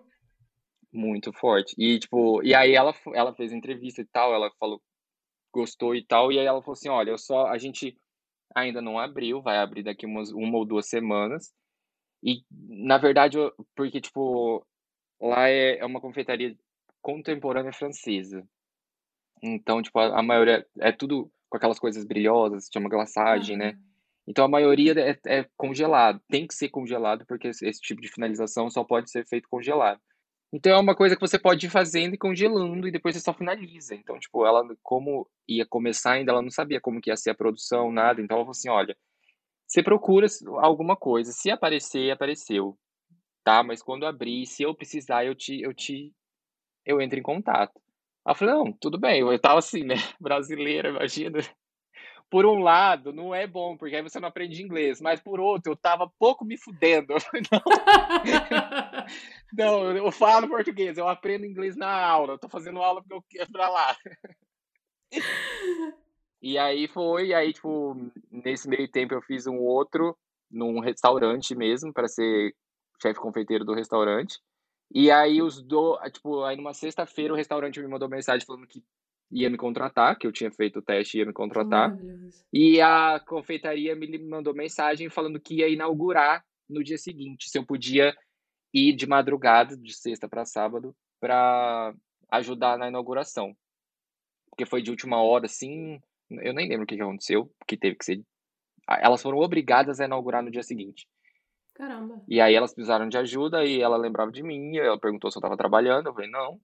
muito 0.93 1.31
forte. 1.33 1.73
E 1.77 1.99
tipo, 1.99 2.43
e 2.43 2.53
aí 2.53 2.73
ela 2.73 2.93
ela 3.13 3.33
fez 3.33 3.51
entrevista 3.51 4.01
e 4.01 4.05
tal, 4.05 4.33
ela 4.33 4.51
falou 4.59 4.81
gostou 5.51 5.95
e 5.95 6.03
tal. 6.03 6.31
E 6.31 6.39
aí 6.39 6.45
ela 6.45 6.61
falou 6.61 6.73
assim: 6.73 6.89
olha, 6.89 7.11
eu 7.11 7.17
só. 7.17 7.47
A 7.47 7.57
gente 7.57 7.97
ainda 8.55 8.81
não 8.81 8.99
abriu, 8.99 9.41
vai 9.41 9.57
abrir 9.57 9.83
daqui 9.83 10.05
umas, 10.05 10.31
uma 10.31 10.57
ou 10.57 10.65
duas 10.65 10.87
semanas. 10.87 11.53
E, 12.23 12.43
na 12.51 12.97
verdade, 12.97 13.37
eu, 13.37 13.53
porque, 13.75 14.01
tipo, 14.01 14.65
lá 15.19 15.49
é, 15.49 15.77
é 15.79 15.85
uma 15.85 16.01
confeitaria 16.01 16.57
contemporânea 17.01 17.73
francesa. 17.73 18.47
Então, 19.41 19.81
tipo, 19.81 19.97
a, 19.99 20.19
a 20.19 20.23
maioria 20.23 20.65
é 20.79 20.91
tudo 20.91 21.31
com 21.49 21.57
aquelas 21.57 21.79
coisas 21.79 22.05
brilhosas, 22.05 22.69
chama 22.71 22.89
glaçagem, 22.89 23.57
né? 23.57 23.77
Então 24.31 24.45
a 24.45 24.47
maioria 24.47 24.93
é, 24.97 25.19
é, 25.27 25.45
congelado, 25.57 26.21
tem 26.29 26.47
que 26.47 26.55
ser 26.55 26.69
congelado, 26.69 27.25
porque 27.27 27.49
esse, 27.49 27.67
esse, 27.67 27.81
tipo 27.81 28.01
de 28.01 28.07
finalização 28.07 28.69
só 28.69 28.81
pode 28.81 29.11
ser 29.11 29.27
feito 29.27 29.49
congelado. 29.49 29.99
Então 30.53 30.71
é 30.71 30.79
uma 30.79 30.95
coisa 30.95 31.15
que 31.15 31.21
você 31.21 31.37
pode 31.37 31.65
ir 31.65 31.69
fazendo 31.69 32.13
e 32.15 32.17
congelando 32.17 32.87
e 32.87 32.91
depois 32.91 33.13
você 33.13 33.21
só 33.21 33.33
finaliza. 33.33 33.93
Então, 33.93 34.17
tipo, 34.17 34.45
ela, 34.45 34.63
como 34.81 35.29
ia 35.45 35.65
começar 35.65 36.13
ainda, 36.13 36.31
ela 36.31 36.41
não 36.41 36.49
sabia 36.49 36.79
como 36.79 37.01
que 37.01 37.09
ia 37.09 37.17
ser 37.17 37.31
a 37.31 37.35
produção, 37.35 37.91
nada. 37.91 38.21
Então 38.21 38.37
ela 38.37 38.45
falou 38.45 38.51
assim: 38.51 38.69
olha, 38.69 38.95
você 39.67 39.83
procura 39.83 40.27
alguma 40.59 40.95
coisa, 40.95 41.33
se 41.33 41.51
aparecer, 41.51 42.11
apareceu. 42.11 42.77
Tá, 43.43 43.63
mas 43.63 43.81
quando 43.81 44.05
abrir, 44.05 44.45
se 44.45 44.63
eu 44.63 44.73
precisar, 44.73 45.25
eu 45.25 45.35
te, 45.35 45.61
eu 45.61 45.73
te, 45.73 46.13
eu 46.85 47.01
entro 47.01 47.19
em 47.19 47.23
contato. 47.23 47.73
Ela 48.25 48.35
falou, 48.35 48.65
não, 48.65 48.73
tudo 48.73 48.99
bem. 48.99 49.21
Eu 49.21 49.39
tava 49.39 49.59
assim, 49.59 49.83
né? 49.83 49.95
Brasileira, 50.21 50.89
imagina. 50.89 51.39
Por 52.31 52.45
um 52.45 52.59
lado, 52.59 53.11
não 53.11 53.35
é 53.35 53.45
bom, 53.45 53.75
porque 53.75 53.93
aí 53.93 54.01
você 54.01 54.17
não 54.17 54.29
aprende 54.29 54.63
inglês. 54.63 55.01
Mas 55.01 55.19
por 55.19 55.39
outro, 55.39 55.73
eu 55.73 55.75
tava 55.75 56.09
pouco 56.17 56.45
me 56.45 56.57
fudendo. 56.57 57.13
Não. 59.53 59.91
não, 59.91 59.97
eu 59.97 60.11
falo 60.11 60.47
português, 60.47 60.97
eu 60.97 61.07
aprendo 61.09 61.45
inglês 61.45 61.75
na 61.75 61.91
aula. 61.91 62.33
Eu 62.33 62.39
tô 62.39 62.47
fazendo 62.47 62.81
aula 62.81 63.01
porque 63.01 63.13
eu 63.13 63.23
quero 63.29 63.51
pra 63.51 63.67
lá. 63.69 63.97
E 66.41 66.57
aí 66.57 66.87
foi, 66.87 67.27
e 67.27 67.33
aí, 67.33 67.51
tipo, 67.53 67.95
nesse 68.31 68.67
meio 68.67 68.89
tempo 68.89 69.13
eu 69.13 69.21
fiz 69.21 69.45
um 69.45 69.57
outro 69.57 70.17
num 70.49 70.79
restaurante 70.79 71.53
mesmo, 71.53 71.93
para 71.93 72.07
ser 72.07 72.55
chefe 73.01 73.19
confeiteiro 73.19 73.65
do 73.65 73.73
restaurante. 73.73 74.39
E 74.93 75.11
aí 75.11 75.41
os 75.41 75.61
do, 75.61 75.99
tipo, 76.11 76.43
aí 76.43 76.57
numa 76.57 76.73
sexta-feira 76.73 77.33
o 77.33 77.37
restaurante 77.37 77.79
me 77.79 77.87
mandou 77.87 78.09
mensagem 78.09 78.45
falando 78.45 78.67
que 78.67 78.83
ia 79.31 79.49
me 79.49 79.57
contratar, 79.57 80.17
que 80.17 80.27
eu 80.27 80.31
tinha 80.31 80.51
feito 80.51 80.79
o 80.79 80.81
teste 80.81 81.17
e 81.17 81.19
ia 81.21 81.25
me 81.25 81.33
contratar. 81.33 81.97
E 82.51 82.81
a 82.81 83.19
confeitaria 83.25 83.95
me 83.95 84.17
mandou 84.19 84.53
mensagem 84.53 85.09
falando 85.09 85.39
que 85.39 85.55
ia 85.55 85.69
inaugurar 85.69 86.43
no 86.69 86.83
dia 86.83 86.97
seguinte, 86.97 87.49
se 87.49 87.57
eu 87.57 87.65
podia 87.65 88.15
ir 88.73 88.93
de 88.93 89.07
madrugada, 89.07 89.75
de 89.75 89.93
sexta 89.93 90.27
para 90.27 90.45
sábado, 90.45 90.95
para 91.19 91.93
ajudar 92.31 92.77
na 92.77 92.87
inauguração. 92.87 93.55
Porque 94.49 94.65
foi 94.65 94.81
de 94.81 94.91
última 94.91 95.21
hora, 95.21 95.45
assim, 95.45 95.99
eu 96.29 96.53
nem 96.53 96.67
lembro 96.67 96.83
o 96.83 96.87
que 96.87 96.99
aconteceu, 96.99 97.51
que 97.67 97.77
teve 97.77 97.95
que 97.95 98.05
ser. 98.05 98.23
Elas 98.87 99.21
foram 99.21 99.37
obrigadas 99.37 99.99
a 99.99 100.05
inaugurar 100.05 100.43
no 100.43 100.51
dia 100.51 100.63
seguinte. 100.63 101.07
Caramba. 101.73 102.21
E 102.27 102.39
aí 102.41 102.53
elas 102.53 102.73
precisaram 102.73 103.07
de 103.07 103.17
ajuda 103.17 103.63
e 103.65 103.81
ela 103.81 103.97
lembrava 103.97 104.31
de 104.31 104.43
mim, 104.43 104.77
ela 104.77 104.99
perguntou 104.99 105.31
se 105.31 105.37
eu 105.37 105.41
tava 105.41 105.57
trabalhando, 105.57 106.07
eu 106.07 106.13
falei, 106.13 106.29
não. 106.29 106.59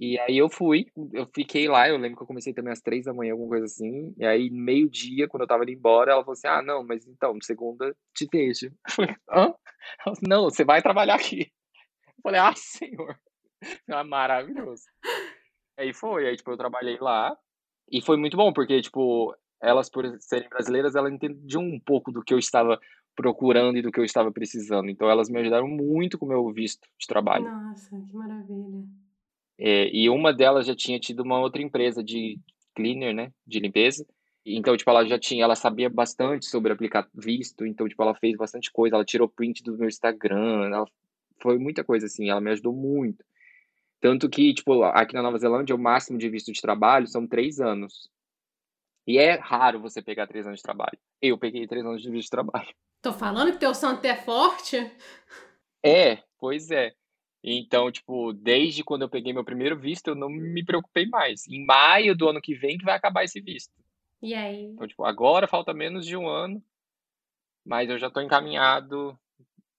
E 0.00 0.18
aí 0.18 0.38
eu 0.38 0.48
fui, 0.48 0.86
eu 1.12 1.26
fiquei 1.26 1.68
lá, 1.68 1.86
eu 1.86 1.98
lembro 1.98 2.16
que 2.16 2.22
eu 2.22 2.26
comecei 2.26 2.54
também 2.54 2.72
às 2.72 2.80
três 2.80 3.04
da 3.04 3.12
manhã, 3.12 3.32
alguma 3.32 3.50
coisa 3.50 3.66
assim, 3.66 4.14
e 4.16 4.24
aí 4.24 4.48
meio-dia, 4.48 5.28
quando 5.28 5.42
eu 5.42 5.46
tava 5.46 5.62
indo 5.62 5.72
embora, 5.72 6.12
ela 6.12 6.22
falou 6.22 6.32
assim, 6.32 6.48
ah, 6.48 6.62
não, 6.62 6.82
mas 6.82 7.06
então, 7.06 7.36
segunda 7.42 7.94
te 8.14 8.26
deixo. 8.32 8.66
Eu 8.88 8.94
falei, 8.94 9.14
hã? 9.30 9.54
Falei, 10.02 10.20
não, 10.22 10.44
você 10.44 10.64
vai 10.64 10.80
trabalhar 10.80 11.16
aqui. 11.16 11.52
Eu 12.06 12.22
falei, 12.22 12.40
ah, 12.40 12.54
senhor. 12.56 13.14
Ah, 13.90 14.02
maravilhoso. 14.02 14.84
Aí 15.78 15.92
foi, 15.92 16.26
aí 16.26 16.36
tipo, 16.36 16.50
eu 16.50 16.56
trabalhei 16.56 16.96
lá, 16.98 17.36
e 17.92 18.00
foi 18.00 18.16
muito 18.16 18.38
bom, 18.38 18.54
porque, 18.54 18.80
tipo, 18.80 19.36
elas 19.60 19.90
por 19.90 20.06
serem 20.18 20.48
brasileiras, 20.48 20.94
elas 20.94 21.12
entendiam 21.12 21.62
um 21.62 21.78
pouco 21.78 22.10
do 22.10 22.22
que 22.22 22.32
eu 22.32 22.38
estava 22.38 22.80
procurando 23.14 23.76
e 23.76 23.82
do 23.82 23.92
que 23.92 24.00
eu 24.00 24.04
estava 24.04 24.32
precisando. 24.32 24.88
Então 24.88 25.10
elas 25.10 25.28
me 25.28 25.38
ajudaram 25.40 25.68
muito 25.68 26.18
com 26.18 26.24
o 26.24 26.28
meu 26.28 26.50
visto 26.50 26.88
de 26.98 27.06
trabalho. 27.06 27.44
Nossa, 27.44 27.90
que 28.00 28.14
maravilha. 28.14 28.84
É, 29.62 29.94
e 29.94 30.08
uma 30.08 30.32
delas 30.32 30.66
já 30.66 30.74
tinha 30.74 30.98
tido 30.98 31.20
uma 31.20 31.38
outra 31.38 31.60
empresa 31.60 32.02
de 32.02 32.40
cleaner, 32.74 33.14
né, 33.14 33.30
de 33.46 33.60
limpeza. 33.60 34.06
Então, 34.44 34.74
tipo, 34.74 34.90
ela 34.90 35.04
já 35.04 35.18
tinha, 35.18 35.44
ela 35.44 35.54
sabia 35.54 35.90
bastante 35.90 36.46
sobre 36.46 36.72
aplicar 36.72 37.06
visto, 37.14 37.66
então, 37.66 37.86
tipo, 37.86 38.02
ela 38.02 38.14
fez 38.14 38.34
bastante 38.38 38.72
coisa, 38.72 38.96
ela 38.96 39.04
tirou 39.04 39.28
print 39.28 39.62
do 39.62 39.76
meu 39.76 39.86
Instagram, 39.86 40.70
ela 40.72 40.86
foi 41.42 41.58
muita 41.58 41.84
coisa 41.84 42.06
assim, 42.06 42.30
ela 42.30 42.40
me 42.40 42.50
ajudou 42.50 42.72
muito. 42.72 43.22
Tanto 44.00 44.30
que, 44.30 44.54
tipo, 44.54 44.82
aqui 44.82 45.14
na 45.14 45.22
Nova 45.22 45.36
Zelândia, 45.36 45.76
o 45.76 45.78
máximo 45.78 46.16
de 46.16 46.30
visto 46.30 46.50
de 46.50 46.60
trabalho 46.62 47.06
são 47.06 47.26
três 47.26 47.60
anos. 47.60 48.10
E 49.06 49.18
é 49.18 49.34
raro 49.34 49.78
você 49.78 50.00
pegar 50.00 50.26
três 50.26 50.46
anos 50.46 50.60
de 50.60 50.62
trabalho. 50.62 50.98
Eu 51.20 51.36
peguei 51.36 51.66
três 51.66 51.84
anos 51.84 52.00
de 52.00 52.10
visto 52.10 52.24
de 52.24 52.30
trabalho. 52.30 52.68
Tô 53.02 53.12
falando 53.12 53.52
que 53.52 53.58
teu 53.58 53.74
santo 53.74 54.02
é 54.06 54.16
forte? 54.16 54.90
É, 55.84 56.22
pois 56.38 56.70
é. 56.70 56.94
Então, 57.42 57.90
tipo, 57.90 58.32
desde 58.32 58.84
quando 58.84 59.02
eu 59.02 59.08
peguei 59.08 59.32
meu 59.32 59.44
primeiro 59.44 59.78
visto, 59.78 60.08
eu 60.08 60.14
não 60.14 60.28
me 60.28 60.64
preocupei 60.64 61.06
mais. 61.06 61.46
Em 61.48 61.64
maio 61.64 62.14
do 62.14 62.28
ano 62.28 62.40
que 62.40 62.54
vem 62.54 62.76
que 62.76 62.84
vai 62.84 62.94
acabar 62.94 63.24
esse 63.24 63.40
visto. 63.40 63.72
E 64.22 64.34
aí? 64.34 64.64
Então, 64.64 64.86
tipo, 64.86 65.04
agora 65.04 65.48
falta 65.48 65.72
menos 65.72 66.04
de 66.04 66.16
um 66.16 66.28
ano, 66.28 66.62
mas 67.64 67.88
eu 67.88 67.98
já 67.98 68.10
tô 68.10 68.20
encaminhado, 68.20 69.18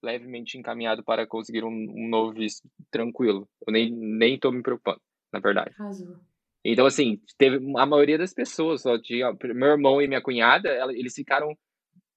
levemente 0.02 0.58
encaminhado 0.58 1.04
para 1.04 1.28
conseguir 1.28 1.64
um, 1.64 1.70
um 1.70 2.10
novo 2.10 2.34
visto 2.34 2.68
tranquilo. 2.90 3.48
Eu 3.68 3.72
nem, 3.72 3.92
nem 3.92 4.40
tô 4.40 4.52
me 4.52 4.64
preocupando, 4.64 5.02
na 5.32 5.40
verdade. 5.40 5.76
Arrasou. 5.78 6.20
Então, 6.64 6.86
assim, 6.86 7.20
teve 7.38 7.58
a 7.78 7.86
maioria 7.86 8.18
das 8.18 8.34
pessoas, 8.34 8.82
só 8.82 9.00
tinha, 9.00 9.32
meu 9.34 9.70
irmão 9.70 10.02
e 10.02 10.08
minha 10.08 10.22
cunhada, 10.22 10.70
ela, 10.70 10.94
eles 10.94 11.14
ficaram 11.14 11.56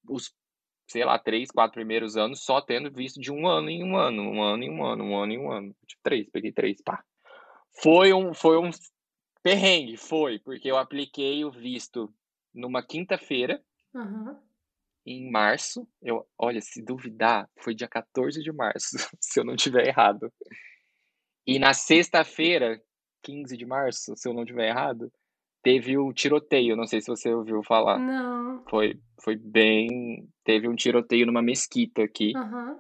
os 0.09 0.35
sei 0.87 1.05
lá, 1.05 1.18
três, 1.18 1.51
quatro 1.51 1.74
primeiros 1.74 2.16
anos 2.16 2.41
só 2.41 2.61
tendo 2.61 2.91
visto 2.91 3.20
de 3.20 3.32
um 3.32 3.47
ano 3.47 3.70
em 3.70 3.82
um 3.82 3.97
ano, 3.97 4.22
um 4.22 4.43
ano 4.43 4.62
em 4.62 4.70
um 4.70 4.85
ano, 4.85 5.05
um 5.05 5.16
ano 5.16 5.32
em 5.32 5.39
um 5.39 5.51
ano. 5.51 5.76
Tipo, 5.87 6.03
três, 6.03 6.28
peguei 6.30 6.53
três, 6.53 6.82
pá. 6.82 7.03
Foi 7.82 8.12
um, 8.12 8.32
foi 8.32 8.59
um 8.59 8.70
perrengue, 9.43 9.97
foi, 9.97 10.39
porque 10.39 10.70
eu 10.70 10.76
apliquei 10.76 11.45
o 11.45 11.51
visto 11.51 12.12
numa 12.55 12.82
quinta-feira, 12.82 13.62
uhum. 13.93 14.39
em 15.05 15.30
março. 15.30 15.87
Eu, 16.01 16.26
olha, 16.39 16.61
se 16.61 16.82
duvidar, 16.82 17.49
foi 17.59 17.74
dia 17.74 17.89
14 17.89 18.43
de 18.43 18.53
março, 18.53 18.97
se 19.20 19.41
eu 19.41 19.45
não 19.45 19.57
tiver 19.57 19.87
errado. 19.87 20.32
E 21.47 21.59
na 21.59 21.74
sexta-feira, 21.74 22.80
15 23.22 23.57
de 23.57 23.66
março, 23.66 24.16
se 24.16 24.28
eu 24.28 24.32
não 24.32 24.45
tiver 24.45 24.68
errado, 24.68 25.12
teve 25.65 25.97
o 25.97 26.12
tiroteio, 26.12 26.77
não 26.77 26.87
sei 26.87 27.01
se 27.01 27.09
você 27.09 27.33
ouviu 27.33 27.62
falar. 27.62 27.99
Não. 27.99 28.62
Foi, 28.69 29.01
foi 29.21 29.35
bem. 29.35 30.29
Teve 30.45 30.69
um 30.69 30.77
tiroteio 30.77 31.27
numa 31.27 31.43
mesquita 31.43 32.05
aqui. 32.05 32.33
Uhum. 32.37 32.79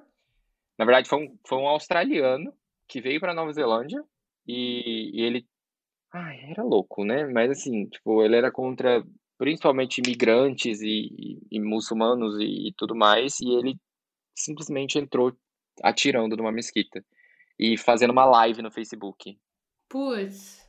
Na 0.78 0.84
verdade, 0.84 1.08
foi 1.08 1.24
um, 1.24 1.38
foi 1.48 1.58
um 1.58 1.66
australiano 1.66 2.52
que 2.86 3.00
veio 3.00 3.18
para 3.18 3.34
Nova 3.34 3.52
Zelândia 3.52 4.04
e, 4.46 5.10
e, 5.14 5.22
ele. 5.22 5.46
Ai, 6.12 6.38
era 6.50 6.62
louco, 6.62 7.04
né? 7.04 7.26
Mas 7.26 7.50
assim, 7.50 7.86
tipo, 7.86 8.22
ele 8.22 8.36
era 8.36 8.52
contra 8.52 9.02
principalmente 9.38 9.98
imigrantes 9.98 10.80
e, 10.80 11.08
e, 11.18 11.38
e 11.52 11.60
muçulmanos 11.60 12.38
e, 12.38 12.68
e 12.68 12.74
tudo 12.76 12.94
mais, 12.94 13.40
e 13.40 13.48
ele 13.48 13.76
simplesmente 14.36 14.98
entrou 14.98 15.36
atirando 15.82 16.36
numa 16.36 16.52
mesquita 16.52 17.04
e 17.58 17.76
fazendo 17.76 18.10
uma 18.10 18.24
live 18.24 18.62
no 18.62 18.70
Facebook. 18.70 19.36
Putz. 19.88 20.63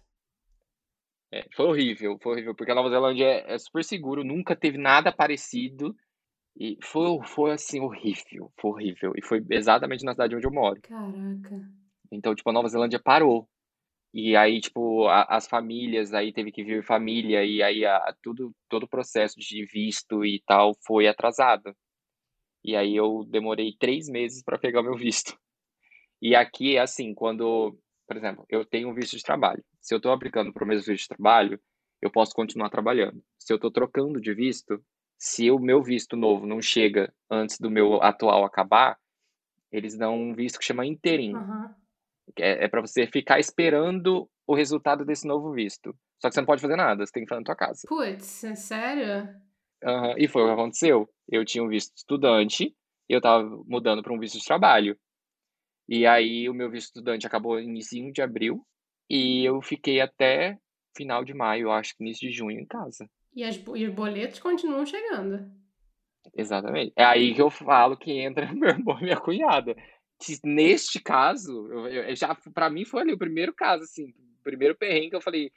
É, 1.31 1.45
foi 1.55 1.65
horrível, 1.65 2.17
foi 2.21 2.33
horrível, 2.33 2.55
porque 2.55 2.71
a 2.71 2.75
Nova 2.75 2.89
Zelândia 2.89 3.25
é, 3.25 3.53
é, 3.53 3.57
super 3.57 3.83
seguro, 3.83 4.23
nunca 4.23 4.55
teve 4.55 4.77
nada 4.77 5.11
parecido. 5.11 5.95
E 6.57 6.77
foi, 6.81 7.19
foi 7.25 7.51
assim, 7.51 7.81
horrível, 7.81 8.51
foi 8.59 8.71
horrível. 8.71 9.13
E 9.17 9.21
foi 9.21 9.43
exatamente 9.49 10.05
na 10.05 10.13
cidade 10.13 10.35
onde 10.35 10.47
eu 10.47 10.51
moro. 10.51 10.79
Caraca. 10.81 11.69
Então, 12.11 12.33
tipo, 12.33 12.49
a 12.49 12.53
Nova 12.53 12.69
Zelândia 12.69 12.99
parou. 12.99 13.47
E 14.13 14.35
aí, 14.37 14.61
tipo, 14.61 15.07
a, 15.07 15.23
as 15.23 15.47
famílias, 15.47 16.13
aí 16.13 16.31
teve 16.31 16.51
que 16.51 16.63
vir 16.63 16.85
família, 16.85 17.43
e 17.43 17.61
aí 17.61 17.85
a, 17.85 18.15
tudo, 18.23 18.55
todo 18.69 18.83
o 18.83 18.89
processo 18.89 19.35
de 19.37 19.65
visto 19.65 20.23
e 20.23 20.41
tal 20.47 20.73
foi 20.85 21.07
atrasado. 21.07 21.75
E 22.63 22.75
aí 22.75 22.95
eu 22.95 23.25
demorei 23.29 23.75
três 23.77 24.07
meses 24.07 24.41
para 24.41 24.57
pegar 24.57 24.79
o 24.79 24.83
meu 24.83 24.95
visto. 24.95 25.37
E 26.21 26.33
aqui 26.33 26.77
é 26.77 26.79
assim, 26.79 27.13
quando 27.13 27.77
por 28.07 28.15
exemplo, 28.17 28.45
eu 28.49 28.65
tenho 28.65 28.89
um 28.89 28.93
visto 28.93 29.17
de 29.17 29.23
trabalho. 29.23 29.63
Se 29.85 29.93
eu 29.93 29.97
estou 29.97 30.11
aplicando 30.11 30.51
para 30.51 30.63
o 30.63 30.67
mesmo 30.67 30.91
visto 30.91 31.03
de 31.03 31.09
trabalho, 31.09 31.61
eu 32.01 32.09
posso 32.09 32.33
continuar 32.33 32.71
trabalhando. 32.71 33.23
Se 33.37 33.53
eu 33.53 33.57
estou 33.57 33.69
trocando 33.69 34.19
de 34.19 34.33
visto, 34.33 34.83
se 35.15 35.51
o 35.51 35.59
meu 35.59 35.83
visto 35.83 36.17
novo 36.17 36.47
não 36.47 36.59
chega 36.59 37.13
antes 37.29 37.59
do 37.59 37.69
meu 37.69 38.01
atual 38.01 38.43
acabar, 38.43 38.97
eles 39.71 39.95
dão 39.95 40.17
um 40.19 40.33
visto 40.33 40.57
que 40.57 40.65
chama 40.65 40.87
interim. 40.87 41.35
Uhum. 41.35 41.69
É, 42.39 42.65
é 42.65 42.67
para 42.67 42.81
você 42.81 43.05
ficar 43.05 43.39
esperando 43.39 44.27
o 44.47 44.55
resultado 44.55 45.05
desse 45.05 45.27
novo 45.27 45.53
visto. 45.53 45.95
Só 46.19 46.29
que 46.29 46.33
você 46.33 46.41
não 46.41 46.47
pode 46.47 46.63
fazer 46.63 46.77
nada, 46.77 47.05
você 47.05 47.11
tem 47.11 47.23
que 47.23 47.29
fazer 47.29 47.41
na 47.41 47.45
tua 47.45 47.55
casa. 47.55 47.81
Putz, 47.87 48.43
é 48.43 48.55
sério? 48.55 49.29
Uhum. 49.83 50.15
E 50.17 50.27
foi 50.27 50.41
o 50.41 50.47
que 50.47 50.53
aconteceu. 50.53 51.07
Eu 51.29 51.45
tinha 51.45 51.63
um 51.63 51.69
visto 51.69 51.95
estudante 51.95 52.75
e 53.07 53.13
eu 53.13 53.19
estava 53.19 53.47
mudando 53.67 54.01
para 54.01 54.11
um 54.11 54.19
visto 54.19 54.39
de 54.39 54.45
trabalho. 54.45 54.97
E 55.87 56.07
aí 56.07 56.49
o 56.49 56.55
meu 56.55 56.71
visto 56.71 56.87
estudante 56.87 57.27
acabou 57.27 57.59
em 57.59 57.69
início 57.69 58.11
de 58.11 58.23
abril 58.23 58.65
e 59.09 59.45
eu 59.45 59.61
fiquei 59.61 60.01
até 60.01 60.57
final 60.95 61.23
de 61.23 61.33
maio, 61.33 61.71
acho 61.71 61.95
que 61.95 62.03
início 62.03 62.29
de 62.29 62.35
junho 62.35 62.59
em 62.59 62.65
casa. 62.65 63.09
E, 63.33 63.43
as, 63.43 63.55
e 63.57 63.85
os 63.85 63.93
boletos 63.93 64.39
continuam 64.39 64.85
chegando. 64.85 65.51
Exatamente. 66.35 66.93
É 66.95 67.03
aí 67.03 67.33
que 67.33 67.41
eu 67.41 67.49
falo 67.49 67.97
que 67.97 68.11
entra 68.11 68.51
meu 68.53 68.69
irmão 68.69 68.97
e 68.99 69.03
minha 69.03 69.19
cunhada. 69.19 69.75
Que 70.17 70.39
neste 70.43 70.99
caso, 71.01 71.67
eu, 71.67 71.87
eu, 71.87 72.15
já 72.15 72.33
para 72.53 72.69
mim 72.69 72.85
foi 72.85 73.01
ali 73.01 73.13
o 73.13 73.17
primeiro 73.17 73.53
caso, 73.53 73.83
assim, 73.83 74.05
o 74.39 74.43
primeiro 74.43 74.75
perrengue 74.75 75.09
que 75.09 75.15
eu 75.15 75.21
falei, 75.21 75.51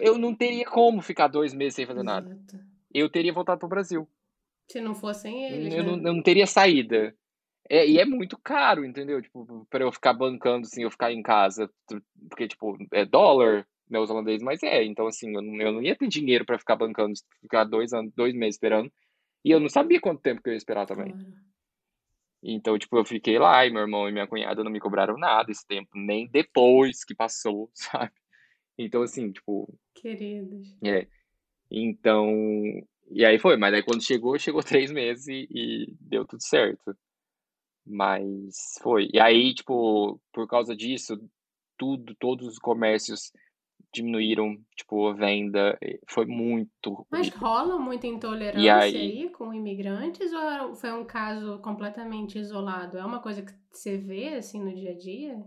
eu 0.00 0.18
não 0.18 0.34
teria 0.34 0.64
como 0.66 1.00
ficar 1.00 1.28
dois 1.28 1.54
meses 1.54 1.74
sem 1.74 1.86
fazer 1.86 2.00
Exato. 2.00 2.28
nada. 2.28 2.40
Eu 2.92 3.08
teria 3.08 3.32
voltado 3.32 3.60
pro 3.60 3.68
Brasil. 3.68 4.08
Se 4.68 4.80
não 4.80 4.94
fossem 4.94 5.44
eles. 5.44 5.72
Eu, 5.72 5.84
né? 5.84 5.90
não, 5.90 6.08
eu 6.08 6.14
não 6.14 6.22
teria 6.22 6.46
saída. 6.46 7.14
É, 7.70 7.86
e 7.86 8.00
é 8.00 8.04
muito 8.04 8.36
caro, 8.36 8.84
entendeu? 8.84 9.22
Tipo, 9.22 9.64
para 9.70 9.84
eu 9.84 9.92
ficar 9.92 10.12
bancando, 10.12 10.66
assim, 10.66 10.82
eu 10.82 10.90
ficar 10.90 11.12
em 11.12 11.22
casa. 11.22 11.70
Porque, 12.28 12.48
tipo, 12.48 12.76
é 12.92 13.04
dólar 13.04 13.64
neozelandês, 13.88 14.42
mas 14.42 14.60
é. 14.64 14.82
Então, 14.82 15.06
assim, 15.06 15.32
eu 15.32 15.40
não, 15.40 15.54
eu 15.60 15.72
não 15.74 15.80
ia 15.80 15.94
ter 15.94 16.08
dinheiro 16.08 16.44
para 16.44 16.58
ficar 16.58 16.74
bancando, 16.74 17.12
ficar 17.40 17.62
dois, 17.62 17.92
anos, 17.92 18.12
dois 18.16 18.34
meses 18.34 18.56
esperando. 18.56 18.92
E 19.44 19.52
eu 19.52 19.60
não 19.60 19.68
sabia 19.68 20.00
quanto 20.00 20.20
tempo 20.20 20.42
que 20.42 20.48
eu 20.48 20.52
ia 20.52 20.56
esperar 20.56 20.84
também. 20.84 21.14
Então, 22.42 22.76
tipo, 22.76 22.98
eu 22.98 23.04
fiquei 23.04 23.38
lá 23.38 23.64
e 23.64 23.70
meu 23.70 23.82
irmão 23.82 24.08
e 24.08 24.12
minha 24.12 24.26
cunhada 24.26 24.64
não 24.64 24.70
me 24.70 24.80
cobraram 24.80 25.16
nada 25.16 25.52
esse 25.52 25.64
tempo, 25.64 25.90
nem 25.94 26.28
depois 26.28 27.04
que 27.04 27.14
passou, 27.14 27.70
sabe? 27.74 28.12
Então, 28.76 29.02
assim, 29.02 29.30
tipo. 29.30 29.72
Queridos. 29.94 30.76
É. 30.82 31.06
Então. 31.70 32.34
E 33.12 33.24
aí 33.24 33.38
foi, 33.38 33.56
mas 33.56 33.74
aí 33.74 33.82
quando 33.84 34.02
chegou, 34.02 34.36
chegou 34.40 34.62
três 34.64 34.90
meses 34.90 35.28
e, 35.28 35.46
e 35.50 35.96
deu 36.00 36.24
tudo 36.24 36.42
certo. 36.42 36.96
Mas 37.90 38.78
foi. 38.80 39.08
E 39.12 39.18
aí, 39.18 39.52
tipo, 39.52 40.20
por 40.32 40.46
causa 40.46 40.76
disso, 40.76 41.18
tudo, 41.76 42.14
todos 42.18 42.46
os 42.46 42.58
comércios 42.58 43.32
diminuíram, 43.92 44.56
tipo, 44.76 45.08
a 45.08 45.14
venda. 45.14 45.76
Foi 46.08 46.24
muito. 46.24 47.04
Mas 47.10 47.28
rola 47.30 47.78
muita 47.78 48.06
intolerância 48.06 48.76
aí... 48.76 48.94
aí... 48.94 49.30
com 49.30 49.52
imigrantes 49.52 50.32
ou 50.32 50.74
foi 50.74 50.92
um 50.92 51.04
caso 51.04 51.58
completamente 51.58 52.38
isolado? 52.38 52.96
É 52.96 53.04
uma 53.04 53.20
coisa 53.20 53.42
que 53.42 53.52
você 53.72 53.96
vê, 53.96 54.34
assim, 54.34 54.62
no 54.62 54.72
dia 54.74 54.92
a 54.92 54.96
dia? 54.96 55.44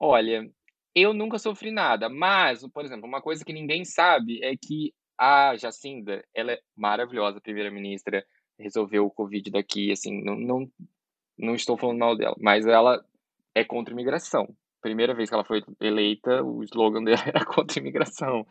Olha, 0.00 0.50
eu 0.94 1.14
nunca 1.14 1.38
sofri 1.38 1.70
nada, 1.70 2.08
mas, 2.08 2.66
por 2.68 2.84
exemplo, 2.84 3.06
uma 3.06 3.22
coisa 3.22 3.44
que 3.44 3.52
ninguém 3.52 3.84
sabe 3.84 4.42
é 4.42 4.56
que 4.56 4.92
a 5.18 5.56
Jacinda, 5.56 6.24
ela 6.34 6.52
é 6.52 6.60
maravilhosa, 6.76 7.40
primeira-ministra, 7.40 8.24
resolveu 8.58 9.06
o 9.06 9.10
Covid 9.10 9.50
daqui, 9.50 9.90
assim, 9.92 10.22
não, 10.22 10.36
não, 10.36 10.70
não 11.38 11.54
estou 11.54 11.76
falando 11.76 11.98
mal 11.98 12.16
dela, 12.16 12.36
mas 12.38 12.66
ela 12.66 13.04
é 13.54 13.64
contra 13.64 13.92
imigração. 13.92 14.54
Primeira 14.80 15.14
vez 15.14 15.28
que 15.28 15.34
ela 15.34 15.44
foi 15.44 15.62
eleita, 15.80 16.42
o 16.42 16.62
slogan 16.62 17.02
dela 17.02 17.22
era 17.26 17.44
contra 17.44 17.78
imigração. 17.78 18.46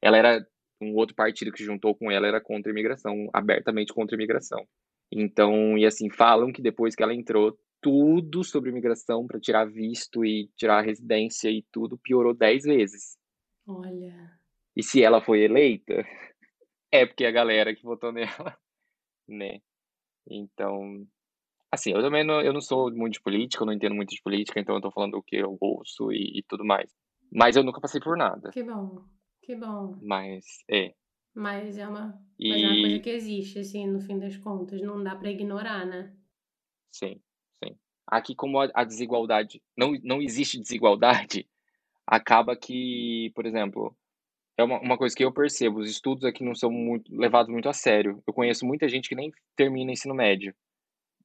Ela 0.00 0.16
era 0.16 0.46
um 0.80 0.94
outro 0.94 1.14
partido 1.14 1.52
que 1.52 1.64
juntou 1.64 1.94
com 1.94 2.10
ela 2.10 2.26
era 2.26 2.40
contra 2.40 2.70
imigração, 2.70 3.28
abertamente 3.32 3.92
contra 3.92 4.14
imigração. 4.14 4.66
Então, 5.10 5.78
e 5.78 5.86
assim, 5.86 6.10
falam 6.10 6.52
que 6.52 6.60
depois 6.60 6.94
que 6.94 7.02
ela 7.02 7.14
entrou, 7.14 7.58
tudo 7.80 8.42
sobre 8.42 8.70
imigração 8.70 9.26
para 9.26 9.38
tirar 9.38 9.64
visto 9.66 10.24
e 10.24 10.48
tirar 10.56 10.82
residência 10.82 11.48
e 11.48 11.64
tudo 11.70 11.98
piorou 11.98 12.34
dez 12.34 12.64
vezes. 12.64 13.16
Olha. 13.66 14.38
E 14.74 14.82
se 14.82 15.02
ela 15.02 15.20
foi 15.20 15.42
eleita, 15.42 15.94
é 16.90 17.06
porque 17.06 17.24
a 17.24 17.30
galera 17.30 17.74
que 17.74 17.82
votou 17.82 18.12
nela, 18.12 18.58
né? 19.28 19.60
Então, 20.28 21.06
Assim, 21.76 21.92
eu 21.92 22.00
também 22.00 22.24
não, 22.24 22.40
eu 22.40 22.54
não 22.54 22.60
sou 22.60 22.90
muito 22.90 23.14
de 23.14 23.20
política, 23.20 23.62
eu 23.62 23.66
não 23.66 23.72
entendo 23.74 23.94
muito 23.94 24.08
de 24.08 24.22
política, 24.22 24.58
então 24.58 24.74
eu 24.74 24.80
tô 24.80 24.90
falando 24.90 25.18
o 25.18 25.22
que 25.22 25.36
eu 25.36 25.58
ouço 25.60 26.10
e, 26.10 26.38
e 26.38 26.42
tudo 26.48 26.64
mais. 26.64 26.90
Mas 27.30 27.54
eu 27.54 27.62
nunca 27.62 27.82
passei 27.82 28.00
por 28.00 28.16
nada. 28.16 28.50
Que 28.50 28.62
bom, 28.62 29.04
que 29.42 29.54
bom. 29.54 29.94
Mas, 30.00 30.44
é. 30.70 30.94
Mas 31.34 31.76
é 31.76 31.86
uma, 31.86 32.18
e... 32.38 32.48
mas 32.48 32.62
é 32.62 32.66
uma 32.66 32.80
coisa 32.80 33.00
que 33.00 33.10
existe, 33.10 33.58
assim, 33.58 33.86
no 33.86 34.00
fim 34.00 34.18
das 34.18 34.38
contas. 34.38 34.80
Não 34.80 35.04
dá 35.04 35.14
para 35.14 35.30
ignorar, 35.30 35.84
né? 35.84 36.16
Sim, 36.90 37.20
sim. 37.62 37.76
Aqui, 38.06 38.34
como 38.34 38.58
a, 38.58 38.70
a 38.72 38.82
desigualdade, 38.82 39.62
não, 39.76 39.92
não 40.02 40.22
existe 40.22 40.58
desigualdade, 40.58 41.46
acaba 42.06 42.56
que, 42.56 43.30
por 43.34 43.44
exemplo, 43.44 43.94
é 44.56 44.64
uma, 44.64 44.80
uma 44.80 44.96
coisa 44.96 45.14
que 45.14 45.22
eu 45.22 45.30
percebo, 45.30 45.80
os 45.80 45.90
estudos 45.90 46.24
aqui 46.24 46.42
não 46.42 46.54
são 46.54 46.70
muito, 46.70 47.14
levados 47.14 47.52
muito 47.52 47.68
a 47.68 47.74
sério. 47.74 48.22
Eu 48.26 48.32
conheço 48.32 48.64
muita 48.64 48.88
gente 48.88 49.10
que 49.10 49.14
nem 49.14 49.30
termina 49.54 49.92
ensino 49.92 50.14
médio. 50.14 50.54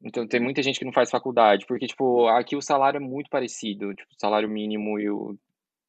Então 0.04 0.28
tem 0.28 0.40
muita 0.40 0.64
gente 0.64 0.80
que 0.80 0.86
não 0.86 0.94
faz 0.94 1.10
faculdade, 1.12 1.66
porque, 1.68 1.86
tipo, 1.88 2.28
aqui 2.28 2.56
o 2.56 2.62
salário 2.62 2.98
é 2.98 3.00
muito 3.00 3.30
parecido, 3.30 3.94
tipo, 3.94 4.12
o 4.12 4.20
salário 4.20 4.50
mínimo 4.50 5.00
e 5.00 5.10
o 5.10 5.38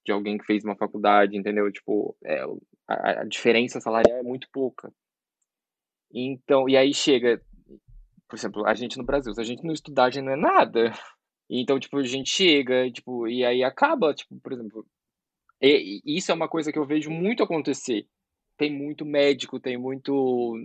de 0.04 0.12
alguém 0.12 0.36
que 0.36 0.44
fez 0.44 0.64
uma 0.64 0.76
faculdade, 0.76 1.36
entendeu? 1.36 1.70
Tipo, 1.70 2.16
é, 2.24 2.42
a, 2.88 3.20
a 3.20 3.24
diferença 3.24 3.80
salarial 3.80 4.18
é 4.18 4.22
muito 4.22 4.48
pouca. 4.52 4.92
Então, 6.12 6.68
e 6.68 6.76
aí 6.76 6.92
chega, 6.92 7.40
por 8.28 8.36
exemplo, 8.36 8.66
a 8.66 8.74
gente 8.74 8.98
no 8.98 9.04
Brasil, 9.04 9.32
se 9.32 9.40
a 9.40 9.44
gente 9.44 9.64
não 9.64 9.72
estudar, 9.72 10.06
a 10.06 10.10
gente 10.10 10.24
não 10.24 10.32
é 10.32 10.36
nada. 10.36 10.92
Então, 11.54 11.78
tipo, 11.78 11.98
a 11.98 12.02
gente 12.02 12.30
chega, 12.30 12.90
tipo, 12.90 13.28
e 13.28 13.44
aí 13.44 13.62
acaba, 13.62 14.14
tipo, 14.14 14.40
por 14.40 14.52
exemplo, 14.52 14.86
e, 15.60 16.00
e 16.04 16.16
isso 16.16 16.32
é 16.32 16.34
uma 16.34 16.48
coisa 16.48 16.72
que 16.72 16.78
eu 16.78 16.86
vejo 16.86 17.10
muito 17.10 17.42
acontecer. 17.42 18.06
Tem 18.56 18.72
muito 18.72 19.04
médico, 19.04 19.60
tem 19.60 19.76
muito 19.78 20.56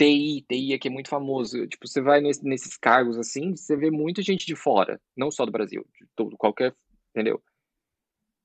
TI, 0.00 0.46
TI 0.48 0.72
aqui 0.72 0.88
é 0.88 0.90
muito 0.90 1.10
famoso. 1.10 1.66
Tipo, 1.66 1.86
você 1.86 2.00
vai 2.00 2.22
nesse, 2.22 2.42
nesses 2.42 2.76
cargos 2.78 3.18
assim, 3.18 3.54
você 3.54 3.76
vê 3.76 3.90
muita 3.90 4.22
gente 4.22 4.46
de 4.46 4.56
fora, 4.56 4.98
não 5.14 5.30
só 5.30 5.44
do 5.44 5.52
Brasil, 5.52 5.86
de 5.94 6.06
todo, 6.16 6.38
qualquer, 6.38 6.74
entendeu? 7.10 7.42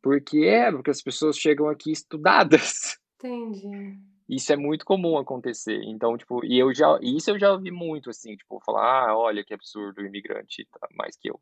Porque 0.01 0.39
é, 0.39 0.69
porque 0.69 0.91
as 0.91 1.01
pessoas 1.01 1.37
chegam 1.37 1.69
aqui 1.69 1.91
estudadas. 1.91 2.97
Entendi. 3.17 3.97
Isso 4.27 4.51
é 4.51 4.57
muito 4.57 4.83
comum 4.85 5.17
acontecer. 5.17 5.81
Então, 5.83 6.17
tipo, 6.17 6.43
e 6.43 6.59
eu 6.59 6.73
já, 6.73 6.99
isso 7.01 7.31
eu 7.31 7.39
já 7.39 7.53
ouvi 7.53 7.71
muito 7.71 8.09
assim, 8.09 8.35
tipo, 8.35 8.59
falar, 8.65 9.09
ah, 9.09 9.17
olha 9.17 9.43
que 9.43 9.53
absurdo 9.53 10.01
o 10.01 10.05
imigrante 10.05 10.67
tá 10.79 10.87
mais 10.91 11.15
que 11.15 11.29
eu. 11.29 11.39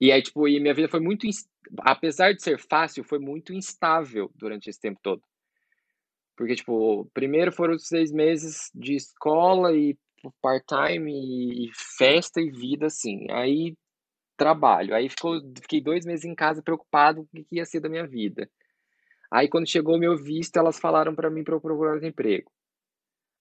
E 0.00 0.10
aí, 0.10 0.22
tipo, 0.22 0.48
e 0.48 0.58
minha 0.58 0.74
vida 0.74 0.88
foi 0.88 1.00
muito, 1.00 1.26
apesar 1.80 2.32
de 2.32 2.42
ser 2.42 2.58
fácil, 2.58 3.04
foi 3.04 3.18
muito 3.18 3.52
instável 3.52 4.30
durante 4.34 4.70
esse 4.70 4.80
tempo 4.80 4.98
todo. 5.02 5.22
Porque, 6.36 6.54
tipo, 6.54 7.08
primeiro 7.14 7.52
foram 7.52 7.78
seis 7.78 8.12
meses 8.12 8.70
de 8.74 8.94
escola 8.94 9.74
e 9.76 9.96
part-time 10.40 11.12
e 11.66 11.70
festa 11.96 12.40
e 12.40 12.50
vida, 12.50 12.86
assim. 12.86 13.26
Aí, 13.30 13.76
trabalho. 14.36 14.94
Aí 14.94 15.08
ficou, 15.08 15.40
fiquei 15.60 15.80
dois 15.80 16.04
meses 16.04 16.24
em 16.24 16.34
casa 16.34 16.62
preocupado 16.62 17.26
com 17.30 17.40
o 17.40 17.44
que 17.44 17.56
ia 17.56 17.64
ser 17.64 17.80
da 17.80 17.88
minha 17.88 18.06
vida. 18.06 18.48
Aí, 19.30 19.48
quando 19.48 19.68
chegou 19.68 19.96
o 19.96 19.98
meu 19.98 20.16
visto, 20.16 20.56
elas 20.56 20.78
falaram 20.78 21.14
para 21.14 21.30
mim 21.30 21.44
para 21.44 21.54
eu 21.54 21.60
procurar 21.60 21.94
outro 21.94 22.08
emprego. 22.08 22.50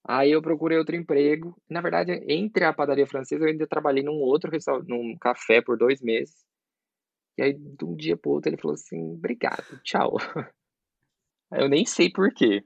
Aí 0.06 0.32
eu 0.32 0.42
procurei 0.42 0.78
outro 0.78 0.96
emprego. 0.96 1.56
Na 1.70 1.82
verdade, 1.82 2.12
entre 2.28 2.66
a 2.66 2.74
padaria 2.74 3.08
francesa, 3.08 3.44
eu 3.44 3.50
ainda 3.50 3.66
trabalhei 3.66 4.04
num 4.04 4.20
outro 4.20 4.52
num 4.86 5.16
café 5.20 5.62
por 5.62 5.78
dois 5.78 6.02
meses. 6.02 6.36
E 7.38 7.42
aí, 7.42 7.54
de 7.54 7.86
um 7.86 7.96
dia 7.96 8.18
pro 8.18 8.32
outro, 8.32 8.50
ele 8.50 8.62
falou 8.62 8.76
assim: 8.76 9.14
obrigado, 9.14 9.80
tchau. 9.84 10.18
Eu 11.52 11.70
nem 11.70 11.86
sei 11.86 12.10
por 12.10 12.34
quê. 12.34 12.64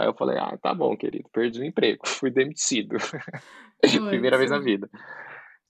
Aí 0.00 0.06
eu 0.06 0.14
falei, 0.14 0.38
ah, 0.38 0.56
tá 0.56 0.72
bom, 0.74 0.96
querido, 0.96 1.28
perdi 1.30 1.60
o 1.60 1.64
emprego, 1.64 2.08
fui 2.08 2.30
demitido. 2.30 2.96
Primeira 4.08 4.38
vez 4.38 4.50
na 4.50 4.58
vida. 4.58 4.88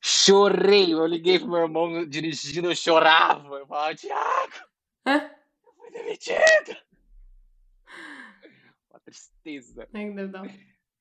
Chorei, 0.01 0.95
eu 0.95 1.05
liguei 1.05 1.41
pro 1.41 1.49
meu 1.49 1.63
irmão 1.63 2.07
dirigindo, 2.07 2.71
eu 2.71 2.77
chorava. 2.77 3.57
Eu 3.57 3.67
falava, 3.67 3.93
Tiago, 3.97 4.53
eu 5.05 5.73
fui 5.77 5.91
demitido. 5.91 6.77
Uma 8.89 9.01
tristeza. 9.01 9.89
É 9.93 10.11
deve 10.11 10.29
dar... 10.29 10.45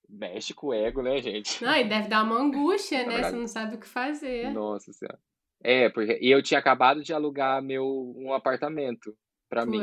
Mexe 0.09 0.55
com 0.55 0.67
o 0.67 0.73
ego, 0.73 1.03
né, 1.03 1.21
gente? 1.21 1.63
Não, 1.63 1.75
e 1.75 1.87
deve 1.87 2.07
dar 2.07 2.23
uma 2.23 2.35
angústia, 2.35 3.05
né? 3.07 3.21
Você 3.21 3.35
não 3.35 3.47
sabe 3.47 3.75
o 3.75 3.79
que 3.79 3.87
fazer. 3.87 4.51
Nossa 4.51 4.91
Senhora. 4.91 5.19
É, 5.61 5.87
porque 5.89 6.17
eu 6.19 6.41
tinha 6.41 6.59
acabado 6.59 7.03
de 7.03 7.13
alugar 7.13 7.61
meu 7.61 8.11
um 8.17 8.33
apartamento 8.33 9.15
para 9.47 9.67
mim. 9.67 9.77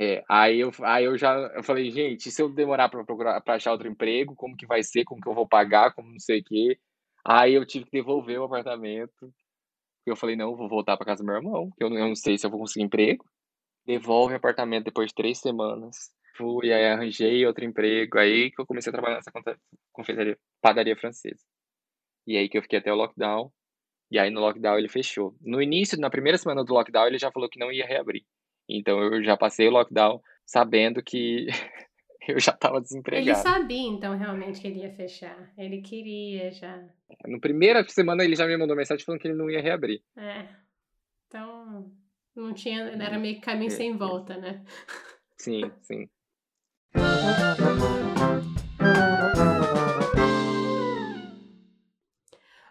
É, 0.00 0.22
aí 0.28 0.60
eu, 0.60 0.70
aí 0.84 1.04
eu 1.04 1.18
já 1.18 1.34
eu 1.56 1.62
falei, 1.64 1.90
gente, 1.90 2.30
se 2.30 2.40
eu 2.40 2.48
demorar 2.48 2.88
para 2.88 3.04
procurar 3.04 3.40
para 3.40 3.54
achar 3.56 3.72
outro 3.72 3.88
emprego, 3.88 4.34
como 4.36 4.56
que 4.56 4.66
vai 4.66 4.82
ser, 4.82 5.04
como 5.04 5.20
que 5.20 5.28
eu 5.28 5.34
vou 5.34 5.46
pagar, 5.48 5.92
como 5.92 6.10
não 6.10 6.20
sei 6.20 6.40
o 6.40 6.44
quê. 6.44 6.78
Aí 7.26 7.54
eu 7.54 7.66
tive 7.66 7.84
que 7.86 7.90
devolver 7.92 8.38
o 8.40 8.44
apartamento. 8.44 9.32
Eu 10.06 10.16
falei, 10.16 10.36
não, 10.36 10.50
eu 10.52 10.56
vou 10.56 10.68
voltar 10.68 10.96
para 10.96 11.06
casa 11.06 11.22
do 11.22 11.26
meu 11.26 11.36
irmão, 11.36 11.70
que 11.76 11.84
eu, 11.84 11.88
eu 11.88 12.08
não 12.08 12.14
sei 12.16 12.38
se 12.38 12.46
eu 12.46 12.50
vou 12.50 12.60
conseguir 12.60 12.84
emprego. 12.84 13.24
Devolve 13.86 14.34
o 14.34 14.36
apartamento 14.38 14.86
depois 14.86 15.08
de 15.08 15.14
três 15.14 15.38
semanas. 15.40 16.10
Fui, 16.36 16.72
aí 16.72 16.86
arranjei 16.86 17.46
outro 17.46 17.64
emprego, 17.64 18.18
aí 18.18 18.50
que 18.52 18.60
eu 18.60 18.66
comecei 18.66 18.90
a 18.90 18.92
trabalhar 18.92 19.16
nessa 19.16 19.32
confeitaria, 19.92 20.38
padaria 20.62 20.96
francesa. 20.96 21.44
E 22.26 22.36
aí 22.36 22.48
que 22.48 22.58
eu 22.58 22.62
fiquei 22.62 22.78
até 22.78 22.92
o 22.92 22.96
lockdown. 22.96 23.52
E 24.10 24.18
aí 24.18 24.30
no 24.30 24.40
lockdown 24.40 24.78
ele 24.78 24.88
fechou. 24.88 25.36
No 25.40 25.62
início, 25.62 25.98
na 26.00 26.10
primeira 26.10 26.38
semana 26.38 26.64
do 26.64 26.74
lockdown, 26.74 27.06
ele 27.08 27.18
já 27.18 27.32
falou 27.32 27.48
que 27.48 27.58
não 27.58 27.72
ia 27.72 27.86
reabrir. 27.86 28.24
Então 28.68 29.00
eu 29.00 29.22
já 29.22 29.36
passei 29.36 29.66
o 29.66 29.70
lockdown 29.70 30.20
sabendo 30.44 31.02
que 31.02 31.46
eu 32.28 32.38
já 32.38 32.52
estava 32.52 32.80
desempregado. 32.80 33.28
Ele 33.28 33.34
sabia, 33.36 33.88
então, 33.88 34.16
realmente 34.16 34.60
que 34.60 34.66
ele 34.66 34.80
ia 34.80 34.92
fechar. 34.92 35.52
Ele 35.56 35.80
queria 35.80 36.50
já. 36.50 36.84
No 37.26 37.40
primeira 37.40 37.82
semana 37.88 38.24
ele 38.24 38.36
já 38.36 38.46
me 38.46 38.56
mandou 38.56 38.76
mensagem 38.76 39.04
falando 39.04 39.20
que 39.20 39.28
ele 39.28 39.38
não 39.38 39.50
ia 39.50 39.62
reabrir. 39.62 40.02
É. 40.16 40.46
Então, 41.26 41.90
não 42.36 42.52
tinha. 42.52 42.80
Era 42.80 43.18
meio 43.18 43.40
caminho 43.40 43.68
é, 43.68 43.74
sem 43.74 43.92
é. 43.92 43.96
volta, 43.96 44.36
né? 44.36 44.64
Sim, 45.36 45.70
sim. 45.80 46.08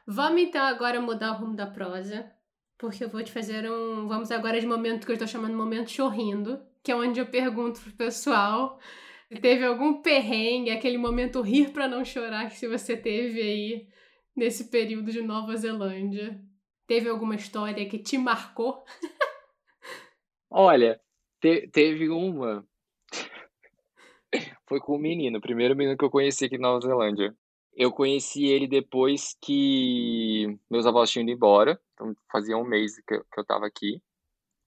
Vamos 0.06 0.42
então 0.42 0.64
agora 0.64 1.02
mudar 1.02 1.34
o 1.34 1.40
rumo 1.40 1.56
da 1.56 1.68
prosa, 1.68 2.32
porque 2.78 3.04
eu 3.04 3.10
vou 3.10 3.24
te 3.24 3.32
fazer 3.32 3.70
um. 3.70 4.08
Vamos 4.08 4.32
agora 4.32 4.60
de 4.60 4.68
momento 4.68 5.06
que 5.06 5.12
eu 5.12 5.16
estou 5.16 5.28
chamando 5.28 5.52
de 5.52 5.58
momento 5.58 5.92
chorrindo, 5.92 6.60
que 6.84 6.92
é 6.92 6.96
onde 6.96 7.20
eu 7.20 7.26
pergunto 7.26 7.82
pro 7.82 7.92
pessoal 7.94 8.80
se 9.30 9.42
teve 9.42 9.66
algum 9.66 10.02
perrengue, 10.02 10.70
aquele 10.70 10.98
momento 10.98 11.42
rir 11.42 11.72
para 11.74 11.88
não 11.88 12.06
chorar 12.06 12.50
que 12.50 12.56
se 12.56 12.68
você 12.68 12.96
teve 12.96 13.42
aí 13.42 13.88
nesse 14.36 14.70
período 14.70 15.12
de 15.12 15.22
Nova 15.22 15.56
Zelândia. 15.58 16.40
Teve 16.86 17.10
alguma 17.10 17.36
história 17.36 17.88
que 17.90 18.00
te 18.00 18.18
marcou? 18.18 18.86
Olha, 20.50 21.02
te- 21.42 21.68
teve 21.68 22.10
uma. 22.10 22.66
Foi 24.66 24.80
com 24.80 24.96
o 24.96 25.00
menino, 25.00 25.38
o 25.38 25.42
primeiro 25.42 25.76
menino 25.76 25.98
que 25.98 26.06
eu 26.06 26.10
conheci 26.10 26.46
aqui 26.46 26.58
na 26.58 26.70
Nova 26.70 26.88
Zelândia. 26.88 27.36
Eu 27.80 27.92
conheci 27.92 28.44
ele 28.48 28.68
depois 28.68 29.38
que 29.40 30.58
meus 30.68 30.88
avós 30.88 31.12
tinham 31.12 31.22
ido 31.22 31.32
embora, 31.32 31.80
então 31.94 32.12
fazia 32.32 32.58
um 32.58 32.64
mês 32.66 32.96
que 33.08 33.14
eu, 33.14 33.24
que 33.32 33.40
eu 33.40 33.46
tava 33.46 33.68
aqui. 33.68 34.02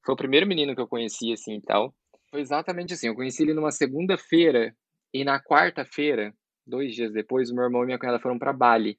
Foi 0.07 0.15
o 0.15 0.17
primeiro 0.17 0.47
menino 0.47 0.77
que 0.77 0.81
eu 0.81 0.87
conheci, 0.87 1.33
assim, 1.33 1.57
e 1.57 1.61
tal. 1.61 1.93
Foi 2.31 2.41
exatamente 2.41 2.95
assim, 2.95 3.09
eu 3.09 3.17
conheci 3.17 3.43
ele 3.43 3.53
numa 3.53 3.73
segunda-feira, 3.73 4.73
e 5.13 5.25
na 5.25 5.43
quarta-feira, 5.43 6.33
dois 6.65 6.95
dias 6.95 7.13
depois, 7.13 7.51
o 7.51 7.55
meu 7.55 7.65
irmão 7.65 7.83
e 7.83 7.87
minha 7.87 7.99
cunhada 7.99 8.21
foram 8.21 8.39
pra 8.39 8.53
Bali, 8.53 8.97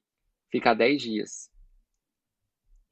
ficar 0.50 0.74
dez 0.74 1.00
dias. 1.00 1.50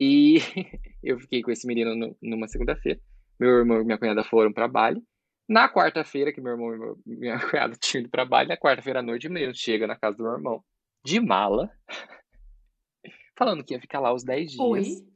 E 0.01 0.37
eu 1.05 1.21
fiquei 1.21 1.43
com 1.43 1.51
esse 1.51 1.67
menino 1.67 1.95
no- 1.95 2.17
numa 2.23 2.49
segunda-feira. 2.49 2.99
Meu 3.39 3.51
irmão 3.59 3.83
e 3.83 3.85
minha 3.85 3.99
cunhada 3.99 4.25
foram 4.25 4.55
pra 4.55 4.67
Bali. 4.67 5.03
Na 5.47 5.69
quarta-feira, 5.71 6.33
que 6.33 6.41
meu 6.41 6.53
irmão 6.53 6.97
e 7.07 7.15
minha 7.15 7.39
cunhada 7.51 7.77
tinham 7.79 8.01
ido 8.05 8.11
pra 8.11 8.25
Bali, 8.25 8.49
na 8.49 8.57
quarta-feira 8.57 9.01
à 9.01 9.03
noite, 9.03 9.29
o 9.29 9.31
menino 9.31 9.55
chega 9.55 9.87
na 9.87 9.97
casa 9.97 10.17
do 10.17 10.23
meu 10.25 10.33
irmão, 10.33 10.65
de 11.05 11.21
mala, 11.21 11.71
falando 13.37 13.65
que 13.65 13.75
ia 13.75 13.81
ficar 13.81 14.01
lá 14.01 14.13
os 14.13 14.25
10 14.25 14.53
dias. 14.53 14.61
Oi? 14.61 15.07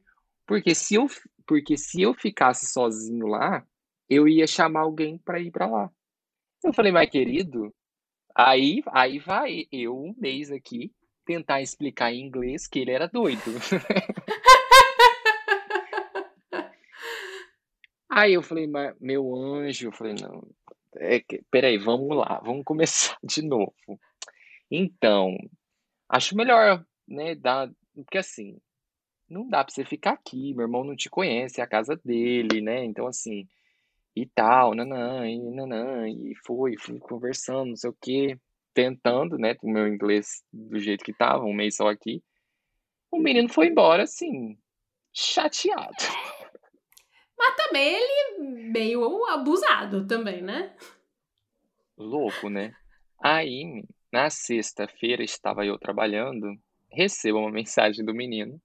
Porque 0.46 0.74
se 0.74 0.94
eu, 0.94 1.06
porque 1.46 1.76
se 1.76 2.02
eu 2.02 2.14
ficasse 2.14 2.66
sozinho 2.66 3.26
lá, 3.26 3.66
eu 4.08 4.28
ia 4.28 4.46
chamar 4.46 4.80
alguém 4.80 5.18
pra 5.18 5.40
ir 5.40 5.50
pra 5.50 5.66
lá. 5.66 5.90
Eu 6.62 6.72
falei, 6.72 6.92
mas 6.92 7.10
querido, 7.10 7.74
aí, 8.34 8.82
aí 8.88 9.18
vai 9.18 9.66
eu 9.70 9.96
um 9.98 10.14
mês 10.18 10.50
aqui 10.50 10.92
tentar 11.24 11.62
explicar 11.62 12.12
em 12.12 12.20
inglês 12.20 12.66
que 12.66 12.78
ele 12.78 12.90
era 12.90 13.06
doido. 13.08 13.40
Aí 18.14 18.32
eu 18.32 18.42
falei, 18.42 18.68
mas 18.68 18.94
meu 19.00 19.34
anjo, 19.34 19.88
eu 19.88 19.92
falei, 19.92 20.14
não, 20.14 20.46
é 20.98 21.20
peraí, 21.50 21.76
vamos 21.76 22.16
lá, 22.16 22.40
vamos 22.44 22.62
começar 22.64 23.18
de 23.24 23.42
novo. 23.42 23.74
Então, 24.70 25.36
acho 26.14 26.36
melhor, 26.36 26.84
né, 27.08 27.34
dar, 27.34 27.68
porque 27.92 28.18
assim, 28.18 28.56
não 29.28 29.48
dá 29.48 29.64
pra 29.64 29.74
você 29.74 29.84
ficar 29.84 30.12
aqui, 30.12 30.54
meu 30.54 30.62
irmão 30.62 30.84
não 30.84 30.94
te 30.94 31.10
conhece, 31.10 31.60
é 31.60 31.64
a 31.64 31.66
casa 31.66 32.00
dele, 32.04 32.60
né, 32.60 32.84
então 32.84 33.08
assim, 33.08 33.48
e 34.14 34.24
tal, 34.24 34.74
nanã, 34.74 35.28
e 35.28 35.38
nanã, 35.50 36.08
e 36.08 36.34
foi, 36.46 36.76
fui 36.78 37.00
conversando, 37.00 37.70
não 37.70 37.76
sei 37.76 37.90
o 37.90 37.96
quê, 38.00 38.38
tentando, 38.72 39.36
né, 39.36 39.56
o 39.60 39.68
meu 39.68 39.88
inglês 39.88 40.44
do 40.52 40.78
jeito 40.78 41.04
que 41.04 41.12
tava, 41.12 41.44
um 41.44 41.52
mês 41.52 41.76
só 41.76 41.88
aqui. 41.88 42.22
O 43.10 43.18
menino 43.18 43.48
foi 43.48 43.68
embora, 43.68 44.04
assim, 44.04 44.56
chateado. 45.12 45.96
Mas 47.36 47.56
também 47.56 47.94
ele 47.94 48.70
meio 48.70 49.26
abusado 49.26 50.06
também, 50.06 50.42
né? 50.42 50.76
Louco, 51.96 52.48
né? 52.48 52.72
Aí, 53.20 53.84
na 54.14 54.30
sexta-feira, 54.30 55.24
estava 55.24 55.66
eu 55.66 55.76
trabalhando, 55.76 56.56
recebo 56.88 57.40
uma 57.40 57.50
mensagem 57.50 58.04
do 58.04 58.14
menino 58.14 58.62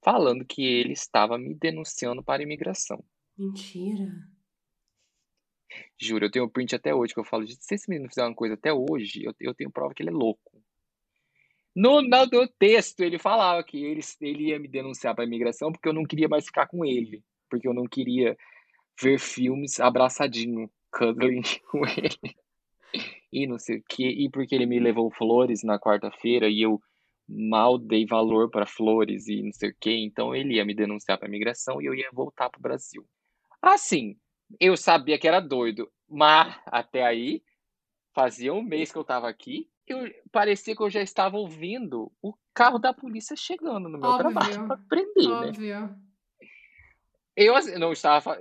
falando 0.00 0.44
que 0.44 0.64
ele 0.64 0.92
estava 0.92 1.36
me 1.36 1.52
denunciando 1.52 2.22
para 2.22 2.40
a 2.40 2.44
imigração. 2.44 3.04
Mentira. 3.36 4.08
Juro, 6.00 6.26
eu 6.26 6.30
tenho 6.30 6.44
o 6.44 6.48
print 6.48 6.76
até 6.76 6.94
hoje 6.94 7.12
que 7.12 7.18
eu 7.18 7.24
falo, 7.24 7.44
se 7.48 7.74
esse 7.74 7.90
menino 7.90 8.08
fizer 8.08 8.22
uma 8.22 8.36
coisa 8.36 8.54
até 8.54 8.72
hoje, 8.72 9.24
eu, 9.24 9.34
eu 9.40 9.52
tenho 9.52 9.68
prova 9.68 9.92
que 9.92 10.00
ele 10.00 10.10
é 10.10 10.12
louco. 10.12 10.62
No, 11.74 12.00
no, 12.00 12.26
no 12.26 12.46
texto, 12.46 13.00
ele 13.00 13.18
falava 13.18 13.64
que 13.64 13.84
ele, 13.84 14.00
ele 14.20 14.50
ia 14.50 14.60
me 14.60 14.68
denunciar 14.68 15.12
para 15.12 15.24
a 15.24 15.26
imigração 15.26 15.72
porque 15.72 15.88
eu 15.88 15.92
não 15.92 16.04
queria 16.04 16.28
mais 16.28 16.44
ficar 16.44 16.68
com 16.68 16.84
ele. 16.84 17.24
Porque 17.50 17.66
eu 17.66 17.74
não 17.74 17.84
queria 17.84 18.36
ver 19.00 19.18
filmes 19.18 19.80
abraçadinho, 19.80 20.70
cuddling 20.92 21.42
com 21.68 21.84
ele. 21.84 22.36
E 23.32 23.46
não 23.46 23.58
sei 23.58 23.78
o 23.78 23.82
que. 23.88 24.06
E 24.06 24.30
porque 24.30 24.54
ele 24.54 24.66
me 24.66 24.78
levou 24.78 25.10
flores 25.10 25.62
na 25.62 25.78
quarta-feira 25.78 26.48
e 26.48 26.62
eu 26.62 26.80
mal 27.28 27.76
dei 27.76 28.06
valor 28.06 28.50
para 28.50 28.66
flores 28.66 29.28
e 29.28 29.42
não 29.42 29.52
sei 29.52 29.70
o 29.70 29.76
que. 29.78 29.92
Então 29.92 30.34
ele 30.34 30.54
ia 30.54 30.64
me 30.64 30.74
denunciar 30.74 31.18
para 31.18 31.28
imigração 31.28 31.80
e 31.80 31.86
eu 31.86 31.94
ia 31.94 32.08
voltar 32.12 32.48
para 32.48 32.58
o 32.58 32.62
Brasil. 32.62 33.06
Assim, 33.60 34.16
eu 34.58 34.76
sabia 34.76 35.18
que 35.18 35.28
era 35.28 35.40
doido, 35.40 35.90
mas 36.08 36.58
até 36.66 37.04
aí, 37.04 37.42
fazia 38.14 38.54
um 38.54 38.62
mês 38.62 38.90
que 38.90 38.98
eu 38.98 39.02
estava 39.02 39.28
aqui, 39.28 39.68
eu 39.86 40.10
parecia 40.30 40.74
que 40.74 40.82
eu 40.82 40.90
já 40.90 41.02
estava 41.02 41.36
ouvindo 41.36 42.12
o 42.22 42.34
carro 42.54 42.78
da 42.78 42.92
polícia 42.92 43.36
chegando 43.36 43.88
no 43.88 43.98
meu 43.98 44.10
Óbvio. 44.10 44.32
trabalho 44.32 44.66
para 44.66 44.76
prender, 44.88 45.28
né? 45.28 45.48
Óbvio. 45.48 45.96
Eu 47.36 47.54
assim, 47.54 47.78
não 47.78 47.92
estava, 47.92 48.38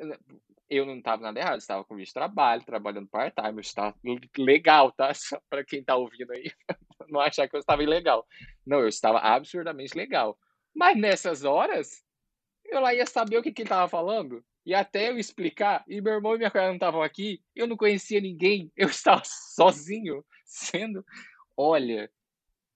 eu 0.69 0.85
não 0.85 0.97
estava 0.97 1.21
nada 1.21 1.39
errado, 1.39 1.59
estava 1.59 1.83
com 1.83 1.95
visto 1.95 2.09
de 2.09 2.13
trabalho, 2.13 2.63
trabalhando 2.63 3.07
part-time, 3.07 3.61
estava 3.61 3.95
legal, 4.37 4.91
tá? 4.91 5.13
Só 5.15 5.39
para 5.49 5.63
quem 5.63 5.83
tá 5.83 5.95
ouvindo 5.95 6.31
aí, 6.31 6.51
não 7.09 7.19
achar 7.19 7.47
que 7.47 7.55
eu 7.55 7.59
estava 7.59 7.83
ilegal. 7.83 8.25
Não, 8.65 8.79
eu 8.79 8.87
estava 8.87 9.19
absurdamente 9.19 9.97
legal. 9.97 10.37
Mas 10.75 10.97
nessas 10.97 11.43
horas, 11.43 12.03
eu 12.65 12.81
lá 12.81 12.93
ia 12.93 13.05
saber 13.05 13.37
o 13.37 13.43
que, 13.43 13.51
que 13.51 13.61
ele 13.61 13.67
estava 13.67 13.87
falando. 13.87 14.43
E 14.65 14.73
até 14.73 15.09
eu 15.09 15.17
explicar, 15.17 15.83
e 15.87 16.01
meu 16.01 16.13
irmão 16.13 16.35
e 16.35 16.39
minha 16.39 16.51
cunhada 16.51 16.69
não 16.69 16.75
estavam 16.75 17.01
aqui, 17.01 17.41
eu 17.55 17.67
não 17.67 17.77
conhecia 17.77 18.19
ninguém, 18.19 18.71
eu 18.75 18.89
estava 18.89 19.21
sozinho, 19.25 20.25
sendo. 20.43 21.03
Olha, 21.55 22.11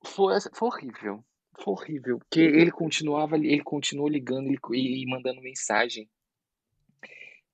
foi, 0.05 0.33
foi 0.53 0.67
horrível. 0.69 1.25
Foi 1.61 1.73
horrível. 1.73 2.19
Porque 2.19 2.39
ele 2.39 2.71
continuava, 2.71 3.35
ele 3.35 3.61
continuou 3.61 4.07
ligando 4.07 4.49
e, 4.73 5.03
e 5.03 5.05
mandando 5.05 5.41
mensagem. 5.41 6.09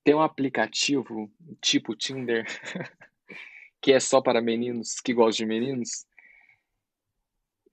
Tem 0.07 0.15
um 0.15 0.21
aplicativo 0.21 1.29
tipo 1.61 1.93
Tinder, 1.93 2.45
que 3.81 3.91
é 3.91 3.99
só 3.99 4.21
para 4.21 4.41
meninos 4.41 5.01
que 5.01 5.13
gostam 5.13 5.45
de 5.45 5.45
meninos. 5.45 6.05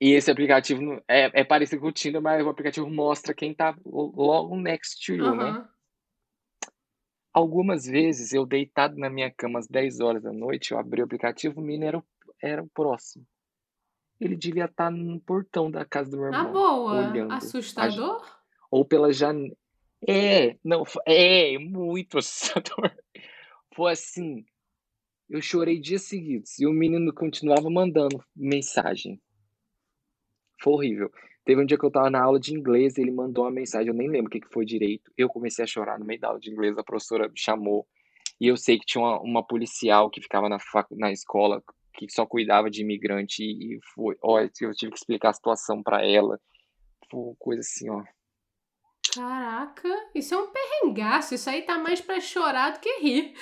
E 0.01 0.11
esse 0.11 0.32
aplicativo 0.32 1.01
é, 1.07 1.30
é 1.43 1.45
parecido 1.45 1.80
com 1.80 1.87
o 1.87 1.93
Tinder, 1.93 2.20
mas 2.20 2.45
o 2.45 2.49
aplicativo 2.49 2.91
mostra 2.91 3.32
quem 3.32 3.55
tá 3.55 3.78
logo 3.87 4.57
next 4.57 5.07
to 5.07 5.12
you, 5.12 5.37
né? 5.37 5.45
Aham. 5.51 5.68
Algumas 7.32 7.85
vezes 7.87 8.32
eu 8.32 8.45
deitado 8.45 8.99
na 8.99 9.09
minha 9.09 9.30
cama 9.30 9.61
às 9.61 9.68
10 9.68 10.01
horas 10.01 10.24
da 10.24 10.32
noite, 10.32 10.72
eu 10.72 10.78
abri 10.80 11.03
o 11.03 11.05
aplicativo, 11.05 11.61
o 11.61 11.64
menino 11.64 11.85
era 11.85 11.99
o, 11.99 12.05
era 12.43 12.62
o 12.64 12.68
próximo. 12.68 13.24
Ele 14.20 14.35
devia 14.35 14.64
estar 14.64 14.91
no 14.91 15.20
portão 15.20 15.70
da 15.70 15.85
casa 15.85 16.11
do 16.11 16.16
meu 16.16 16.32
Na 16.32 16.39
irmão, 16.39 16.53
boa. 16.53 17.11
olhando. 17.11 17.30
a- 17.30 17.37
Assustador? 17.37 18.26
ou 18.72 18.85
pela 18.85 19.12
janela. 19.12 19.55
É, 20.07 20.57
não, 20.62 20.84
é 21.07 21.59
muito 21.59 22.18
assustador. 22.18 22.94
Foi 23.74 23.92
assim, 23.92 24.44
eu 25.28 25.40
chorei 25.40 25.80
dias 25.80 26.02
seguidos 26.02 26.59
e 26.59 26.66
o 26.66 26.72
menino 26.72 27.12
continuava 27.12 27.70
mandando 27.70 28.22
mensagem. 28.36 29.20
Foi 30.62 30.72
horrível. 30.74 31.11
Teve 31.44 31.61
um 31.61 31.66
dia 31.66 31.78
que 31.78 31.84
eu 31.84 31.90
tava 31.90 32.11
na 32.11 32.22
aula 32.22 32.38
de 32.40 32.55
inglês, 32.55 32.96
ele 32.96 33.11
mandou 33.11 33.44
uma 33.44 33.50
mensagem, 33.50 33.88
eu 33.88 33.94
nem 33.94 34.09
lembro 34.09 34.28
o 34.28 34.30
que 34.30 34.40
que 34.40 34.52
foi 34.52 34.64
direito. 34.64 35.11
Eu 35.16 35.28
comecei 35.28 35.64
a 35.64 35.66
chorar 35.66 35.98
no 35.98 36.05
meio 36.05 36.20
da 36.20 36.28
aula 36.28 36.40
de 36.40 36.50
inglês, 36.50 36.76
a 36.78 36.84
professora 36.84 37.28
me 37.28 37.38
chamou. 37.38 37.86
E 38.40 38.46
eu 38.46 38.57
sei 38.57 38.78
que 38.78 38.86
tinha 38.86 39.02
uma, 39.02 39.20
uma 39.20 39.46
policial 39.46 40.11
que 40.11 40.22
ficava 40.22 40.48
na, 40.48 40.59
na 40.92 41.12
escola, 41.12 41.62
que 41.94 42.11
só 42.11 42.26
cuidava 42.26 42.70
de 42.70 42.82
imigrante, 42.82 43.42
e 43.42 43.78
foi, 43.94 44.16
ó, 44.22 44.40
eu 44.40 44.50
tive 44.50 44.90
que 44.90 44.98
explicar 44.98 45.30
a 45.30 45.34
situação 45.34 45.82
pra 45.82 46.05
ela. 46.05 46.38
Foi 47.11 47.34
coisa 47.38 47.61
assim, 47.61 47.90
ó. 47.90 48.02
Caraca, 49.14 49.88
isso 50.14 50.34
é 50.34 50.38
um 50.38 50.50
perrengaço. 50.50 51.34
Isso 51.34 51.48
aí 51.48 51.62
tá 51.62 51.78
mais 51.78 52.00
pra 52.00 52.20
chorar 52.20 52.72
do 52.72 52.80
que 52.80 53.00
rir. 53.00 53.34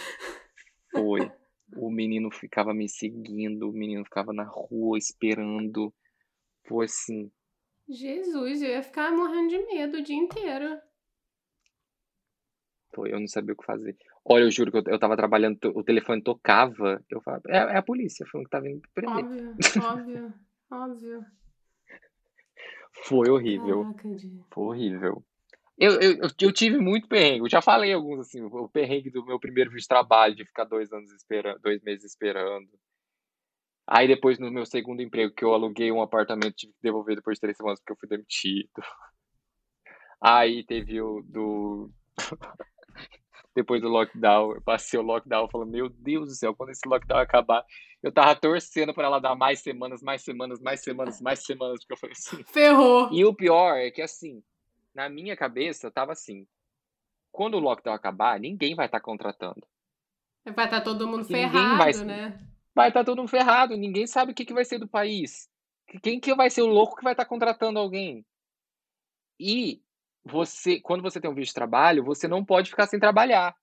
Foi. 0.90 1.20
O 1.74 1.90
menino 1.90 2.30
ficava 2.30 2.74
me 2.74 2.86
seguindo, 2.86 3.70
o 3.70 3.72
menino 3.72 4.04
ficava 4.04 4.30
na 4.30 4.44
rua 4.44 4.98
esperando. 4.98 5.90
Foi 6.66 6.84
assim. 6.84 7.32
Jesus, 7.88 8.60
eu 8.60 8.68
ia 8.68 8.82
ficar 8.82 9.10
morrendo 9.10 9.48
de 9.48 9.58
medo 9.66 9.96
o 9.96 10.02
dia 10.02 10.14
inteiro. 10.14 10.78
Foi, 12.94 13.10
eu 13.10 13.18
não 13.18 13.26
sabia 13.26 13.54
o 13.54 13.56
que 13.56 13.64
fazer. 13.64 13.96
Olha, 14.22 14.42
eu 14.44 14.50
juro 14.50 14.70
que 14.70 14.78
eu, 14.78 14.82
eu 14.86 14.98
tava 14.98 15.16
trabalhando, 15.16 15.58
o 15.74 15.82
telefone 15.82 16.22
tocava, 16.22 17.02
eu 17.08 17.22
falava, 17.22 17.42
é, 17.48 17.56
é 17.56 17.78
a 17.78 17.82
polícia 17.82 18.26
falando 18.30 18.44
que 18.44 18.50
tá 18.50 18.60
vindo 18.60 18.82
prender. 18.94 19.24
Óbvio, 19.24 19.56
óbvio, 19.82 20.34
óbvio. 20.70 21.26
Foi 23.04 23.30
horrível, 23.30 23.84
Caraca, 23.84 24.08
foi 24.52 24.64
horrível. 24.64 25.24
Eu, 25.78 26.00
eu, 26.00 26.18
eu 26.40 26.52
tive 26.52 26.78
muito 26.78 27.08
perrengue. 27.08 27.40
Eu 27.40 27.50
já 27.50 27.62
falei 27.62 27.92
alguns, 27.92 28.20
assim, 28.20 28.42
o 28.42 28.68
perrengue 28.68 29.10
do 29.10 29.24
meu 29.24 29.40
primeiro 29.40 29.70
visto 29.70 29.84
de 29.84 29.88
trabalho, 29.88 30.34
de 30.34 30.44
ficar 30.44 30.64
dois 30.64 30.92
anos 30.92 31.10
esperando, 31.12 31.58
dois 31.60 31.82
meses 31.82 32.04
esperando. 32.04 32.68
Aí 33.86 34.06
depois, 34.06 34.38
no 34.38 34.50
meu 34.50 34.64
segundo 34.64 35.02
emprego, 35.02 35.34
que 35.34 35.44
eu 35.44 35.52
aluguei 35.52 35.90
um 35.90 36.02
apartamento, 36.02 36.54
tive 36.54 36.72
que 36.72 36.78
devolver 36.82 37.16
depois 37.16 37.36
de 37.36 37.40
três 37.40 37.56
semanas 37.56 37.80
porque 37.80 37.92
eu 37.92 37.96
fui 37.96 38.08
demitido. 38.08 38.70
Aí 40.22 40.64
teve 40.64 41.00
o 41.00 41.20
do. 41.26 41.90
depois 43.54 43.82
do 43.82 43.88
lockdown, 43.88 44.54
eu 44.54 44.62
passei 44.62 44.98
o 44.98 45.02
lockdown 45.02 45.48
falando, 45.48 45.70
meu 45.70 45.88
Deus 45.88 46.28
do 46.28 46.34
céu, 46.34 46.54
quando 46.54 46.70
esse 46.70 46.88
lockdown 46.88 47.18
acabar, 47.18 47.64
eu 48.02 48.12
tava 48.12 48.34
torcendo 48.36 48.94
para 48.94 49.06
ela 49.06 49.18
dar 49.18 49.34
mais 49.34 49.60
semanas, 49.60 50.00
mais 50.02 50.22
semanas, 50.22 50.60
mais 50.60 50.80
semanas, 50.80 51.20
mais 51.20 51.44
semanas, 51.44 51.80
porque 51.80 51.92
eu 51.92 51.98
falei 51.98 52.14
assim. 52.16 52.42
Ferrou! 52.44 53.08
E 53.12 53.24
o 53.24 53.34
pior 53.34 53.76
é 53.76 53.90
que 53.90 54.00
assim, 54.00 54.42
na 54.95 55.09
minha 55.09 55.36
cabeça, 55.36 55.90
tava 55.90 56.12
assim: 56.12 56.47
quando 57.30 57.55
o 57.55 57.61
lockdown 57.61 57.95
acabar, 57.95 58.38
ninguém 58.38 58.74
vai 58.74 58.86
estar 58.86 58.99
tá 58.99 59.05
contratando. 59.05 59.66
Vai 60.45 60.66
estar 60.66 60.68
tá 60.68 60.80
todo 60.80 61.07
mundo 61.07 61.24
ferrado, 61.24 61.78
vai, 61.78 61.93
né? 62.05 62.49
Vai 62.74 62.88
estar 62.88 63.01
tá 63.01 63.05
todo 63.05 63.18
mundo 63.18 63.28
ferrado, 63.28 63.76
ninguém 63.76 64.07
sabe 64.07 64.32
o 64.32 64.34
que, 64.34 64.45
que 64.45 64.55
vai 64.55 64.64
ser 64.64 64.78
do 64.78 64.88
país. 64.88 65.49
Quem 66.03 66.18
que 66.18 66.34
vai 66.34 66.51
ser 66.51 66.62
o 66.62 66.66
louco 66.66 66.97
que 66.97 67.05
vai 67.05 67.12
estar 67.12 67.24
tá 67.24 67.28
contratando 67.28 67.78
alguém? 67.78 68.24
E 69.38 69.82
você, 70.24 70.80
quando 70.80 71.03
você 71.03 71.20
tem 71.20 71.30
um 71.30 71.34
visto 71.34 71.51
de 71.51 71.55
trabalho, 71.55 72.05
você 72.05 72.28
não 72.28 72.45
pode 72.45 72.70
ficar 72.70 72.86
sem 72.86 73.01
trabalhar. 73.01 73.57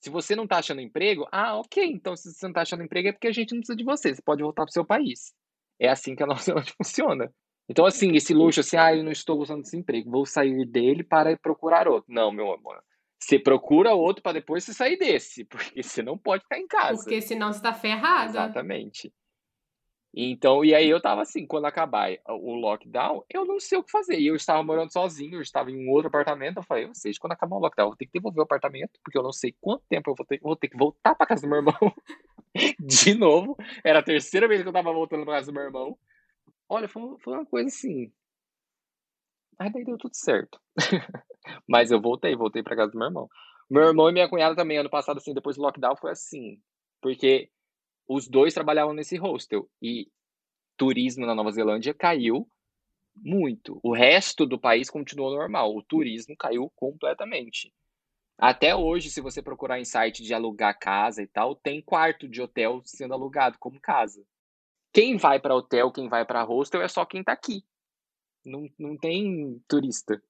Se 0.00 0.08
você 0.08 0.34
não 0.34 0.44
está 0.44 0.58
achando 0.58 0.80
emprego, 0.80 1.28
ah, 1.30 1.56
ok, 1.58 1.84
então 1.84 2.16
se 2.16 2.32
você 2.32 2.46
não 2.46 2.50
está 2.50 2.62
achando 2.62 2.82
emprego 2.82 3.08
é 3.08 3.12
porque 3.12 3.28
a 3.28 3.32
gente 3.32 3.52
não 3.52 3.60
precisa 3.60 3.76
de 3.76 3.84
você, 3.84 4.14
você 4.14 4.22
pode 4.22 4.42
voltar 4.42 4.64
para 4.64 4.70
o 4.70 4.72
seu 4.72 4.84
país. 4.84 5.34
É 5.78 5.88
assim 5.88 6.16
que 6.16 6.22
a 6.22 6.26
nossa 6.26 6.54
funciona. 6.76 7.32
Então, 7.70 7.86
assim, 7.86 8.16
esse 8.16 8.34
luxo, 8.34 8.58
assim, 8.58 8.76
ah, 8.76 8.92
eu 8.92 9.04
não 9.04 9.12
estou 9.12 9.36
gostando 9.36 9.62
desse 9.62 9.76
emprego, 9.76 10.10
vou 10.10 10.26
sair 10.26 10.66
dele 10.66 11.04
para 11.04 11.36
procurar 11.38 11.86
outro. 11.86 12.12
Não, 12.12 12.32
meu 12.32 12.52
amor. 12.52 12.82
Você 13.16 13.38
procura 13.38 13.94
outro 13.94 14.24
para 14.24 14.32
depois 14.32 14.64
você 14.64 14.74
sair 14.74 14.96
desse, 14.96 15.44
porque 15.46 15.80
você 15.80 16.02
não 16.02 16.18
pode 16.18 16.42
ficar 16.42 16.58
em 16.58 16.66
casa. 16.66 17.00
Porque 17.00 17.22
senão 17.22 17.52
você 17.52 17.60
está 17.60 17.72
ferrado. 17.72 18.30
Exatamente. 18.30 19.14
Então, 20.12 20.64
e 20.64 20.74
aí 20.74 20.90
eu 20.90 21.00
tava 21.00 21.22
assim, 21.22 21.46
quando 21.46 21.66
acabar 21.66 22.10
o 22.26 22.56
lockdown, 22.56 23.22
eu 23.30 23.44
não 23.44 23.60
sei 23.60 23.78
o 23.78 23.84
que 23.84 23.92
fazer. 23.92 24.18
E 24.18 24.26
eu 24.26 24.34
estava 24.34 24.60
morando 24.64 24.92
sozinho, 24.92 25.36
eu 25.36 25.40
estava 25.40 25.70
em 25.70 25.86
um 25.86 25.92
outro 25.92 26.08
apartamento. 26.08 26.56
Eu 26.56 26.64
falei, 26.64 26.86
ou 26.86 26.94
seja, 26.96 27.20
quando 27.20 27.34
acabar 27.34 27.54
o 27.54 27.60
lockdown, 27.60 27.86
eu 27.86 27.90
vou 27.90 27.96
ter 27.96 28.06
que 28.06 28.12
devolver 28.14 28.40
o 28.40 28.42
apartamento, 28.42 28.98
porque 29.04 29.16
eu 29.16 29.22
não 29.22 29.30
sei 29.30 29.54
quanto 29.60 29.84
tempo 29.88 30.10
eu 30.10 30.14
vou 30.16 30.26
ter, 30.26 30.40
vou 30.42 30.56
ter 30.56 30.66
que 30.66 30.76
voltar 30.76 31.14
para 31.14 31.24
casa 31.24 31.42
do 31.42 31.48
meu 31.48 31.58
irmão 31.58 31.94
de 32.80 33.14
novo. 33.14 33.56
Era 33.84 34.00
a 34.00 34.02
terceira 34.02 34.48
vez 34.48 34.60
que 34.60 34.68
eu 34.68 34.72
tava 34.72 34.92
voltando 34.92 35.24
para 35.24 35.34
casa 35.34 35.52
do 35.52 35.54
meu 35.54 35.62
irmão. 35.62 35.96
Olha, 36.70 36.88
foi, 36.88 37.02
foi 37.18 37.34
uma 37.34 37.44
coisa 37.44 37.66
assim. 37.66 38.12
Aí 39.58 39.72
daí 39.72 39.84
deu 39.84 39.98
tudo 39.98 40.14
certo. 40.14 40.60
Mas 41.68 41.90
eu 41.90 42.00
voltei, 42.00 42.36
voltei 42.36 42.62
para 42.62 42.76
casa 42.76 42.92
do 42.92 42.98
meu 42.98 43.08
irmão. 43.08 43.28
Meu 43.68 43.82
irmão 43.82 44.08
e 44.08 44.12
minha 44.12 44.28
cunhada 44.28 44.54
também, 44.54 44.78
ano 44.78 44.88
passado, 44.88 45.18
assim, 45.18 45.34
depois 45.34 45.56
do 45.56 45.62
lockdown, 45.62 45.96
foi 45.96 46.12
assim. 46.12 46.62
Porque 47.02 47.50
os 48.08 48.28
dois 48.28 48.54
trabalhavam 48.54 48.94
nesse 48.94 49.16
hostel. 49.16 49.68
E 49.82 50.08
turismo 50.76 51.26
na 51.26 51.34
Nova 51.34 51.50
Zelândia 51.50 51.92
caiu 51.92 52.48
muito. 53.16 53.80
O 53.82 53.92
resto 53.92 54.46
do 54.46 54.58
país 54.58 54.88
continuou 54.88 55.34
normal. 55.34 55.74
O 55.76 55.82
turismo 55.82 56.36
caiu 56.36 56.70
completamente. 56.76 57.74
Até 58.38 58.76
hoje, 58.76 59.10
se 59.10 59.20
você 59.20 59.42
procurar 59.42 59.80
em 59.80 59.84
site 59.84 60.22
de 60.22 60.32
alugar 60.32 60.78
casa 60.78 61.20
e 61.20 61.26
tal, 61.26 61.56
tem 61.56 61.82
quarto 61.82 62.28
de 62.28 62.40
hotel 62.40 62.80
sendo 62.84 63.12
alugado 63.12 63.58
como 63.58 63.80
casa. 63.80 64.24
Quem 64.92 65.16
vai 65.16 65.38
para 65.40 65.54
hotel, 65.54 65.92
quem 65.92 66.08
vai 66.08 66.24
para 66.24 66.42
hostel 66.42 66.82
é 66.82 66.88
só 66.88 67.04
quem 67.04 67.22
tá 67.22 67.32
aqui. 67.32 67.62
Não, 68.44 68.68
não 68.78 68.96
tem 68.96 69.60
turista. 69.68 70.20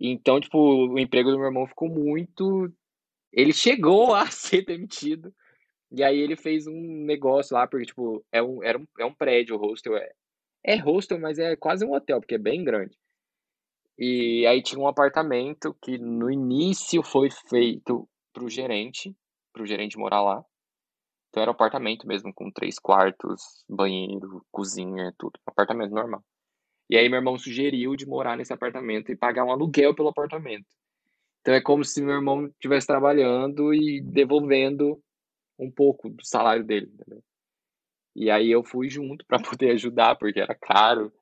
Então, 0.00 0.40
tipo, 0.40 0.58
o 0.58 0.98
emprego 0.98 1.30
do 1.30 1.38
meu 1.38 1.46
irmão 1.46 1.66
ficou 1.66 1.88
muito. 1.88 2.72
Ele 3.32 3.52
chegou 3.52 4.14
a 4.14 4.26
ser 4.26 4.64
demitido. 4.64 5.32
E 5.90 6.02
aí 6.02 6.18
ele 6.18 6.36
fez 6.36 6.66
um 6.66 7.04
negócio 7.04 7.54
lá, 7.54 7.66
porque, 7.66 7.86
tipo, 7.86 8.24
é 8.30 8.42
um, 8.42 8.62
era 8.62 8.78
um, 8.78 8.86
é 8.98 9.04
um 9.04 9.14
prédio, 9.14 9.56
o 9.56 9.58
hostel 9.58 9.96
é. 9.96 10.10
É 10.64 10.76
hostel, 10.76 11.18
mas 11.18 11.38
é 11.38 11.56
quase 11.56 11.84
um 11.84 11.94
hotel, 11.94 12.20
porque 12.20 12.34
é 12.34 12.38
bem 12.38 12.62
grande. 12.62 12.96
E 13.98 14.46
aí 14.46 14.62
tinha 14.62 14.80
um 14.80 14.86
apartamento 14.86 15.74
que 15.82 15.98
no 15.98 16.30
início 16.30 17.02
foi 17.02 17.30
feito 17.48 18.08
pro 18.32 18.48
gerente, 18.48 19.16
pro 19.52 19.66
gerente 19.66 19.98
morar 19.98 20.22
lá. 20.22 20.44
Então 21.28 21.42
era 21.42 21.50
um 21.50 21.54
apartamento 21.54 22.06
mesmo, 22.06 22.32
com 22.32 22.50
três 22.50 22.78
quartos, 22.78 23.64
banheiro, 23.68 24.44
cozinha, 24.50 25.12
tudo. 25.18 25.38
Apartamento 25.46 25.92
normal. 25.92 26.24
E 26.90 26.96
aí 26.96 27.08
meu 27.08 27.18
irmão 27.18 27.38
sugeriu 27.38 27.94
de 27.96 28.06
morar 28.06 28.36
nesse 28.36 28.52
apartamento 28.52 29.12
e 29.12 29.16
pagar 29.16 29.44
um 29.44 29.50
aluguel 29.52 29.94
pelo 29.94 30.08
apartamento. 30.08 30.66
Então 31.40 31.54
é 31.54 31.60
como 31.60 31.84
se 31.84 32.02
meu 32.02 32.14
irmão 32.14 32.46
estivesse 32.46 32.86
trabalhando 32.86 33.74
e 33.74 34.00
devolvendo 34.00 35.02
um 35.58 35.70
pouco 35.70 36.08
do 36.08 36.24
salário 36.24 36.64
dele, 36.64 36.90
entendeu? 36.92 37.22
E 38.14 38.30
aí 38.30 38.50
eu 38.50 38.64
fui 38.64 38.88
junto 38.88 39.24
para 39.26 39.38
poder 39.42 39.70
ajudar, 39.72 40.16
porque 40.16 40.40
era 40.40 40.54
caro. 40.54 41.12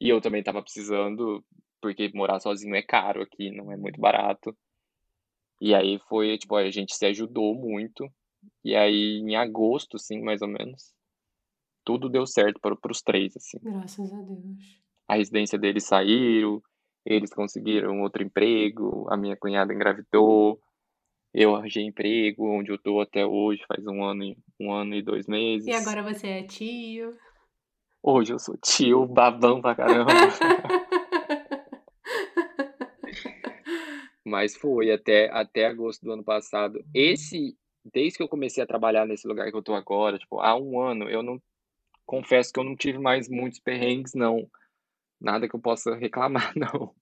E 0.00 0.08
eu 0.08 0.20
também 0.20 0.40
estava 0.40 0.62
precisando, 0.62 1.44
porque 1.80 2.10
morar 2.14 2.40
sozinho 2.40 2.74
é 2.74 2.82
caro 2.82 3.22
aqui, 3.22 3.50
não 3.50 3.72
é 3.72 3.76
muito 3.76 4.00
barato. 4.00 4.56
E 5.60 5.74
aí 5.74 5.98
foi, 6.08 6.36
tipo, 6.38 6.56
a 6.56 6.70
gente 6.70 6.94
se 6.94 7.06
ajudou 7.06 7.54
muito. 7.54 8.12
E 8.64 8.76
aí, 8.76 9.18
em 9.18 9.36
agosto, 9.36 9.96
assim, 9.96 10.20
mais 10.22 10.40
ou 10.42 10.48
menos, 10.48 10.94
tudo 11.84 12.08
deu 12.08 12.26
certo 12.26 12.60
para, 12.60 12.76
para 12.76 12.92
os 12.92 13.02
três, 13.02 13.36
assim. 13.36 13.58
Graças 13.62 14.12
a 14.12 14.22
Deus. 14.22 14.80
A 15.08 15.16
residência 15.16 15.58
deles 15.58 15.84
saiu, 15.84 16.62
eles 17.04 17.32
conseguiram 17.32 18.00
outro 18.02 18.22
emprego, 18.22 19.06
a 19.10 19.16
minha 19.16 19.36
cunhada 19.36 19.74
engravidou, 19.74 20.60
eu 21.34 21.56
arranjei 21.56 21.84
emprego, 21.84 22.46
onde 22.46 22.70
eu 22.70 22.78
tô 22.78 23.00
até 23.00 23.24
hoje, 23.24 23.64
faz 23.66 23.86
um 23.86 24.04
ano, 24.04 24.22
e, 24.24 24.36
um 24.60 24.70
ano 24.72 24.94
e 24.94 25.02
dois 25.02 25.26
meses. 25.26 25.66
E 25.66 25.72
agora 25.72 26.02
você 26.02 26.28
é 26.28 26.42
tio? 26.42 27.16
Hoje 28.02 28.32
eu 28.34 28.38
sou 28.38 28.56
tio, 28.58 29.06
babão 29.06 29.60
pra 29.62 29.74
caramba. 29.74 30.10
Mas 34.24 34.56
foi 34.56 34.90
até, 34.92 35.30
até 35.30 35.66
agosto 35.66 36.02
do 36.04 36.12
ano 36.12 36.24
passado. 36.24 36.84
Esse 36.94 37.56
desde 37.84 38.18
que 38.18 38.22
eu 38.22 38.28
comecei 38.28 38.62
a 38.62 38.66
trabalhar 38.66 39.06
nesse 39.06 39.26
lugar 39.26 39.50
que 39.50 39.56
eu 39.56 39.62
tô 39.62 39.74
agora, 39.74 40.18
tipo, 40.18 40.40
há 40.40 40.56
um 40.56 40.80
ano, 40.80 41.08
eu 41.08 41.22
não 41.22 41.40
confesso 42.06 42.52
que 42.52 42.60
eu 42.60 42.64
não 42.64 42.76
tive 42.76 42.98
mais 42.98 43.28
muitos 43.28 43.60
perrengues, 43.60 44.14
não. 44.14 44.48
Nada 45.20 45.48
que 45.48 45.54
eu 45.54 45.60
possa 45.60 45.94
reclamar, 45.96 46.52
não. 46.56 46.94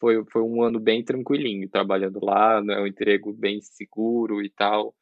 Foi, 0.00 0.24
foi 0.26 0.42
um 0.42 0.62
ano 0.62 0.78
bem 0.78 1.04
tranquilinho, 1.04 1.68
trabalhando 1.68 2.24
lá, 2.24 2.62
é 2.70 2.80
um 2.80 2.86
emprego 2.86 3.32
bem 3.32 3.60
seguro 3.60 4.42
e 4.42 4.50
tal. 4.50 4.94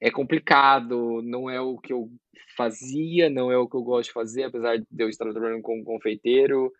É 0.00 0.10
complicado, 0.10 1.22
não 1.22 1.48
é 1.48 1.60
o 1.60 1.78
que 1.78 1.92
eu 1.92 2.10
fazia, 2.56 3.30
não 3.30 3.52
é 3.52 3.58
o 3.58 3.68
que 3.68 3.76
eu 3.76 3.82
gosto 3.82 4.08
de 4.08 4.14
fazer, 4.14 4.44
apesar 4.44 4.78
de 4.78 4.86
eu 4.98 5.08
estar 5.08 5.30
trabalhando 5.30 5.62
como 5.62 5.84
confeiteiro, 5.84 6.72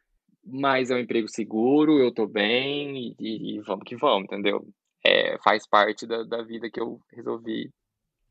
mas 0.45 0.91
é 0.91 0.95
um 0.95 0.99
emprego 0.99 1.29
seguro, 1.29 1.99
eu 1.99 2.13
tô 2.13 2.27
bem 2.27 3.15
e, 3.21 3.57
e 3.57 3.61
vamos 3.61 3.85
que 3.85 3.97
vamos, 3.97 4.25
entendeu? 4.25 4.67
É, 5.05 5.37
faz 5.39 5.67
parte 5.67 6.07
da, 6.07 6.23
da 6.23 6.43
vida 6.43 6.71
que 6.71 6.81
eu 6.81 7.01
resolvi. 7.11 7.71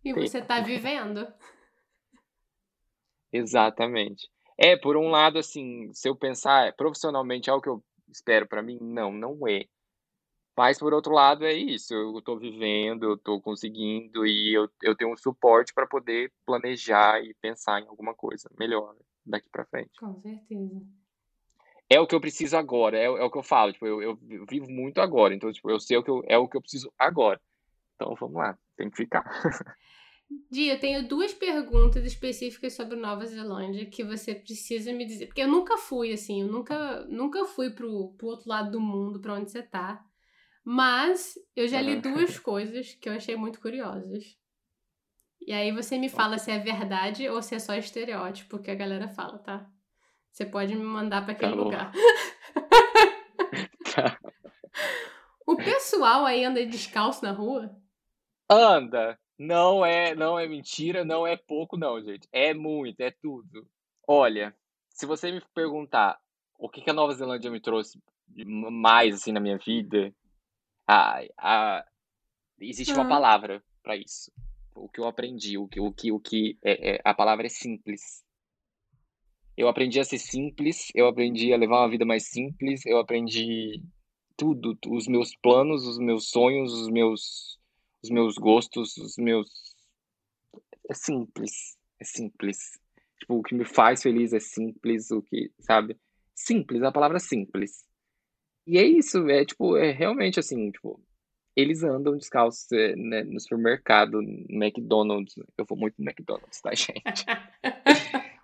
E 0.04 0.14
ter. 0.14 0.28
você 0.28 0.40
está 0.40 0.62
vivendo. 0.62 1.28
Exatamente. 3.32 4.30
É, 4.58 4.78
por 4.78 4.98
um 4.98 5.10
lado, 5.10 5.40
assim, 5.40 5.92
se 5.94 6.08
eu 6.08 6.16
pensar 6.16 6.68
é, 6.68 6.72
profissionalmente 6.72 7.50
é 7.50 7.54
o 7.54 7.62
que 7.62 7.70
eu 7.70 7.84
espero 8.10 8.48
para 8.48 8.62
mim, 8.62 8.78
não, 8.82 9.12
não 9.12 9.48
é. 9.48 9.66
Mas, 10.58 10.78
por 10.78 10.94
outro 10.94 11.14
lado, 11.14 11.46
é 11.46 11.54
isso. 11.54 11.94
Eu 11.94 12.20
estou 12.20 12.38
vivendo, 12.38 13.04
eu 13.04 13.16
estou 13.16 13.42
conseguindo 13.42 14.26
e 14.26 14.54
eu, 14.54 14.70
eu 14.84 14.96
tenho 14.96 15.12
um 15.12 15.18
suporte 15.18 15.74
para 15.74 15.88
poder 15.88 16.32
planejar 16.46 17.24
e 17.24 17.34
pensar 17.36 17.82
em 17.82 17.88
alguma 17.88 18.14
coisa 18.14 18.50
melhor 18.60 18.96
daqui 19.26 19.50
para 19.50 19.66
frente. 19.66 19.92
Com 19.98 20.20
certeza 20.20 20.82
é 21.92 22.00
o 22.00 22.08
que 22.08 22.16
eu 22.16 22.22
preciso 22.22 22.56
agora, 22.56 22.98
é, 22.98 23.04
é 23.04 23.10
o 23.10 23.30
que 23.30 23.38
eu 23.38 23.44
falo, 23.44 23.74
tipo, 23.74 23.86
eu, 23.86 24.02
eu, 24.02 24.18
vivo 24.50 24.72
muito 24.72 25.02
agora, 25.02 25.36
então, 25.36 25.52
tipo, 25.52 25.70
eu 25.70 25.78
sei 25.78 25.98
o 25.98 26.04
que 26.04 26.10
eu, 26.10 26.24
é 26.26 26.38
o 26.38 26.48
que 26.48 26.56
eu 26.56 26.62
preciso 26.62 26.90
agora. 26.98 27.38
Então, 27.96 28.16
vamos 28.18 28.38
lá, 28.38 28.58
tem 28.78 28.90
que 28.90 28.96
ficar. 28.96 29.26
Dia, 30.50 30.76
eu 30.76 30.80
tenho 30.80 31.06
duas 31.06 31.34
perguntas 31.34 32.06
específicas 32.06 32.72
sobre 32.72 32.96
Nova 32.96 33.26
Zelândia 33.26 33.86
que 33.86 34.06
você 34.06 34.34
precisa 34.34 34.94
me 34.94 35.06
dizer, 35.06 35.26
porque 35.26 35.42
eu 35.42 35.50
nunca 35.50 35.78
fui, 35.78 36.14
assim, 36.14 36.44
eu 36.44 36.48
nunca, 36.48 37.06
nunca 37.08 37.44
fui 37.44 37.70
pro, 37.72 38.14
pro 38.18 38.28
outro 38.28 38.48
lado 38.48 38.72
do 38.72 38.80
mundo, 38.80 39.20
para 39.20 39.34
onde 39.34 39.52
você 39.52 39.62
tá, 39.62 40.02
mas 40.64 41.34
eu 41.54 41.68
já 41.68 41.82
li 41.82 41.98
duas 41.98 42.40
coisas 42.40 42.94
que 42.94 43.10
eu 43.10 43.14
achei 43.14 43.36
muito 43.36 43.60
curiosas. 43.60 44.38
E 45.46 45.52
aí 45.52 45.74
você 45.74 45.98
me 45.98 46.08
fala 46.08 46.38
se 46.38 46.52
é 46.52 46.60
verdade 46.60 47.28
ou 47.28 47.42
se 47.42 47.54
é 47.54 47.60
só 47.60 47.76
estereótipo 47.76 48.60
que 48.60 48.72
a 48.72 48.76
galera 48.76 49.10
fala, 49.10 49.38
tá? 49.40 49.70
Você 50.32 50.46
pode 50.46 50.76
me 50.76 50.84
mandar 50.84 51.24
para 51.24 51.34
aquele 51.34 51.52
tá 51.52 51.58
lugar. 51.58 51.92
tá. 53.94 54.20
O 55.46 55.58
pessoal 55.58 56.26
aí 56.26 56.46
anda 56.46 56.66
descalço 56.66 57.24
na 57.26 57.32
rua? 57.34 57.76
Anda. 58.50 59.20
Não 59.38 59.84
é, 59.84 60.16
não 60.16 60.40
é 60.40 60.48
mentira, 60.48 61.04
não 61.04 61.26
é 61.26 61.36
pouco 61.36 61.76
não, 61.76 62.02
gente. 62.02 62.28
É 62.32 62.54
muito, 62.54 63.02
é 63.02 63.12
tudo. 63.12 63.68
Olha, 64.08 64.56
se 64.90 65.06
você 65.06 65.32
me 65.32 65.42
perguntar 65.54 66.20
o 66.58 66.70
que, 66.70 66.82
que 66.82 66.90
a 66.90 66.94
Nova 66.94 67.14
Zelândia 67.14 67.50
me 67.52 67.60
trouxe 67.60 68.00
mais 68.46 69.16
assim 69.16 69.32
na 69.32 69.40
minha 69.40 69.58
vida, 69.58 70.14
Ah, 70.88 71.22
ah, 71.38 71.86
existe 72.60 72.94
uma 72.94 73.08
palavra 73.08 73.64
para 73.82 73.96
isso. 73.96 74.32
O 74.76 74.88
que 74.90 75.00
eu 75.00 75.08
aprendi, 75.08 75.58
o 75.58 75.68
que, 75.68 75.80
o 75.80 75.92
que, 75.92 76.12
o 76.12 76.20
que 76.20 76.58
é, 76.64 76.96
é- 76.96 77.02
a 77.04 77.14
palavra 77.14 77.46
é 77.46 77.50
simples. 77.50 78.24
Eu 79.58 79.68
aprendi 79.68 80.00
a 80.00 80.04
ser 80.04 80.18
simples, 80.18 80.88
eu 80.96 81.08
aprendi 81.08 81.54
a 81.54 81.58
levar 81.58 81.82
uma 81.82 81.90
vida 81.90 82.06
mais 82.06 82.28
simples, 82.30 82.86
eu 82.86 82.98
aprendi 82.98 83.82
tudo, 84.38 84.76
tu- 84.76 84.96
os 84.96 85.08
meus 85.08 85.36
planos, 85.36 85.86
os 85.86 86.00
meus 86.00 86.30
sonhos, 86.30 86.74
os 86.74 86.90
meus, 86.90 87.60
os 88.04 88.10
meus 88.10 88.36
gostos, 88.36 88.98
os 88.98 89.18
meus. 89.18 89.50
É 90.90 90.94
simples, 90.94 91.78
é 92.00 92.06
simples. 92.06 92.58
Tipo, 93.20 93.36
o 93.36 93.44
que 93.44 93.54
me 93.54 93.66
faz 93.66 94.02
feliz 94.02 94.34
é 94.34 94.40
simples, 94.40 95.12
o 95.12 95.22
que, 95.22 95.52
sabe? 95.60 95.96
Simples, 96.34 96.82
a 96.82 96.92
palavra 96.92 97.20
simples. 97.20 97.86
E 98.66 98.78
é 98.78 98.86
isso, 98.86 99.28
é 99.30 99.46
tipo, 99.46 99.78
é 99.78 99.92
realmente 99.92 100.40
assim, 100.40 100.72
tipo, 100.72 101.00
eles 101.56 101.84
andam 101.84 102.18
descalços 102.18 102.72
é, 102.72 102.96
né, 102.96 103.24
no 103.24 103.40
supermercado, 103.40 104.22
no 104.22 104.46
McDonald's. 104.50 105.36
Eu 105.58 105.66
vou 105.66 105.78
muito 105.78 105.96
no 106.00 106.06
McDonald's, 106.10 106.62
tá, 106.62 106.74
gente? 106.74 107.26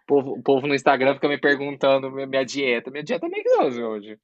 O 0.07 0.15
povo, 0.15 0.31
o 0.31 0.41
povo 0.41 0.67
no 0.67 0.73
Instagram 0.73 1.15
fica 1.15 1.27
me 1.27 1.37
perguntando 1.37 2.09
minha, 2.09 2.45
dieta. 2.45 2.89
Minha 2.89 3.03
dieta 3.03 3.25
é 3.25 3.29
McDonald's 3.29 3.77
hoje. 3.77 4.17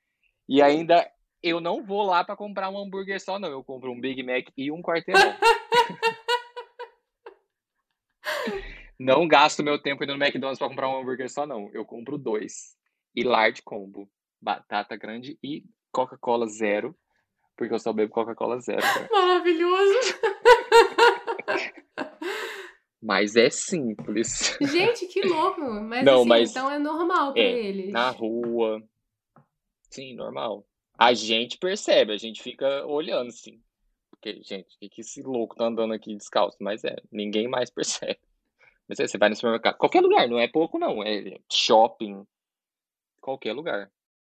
E 0.47 0.61
ainda 0.61 1.05
eu 1.41 1.59
não 1.59 1.83
vou 1.83 2.03
lá 2.03 2.23
pra 2.23 2.37
comprar 2.37 2.69
um 2.69 2.77
hambúrguer 2.77 3.19
só, 3.19 3.37
não. 3.37 3.49
Eu 3.49 3.63
compro 3.63 3.91
um 3.91 3.99
Big 3.99 4.23
Mac 4.23 4.45
e 4.55 4.71
um 4.71 4.81
quarteirão. 4.81 5.35
Não 8.99 9.27
gasto 9.27 9.63
meu 9.63 9.77
tempo 9.81 10.03
indo 10.03 10.15
no 10.15 10.23
McDonald's 10.23 10.59
pra 10.59 10.69
comprar 10.69 10.87
um 10.87 10.97
hambúrguer 10.97 11.29
só, 11.29 11.45
não. 11.45 11.69
Eu 11.73 11.83
compro 11.83 12.17
dois. 12.17 12.77
E 13.13 13.21
large 13.21 13.61
combo. 13.61 14.09
Batata 14.41 14.95
grande 14.95 15.37
e 15.43 15.65
Coca-Cola 15.91 16.47
zero. 16.47 16.95
Porque 17.57 17.73
eu 17.73 17.79
só 17.79 17.91
bebo 17.91 18.13
Coca-Cola 18.13 18.61
zero. 18.61 18.81
cara. 18.81 19.09
Maravilhoso. 19.11 20.19
Mas 23.05 23.35
é 23.35 23.49
simples. 23.49 24.57
Gente, 24.63 25.07
que 25.07 25.21
louco. 25.23 25.59
Mas 25.61 26.05
Não, 26.05 26.19
assim, 26.21 26.29
mas- 26.29 26.51
então 26.51 26.71
é 26.71 26.79
normal 26.79 27.33
pra 27.33 27.41
É, 27.41 27.51
eles. 27.65 27.91
Na 27.91 28.09
rua. 28.11 28.81
Sim, 29.89 30.15
normal. 30.15 30.65
A 30.97 31.13
gente 31.13 31.57
percebe, 31.57 32.13
a 32.13 32.17
gente 32.17 32.41
fica 32.41 32.85
olhando, 32.85 33.27
assim. 33.27 33.61
Porque, 34.09 34.41
gente, 34.41 34.73
o 34.75 34.79
que, 34.79 34.89
que 34.89 35.01
esse 35.01 35.21
louco 35.21 35.53
tá 35.55 35.65
andando 35.65 35.93
aqui 35.93 36.15
descalço? 36.15 36.55
Mas 36.61 36.85
é, 36.85 36.95
ninguém 37.11 37.47
mais 37.49 37.69
percebe. 37.75 38.19
Mas 38.87 38.99
é, 39.01 39.07
você 39.07 39.17
vai 39.17 39.27
no 39.27 39.35
supermercado, 39.35 39.77
qualquer 39.77 39.99
lugar, 40.01 40.27
não 40.29 40.39
é 40.39 40.47
pouco, 40.47 40.79
não. 40.79 41.03
É 41.03 41.37
shopping, 41.51 42.25
qualquer 43.19 43.51
lugar. 43.51 43.91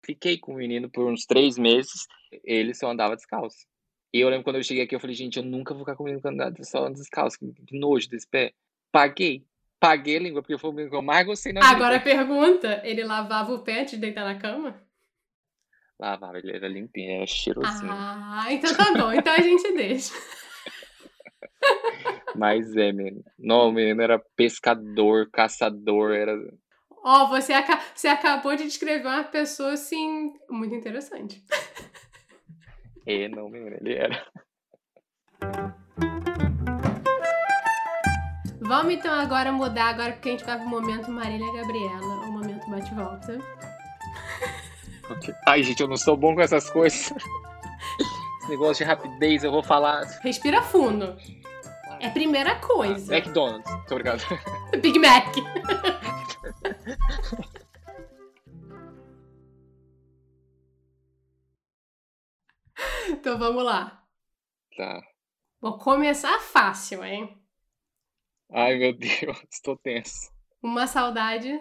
Fiquei 0.07 0.39
com 0.39 0.53
o 0.55 0.57
menino 0.57 0.91
por 0.91 1.07
uns 1.11 1.27
três 1.27 1.59
meses, 1.59 2.07
ele 2.43 2.75
só 2.75 2.91
andava 2.91 3.15
descalço. 3.17 3.67
E 4.15 4.21
eu 4.21 4.29
lembro 4.29 4.45
quando 4.45 4.57
eu 4.57 4.63
cheguei 4.63 4.85
aqui, 4.85 4.95
eu 4.95 5.01
falei, 5.01 5.17
gente, 5.17 5.39
eu 5.39 5.43
nunca 5.43 5.75
vou 5.75 5.83
ficar 5.83 5.97
com 5.97 6.05
o 6.05 6.07
menino 6.07 6.23
que 6.23 6.29
anda 6.29 6.55
só 6.63 6.89
descalço. 6.89 7.37
Que 7.67 7.77
nojo 7.77 8.09
desse 8.09 8.29
pé. 8.29 8.53
Paguei. 8.93 9.45
Paguei 9.81 10.19
a 10.19 10.21
língua, 10.21 10.41
porque 10.41 10.57
foi 10.57 10.71
o 10.71 10.73
menino 10.73 10.91
que 10.91 10.97
eu 10.97 11.03
mais 11.03 11.27
gostei 11.27 11.53
na 11.53 11.61
vida. 11.61 11.75
Agora 11.75 11.97
a 11.97 12.01
pergunta: 12.01 12.81
ele 12.85 13.03
lavava 13.03 13.53
o 13.53 13.65
pé 13.65 13.83
de 13.83 13.97
deitar 13.97 14.25
na 14.25 14.39
cama? 14.39 14.81
Lavava, 15.99 16.39
ele 16.39 16.53
era 16.53 16.69
limpinho, 16.69 17.17
era 17.17 17.27
cheirosinho. 17.27 17.91
Ah, 17.93 18.47
então 18.51 18.73
tá 18.73 18.95
bom. 18.95 19.13
Então 19.13 19.33
a 19.33 19.41
gente 19.41 19.73
deixa. 19.73 20.15
Mas 22.37 22.75
é, 22.77 22.93
menino. 22.93 23.25
Não, 23.37 23.69
o 23.69 23.73
menino 23.73 24.01
era 24.01 24.21
pescador, 24.37 25.29
caçador, 25.31 26.13
era. 26.13 26.33
Ó, 27.05 27.27
você, 27.27 27.53
aca- 27.53 27.81
você 27.95 28.09
acabou 28.09 28.57
de 28.57 28.65
descrever 28.65 29.07
uma 29.07 29.25
pessoa 29.25 29.73
assim, 29.73 30.33
muito 30.49 30.75
interessante. 30.75 31.45
É, 33.07 33.29
não, 33.29 33.55
ele 33.55 33.95
era. 33.95 34.27
Vamos 38.61 38.95
então 38.95 39.13
agora 39.13 39.53
mudar 39.53 39.91
agora 39.91 40.13
porque 40.13 40.31
a 40.31 40.33
gente 40.33 40.45
vai 40.45 40.59
pro 40.59 40.67
momento 40.67 41.11
Marília 41.11 41.53
Gabriela, 41.53 42.01
o 42.01 42.33
momento 42.33 42.69
bate-volta. 42.71 43.39
Ai, 45.47 45.63
gente, 45.63 45.83
eu 45.83 45.89
não 45.89 45.99
sou 45.99 46.17
bom 46.17 46.35
com 46.35 46.41
essas 46.41 46.71
coisas. 46.71 47.13
Esse 48.41 48.49
negócio 48.49 48.85
de 48.85 48.91
rapidez, 48.91 49.45
eu 49.45 49.51
vou 49.51 49.63
falar. 49.63 50.05
Respira 50.23 50.63
fundo. 50.63 51.15
É 52.01 52.07
a 52.07 52.11
primeira 52.11 52.55
coisa. 52.57 53.15
McDonald's, 53.15 53.71
tô 53.87 53.97
obrigado. 53.97 54.23
Big 54.81 54.99
Mac. 54.99 55.35
então 63.09 63.39
vamos 63.39 63.65
lá. 63.65 64.05
Tá. 64.77 65.03
Vou 65.61 65.79
começar 65.79 66.39
fácil, 66.41 67.05
hein? 67.05 67.39
Ai, 68.51 68.77
meu 68.77 68.93
Deus, 68.93 69.43
estou 69.51 69.77
tenso. 69.77 70.31
Uma 70.63 70.87
saudade. 70.87 71.61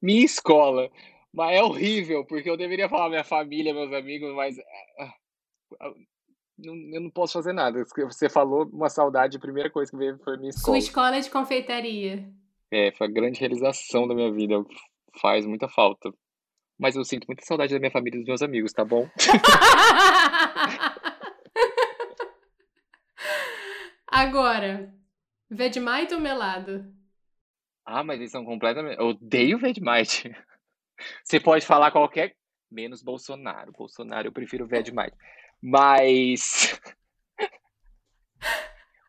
Minha 0.00 0.24
escola. 0.24 0.90
Mas 1.32 1.56
é 1.56 1.62
horrível, 1.62 2.24
porque 2.24 2.48
eu 2.48 2.56
deveria 2.56 2.88
falar 2.88 3.08
minha 3.08 3.24
família, 3.24 3.74
meus 3.74 3.92
amigos, 3.92 4.32
mas. 4.34 4.56
ah, 4.98 5.14
ah, 5.80 5.94
eu 6.58 7.00
não 7.00 7.10
posso 7.10 7.32
fazer 7.32 7.52
nada. 7.52 7.84
Você 7.84 8.28
falou 8.28 8.64
uma 8.72 8.88
saudade, 8.88 9.36
a 9.36 9.40
primeira 9.40 9.68
coisa 9.68 9.90
que 9.90 9.96
veio 9.96 10.18
foi 10.22 10.36
minha 10.36 10.52
Sua 10.52 10.78
escola. 10.78 10.78
escola 10.78 11.20
de 11.20 11.30
confeitaria. 11.30 12.32
É, 12.70 12.92
foi 12.92 13.06
a 13.08 13.10
grande 13.10 13.40
realização 13.40 14.06
da 14.06 14.14
minha 14.14 14.32
vida. 14.32 14.64
Faz 15.20 15.44
muita 15.44 15.68
falta. 15.68 16.12
Mas 16.78 16.96
eu 16.96 17.04
sinto 17.04 17.26
muita 17.26 17.44
saudade 17.44 17.72
da 17.72 17.78
minha 17.78 17.90
família 17.90 18.16
e 18.16 18.20
dos 18.20 18.28
meus 18.28 18.42
amigos, 18.42 18.72
tá 18.72 18.84
bom? 18.84 19.08
Agora, 24.06 24.94
Vegemite 25.50 26.14
ou 26.14 26.20
melado? 26.20 26.92
Ah, 27.84 28.02
mas 28.02 28.18
eles 28.18 28.30
são 28.30 28.44
completamente. 28.44 28.98
Eu 28.98 29.08
odeio 29.08 29.58
Vegemite. 29.58 30.30
Você 31.22 31.40
pode 31.40 31.66
falar 31.66 31.90
qualquer. 31.90 32.36
Menos 32.70 33.02
Bolsonaro. 33.02 33.72
Bolsonaro, 33.72 34.28
eu 34.28 34.32
prefiro 34.32 34.66
Vegemite. 34.66 35.16
Mas. 35.62 36.78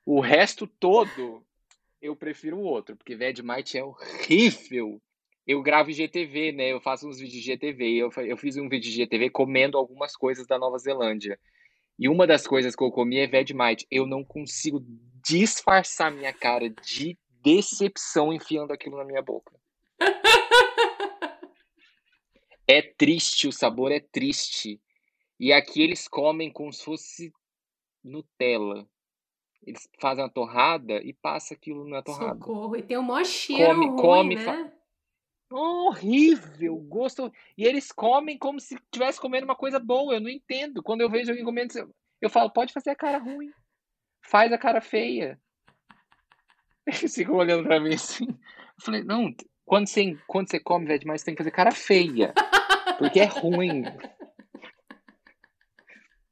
O 0.07 0.21
resto 0.21 0.67
todo, 0.67 1.43
eu 1.99 2.15
prefiro 2.15 2.57
o 2.57 2.63
outro, 2.63 2.95
porque 2.95 3.15
Vegemite 3.15 3.75
é 3.75 3.83
horrível. 3.83 5.01
Eu 5.47 5.61
gravo 5.61 5.91
IGTV, 5.91 6.51
né? 6.51 6.71
Eu 6.71 6.81
faço 6.81 7.07
uns 7.07 7.19
vídeos 7.19 7.43
de 7.43 7.51
IGTV. 7.51 7.97
Eu, 7.97 8.09
eu 8.23 8.37
fiz 8.37 8.57
um 8.57 8.67
vídeo 8.67 8.91
de 8.91 9.01
IGTV 9.01 9.29
comendo 9.29 9.77
algumas 9.77 10.15
coisas 10.15 10.47
da 10.47 10.57
Nova 10.57 10.77
Zelândia. 10.77 11.39
E 11.97 12.09
uma 12.09 12.25
das 12.25 12.47
coisas 12.47 12.75
que 12.75 12.83
eu 12.83 12.91
comi 12.91 13.17
é 13.19 13.27
Vegemite. 13.27 13.85
Eu 13.91 14.05
não 14.05 14.23
consigo 14.23 14.83
disfarçar 15.23 16.11
minha 16.11 16.33
cara 16.33 16.69
de 16.69 17.17
decepção 17.43 18.33
enfiando 18.33 18.71
aquilo 18.71 18.97
na 18.97 19.05
minha 19.05 19.21
boca. 19.21 19.55
É 22.67 22.81
triste, 22.81 23.47
o 23.47 23.51
sabor 23.51 23.91
é 23.91 23.99
triste. 23.99 24.81
E 25.39 25.53
aqui 25.53 25.83
eles 25.83 26.07
comem 26.07 26.51
como 26.51 26.73
se 26.73 26.83
fosse 26.83 27.31
Nutella. 28.03 28.87
Eles 29.65 29.87
fazem 29.99 30.23
a 30.23 30.29
torrada 30.29 31.01
e 31.03 31.13
passa 31.13 31.53
aquilo 31.53 31.87
na 31.87 32.01
torrada. 32.01 32.39
Socorro. 32.39 32.75
E 32.75 32.81
tem 32.81 32.97
um 32.97 33.03
maior 33.03 33.23
cheiro 33.23 33.65
Come- 33.65 33.85
ruim, 33.85 33.95
come, 33.97 34.35
né? 34.35 34.73
Horrível, 35.51 36.75
gosto. 36.77 37.31
E 37.57 37.63
eles 37.65 37.91
comem 37.91 38.37
como 38.37 38.59
se 38.59 38.75
estivesse 38.75 39.19
comendo 39.19 39.45
uma 39.45 39.55
coisa 39.55 39.79
boa. 39.79 40.15
Eu 40.15 40.19
não 40.21 40.29
entendo. 40.29 40.81
Quando 40.83 41.01
eu 41.01 41.09
vejo 41.09 41.29
alguém 41.31 41.45
comendo, 41.45 41.73
eu- 42.21 42.29
falo, 42.29 42.49
pode 42.51 42.73
fazer 42.73 42.89
a 42.89 42.95
cara 42.95 43.17
ruim. 43.19 43.51
Faz 44.25 44.51
a 44.51 44.57
cara 44.57 44.81
feia. 44.81 45.39
Eles 46.87 47.13
ficam 47.13 47.35
olhando 47.35 47.63
pra 47.63 47.79
mim 47.79 47.93
assim. 47.93 48.27
Eu 48.27 48.83
falei, 48.83 49.03
não, 49.03 49.33
quando 49.63 49.87
você, 49.87 50.17
quando 50.27 50.49
você 50.49 50.59
come, 50.59 50.85
velho, 50.87 50.99
demais, 50.99 51.21
você 51.21 51.25
tem 51.25 51.35
que 51.35 51.39
fazer 51.43 51.51
cara 51.51 51.71
feia. 51.71 52.33
Porque 52.97 53.19
é 53.19 53.25
ruim. 53.25 53.83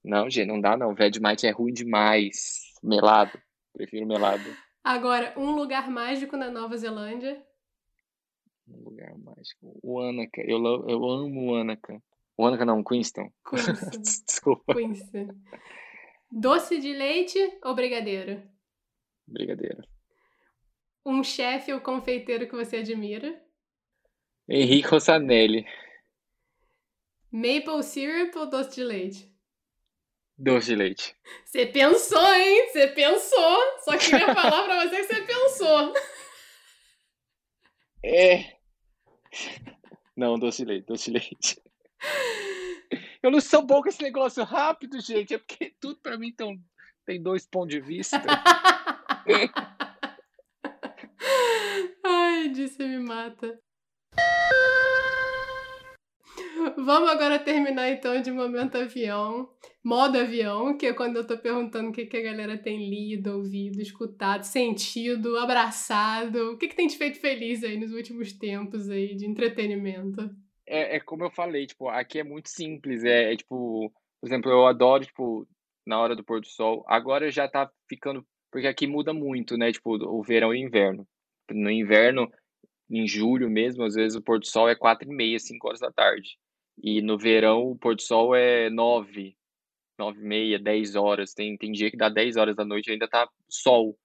Não, 0.04 0.30
gente, 0.30 0.48
não 0.48 0.60
dá 0.60 0.76
não. 0.76 0.94
Vegemite 0.94 1.48
é 1.48 1.52
ruim 1.52 1.72
demais. 1.72 2.74
Melado. 2.84 3.42
Prefiro 3.72 4.06
melado. 4.06 4.44
Agora, 4.84 5.34
um 5.38 5.52
lugar 5.52 5.90
mágico 5.90 6.36
na 6.36 6.52
Nova 6.52 6.76
Zelândia. 6.76 7.42
Um 8.68 8.84
lugar 8.84 9.18
mágico. 9.18 9.78
O 9.84 10.00
Anaka. 10.00 10.42
Eu, 10.42 10.64
eu 10.88 11.04
amo 11.10 11.52
o 11.52 11.56
Anaka. 11.56 12.02
O 12.38 12.46
Anaka 12.46 12.66
não, 12.66 12.84
Queenston. 12.84 13.32
Queenstown. 13.48 14.02
Desculpa. 14.02 14.74
Queenstown. 14.74 15.28
Doce 16.32 16.80
de 16.80 16.94
leite 16.94 17.38
ou 17.64 17.76
brigadeiro? 17.76 18.42
Brigadeiro. 19.28 19.84
Um 21.06 21.24
chefe 21.24 21.72
ou 21.74 21.82
confeiteiro 21.82 22.48
que 22.48 22.56
você 22.56 22.78
admira? 22.78 23.40
Henrique 24.48 24.88
Rossanelli. 24.88 25.66
Maple 27.32 27.84
syrup 27.84 28.36
ou 28.36 28.50
doce 28.50 28.76
de 28.76 28.84
leite? 28.84 29.34
Doce 30.38 30.68
de 30.68 30.76
leite. 30.76 31.16
Você 31.46 31.66
pensou, 31.68 32.34
hein? 32.34 32.70
Você 32.70 32.88
pensou. 32.88 33.58
Só 33.84 33.98
queria 33.98 34.34
falar 34.34 34.64
pra 34.64 34.88
você 34.88 34.96
que 34.98 35.04
você 35.04 35.22
pensou. 35.22 35.94
É. 38.04 38.58
Não, 40.16 40.38
doce 40.38 40.64
de 40.64 40.70
leite, 40.70 40.86
doce 40.86 41.12
de 41.12 41.18
leite. 41.18 41.62
Eu 43.22 43.32
não 43.32 43.40
sou 43.40 43.66
bom 43.66 43.82
com 43.82 43.88
esse 43.88 44.04
negócio 44.04 44.44
rápido, 44.44 45.00
gente. 45.00 45.34
É 45.34 45.38
porque 45.38 45.74
tudo 45.80 46.00
pra 46.02 46.18
mim 46.18 46.34
tão, 46.34 46.60
tem 47.06 47.22
dois 47.22 47.46
pontos 47.48 47.70
de 47.70 47.80
vista. 47.80 48.22
Ai, 52.06 52.50
disse 52.50 52.84
me 52.84 53.00
mata. 53.00 53.58
Vamos 56.78 57.10
agora 57.10 57.40
terminar 57.40 57.90
então 57.90 58.22
de 58.22 58.32
momento 58.32 58.78
avião, 58.78 59.50
modo 59.84 60.18
avião, 60.18 60.78
que 60.78 60.86
é 60.86 60.94
quando 60.94 61.18
eu 61.18 61.28
tô 61.28 61.38
perguntando 61.38 61.90
o 61.90 61.92
que, 61.92 62.06
que 62.06 62.18
a 62.18 62.22
galera 62.22 62.58
tem 62.58 62.90
lido, 62.90 63.38
ouvido, 63.38 63.82
escutado, 63.82 64.44
sentido, 64.44 65.38
abraçado. 65.38 66.52
O 66.52 66.58
que, 66.58 66.68
que 66.68 66.76
tem 66.76 66.88
te 66.88 66.98
feito 66.98 67.20
feliz 67.20 67.64
aí 67.64 67.78
nos 67.78 67.92
últimos 67.92 68.34
tempos 68.34 68.90
aí 68.90 69.16
de 69.16 69.26
entretenimento? 69.26 70.30
É, 70.66 70.98
é 70.98 71.00
como 71.00 71.24
eu 71.24 71.32
falei, 71.32 71.66
tipo, 71.66 71.90
aqui 71.90 72.20
é 72.20 72.24
muito 72.24 72.50
simples. 72.50 73.04
É, 73.04 73.34
é 73.34 73.36
tipo, 73.36 73.92
por 74.22 74.28
exemplo, 74.28 74.52
eu 74.52 74.66
adoro, 74.66 75.06
tipo, 75.06 75.48
na 75.86 76.00
hora 76.00 76.16
do 76.16 76.24
pôr 76.24 76.40
do 76.40 76.48
sol. 76.48 76.84
Agora 76.88 77.30
já 77.30 77.48
tá 77.48 77.70
ficando. 77.90 78.26
Porque 78.52 78.68
aqui 78.68 78.86
muda 78.86 79.14
muito, 79.14 79.58
né? 79.58 79.72
Tipo, 79.72 79.96
o 79.96 80.24
verão 80.24 80.54
e 80.54 80.64
o 80.64 80.68
inverno. 80.68 81.08
No 81.52 81.72
inverno, 81.72 82.32
em 82.90 83.08
julho 83.08 83.50
mesmo, 83.50 83.84
às 83.84 83.96
vezes 83.96 84.16
o 84.16 84.22
pôr 84.22 84.40
do 84.40 84.46
sol 84.46 84.70
é 84.70 84.76
quatro 84.76 85.12
e 85.12 85.14
meia, 85.14 85.40
cinco 85.40 85.68
horas 85.68 85.80
da 85.80 85.92
tarde. 85.92 86.38
E 86.82 87.02
no 87.02 87.18
verão 87.18 87.72
o 87.72 87.78
pôr 87.78 87.96
do 87.96 88.02
sol 88.02 88.36
é 88.36 88.70
nove, 88.70 89.38
nove 89.98 90.20
e 90.20 90.24
meia, 90.24 90.60
dez 90.60 90.96
horas. 90.96 91.34
Tem, 91.34 91.58
tem 91.58 91.72
dia 91.72 91.92
que 91.92 91.98
dá 91.98 92.10
dez 92.10 92.36
horas 92.36 92.56
da 92.56 92.66
noite 92.66 92.88
e 92.88 92.92
ainda 92.92 93.08
tá 93.08 93.30
sol. 93.50 93.98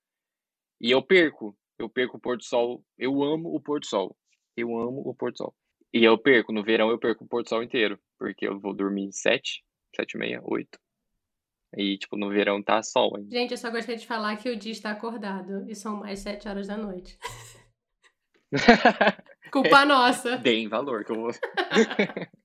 E 0.81 0.91
eu 0.91 1.03
perco. 1.03 1.57
Eu 1.79 1.89
perco 1.89 2.16
o 2.16 2.21
pôr 2.21 2.37
do 2.37 2.45
sol. 2.45 2.85
Eu 2.97 3.23
amo 3.23 3.55
o 3.55 3.61
pôr 3.61 3.81
do 3.81 3.87
sol. 3.87 4.16
Eu 4.57 4.77
amo 4.77 5.03
o 5.05 5.14
pôr 5.14 5.33
do 5.33 5.39
sol. 5.39 5.55
E 5.93 6.05
eu 6.05 6.19
perco. 6.19 6.53
No 6.53 6.62
verão 6.62 6.91
eu 6.91 6.99
perco 6.99 7.25
o 7.25 7.29
pôr 7.29 7.43
do 7.43 7.49
sol 7.49 7.62
inteiro. 7.62 7.99
Porque 8.19 8.47
eu 8.47 8.59
vou 8.59 8.75
dormir 8.75 9.12
sete, 9.12 9.64
sete 9.95 10.12
e 10.12 10.19
meia, 10.19 10.41
oito. 10.45 10.79
E, 11.77 11.99
tipo, 11.99 12.16
no 12.16 12.31
verão 12.31 12.62
tá 12.62 12.83
sol 12.83 13.16
ainda. 13.16 13.31
Gente, 13.31 13.51
eu 13.51 13.59
só 13.59 13.71
gostaria 13.71 13.99
de 13.99 14.07
falar 14.07 14.37
que 14.37 14.49
o 14.49 14.57
dia 14.57 14.73
está 14.73 14.91
acordado. 14.91 15.69
E 15.69 15.75
são 15.75 15.99
mais 15.99 16.21
sete 16.21 16.49
horas 16.49 16.66
da 16.66 16.77
noite. 16.77 17.19
Culpa 19.53 19.85
nossa. 19.85 20.39
Deem 20.39 20.69
valor 20.69 21.05
que 21.05 21.12
eu 21.12 21.16
vou. 21.16 21.31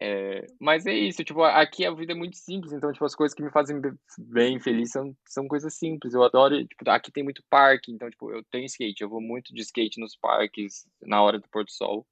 É, 0.00 0.46
mas 0.60 0.86
é 0.86 0.94
isso, 0.94 1.24
tipo, 1.24 1.42
aqui 1.42 1.84
a 1.84 1.92
vida 1.92 2.12
é 2.12 2.14
muito 2.14 2.36
simples, 2.36 2.72
então, 2.72 2.92
tipo, 2.92 3.04
as 3.04 3.16
coisas 3.16 3.34
que 3.34 3.42
me 3.42 3.50
fazem 3.50 3.80
bem 4.18 4.60
feliz 4.60 4.92
são, 4.92 5.16
são 5.26 5.48
coisas 5.48 5.74
simples. 5.74 6.14
Eu 6.14 6.22
adoro, 6.22 6.64
tipo, 6.66 6.88
aqui 6.88 7.10
tem 7.10 7.24
muito 7.24 7.42
parque, 7.50 7.90
então, 7.90 8.08
tipo, 8.08 8.30
eu 8.30 8.44
tenho 8.44 8.64
skate, 8.66 9.02
eu 9.02 9.08
vou 9.08 9.20
muito 9.20 9.52
de 9.52 9.60
skate 9.62 10.00
nos 10.00 10.16
parques 10.16 10.86
na 11.02 11.20
hora 11.20 11.40
do 11.40 11.48
pôr 11.48 11.64
do 11.64 11.72
sol. 11.72 12.06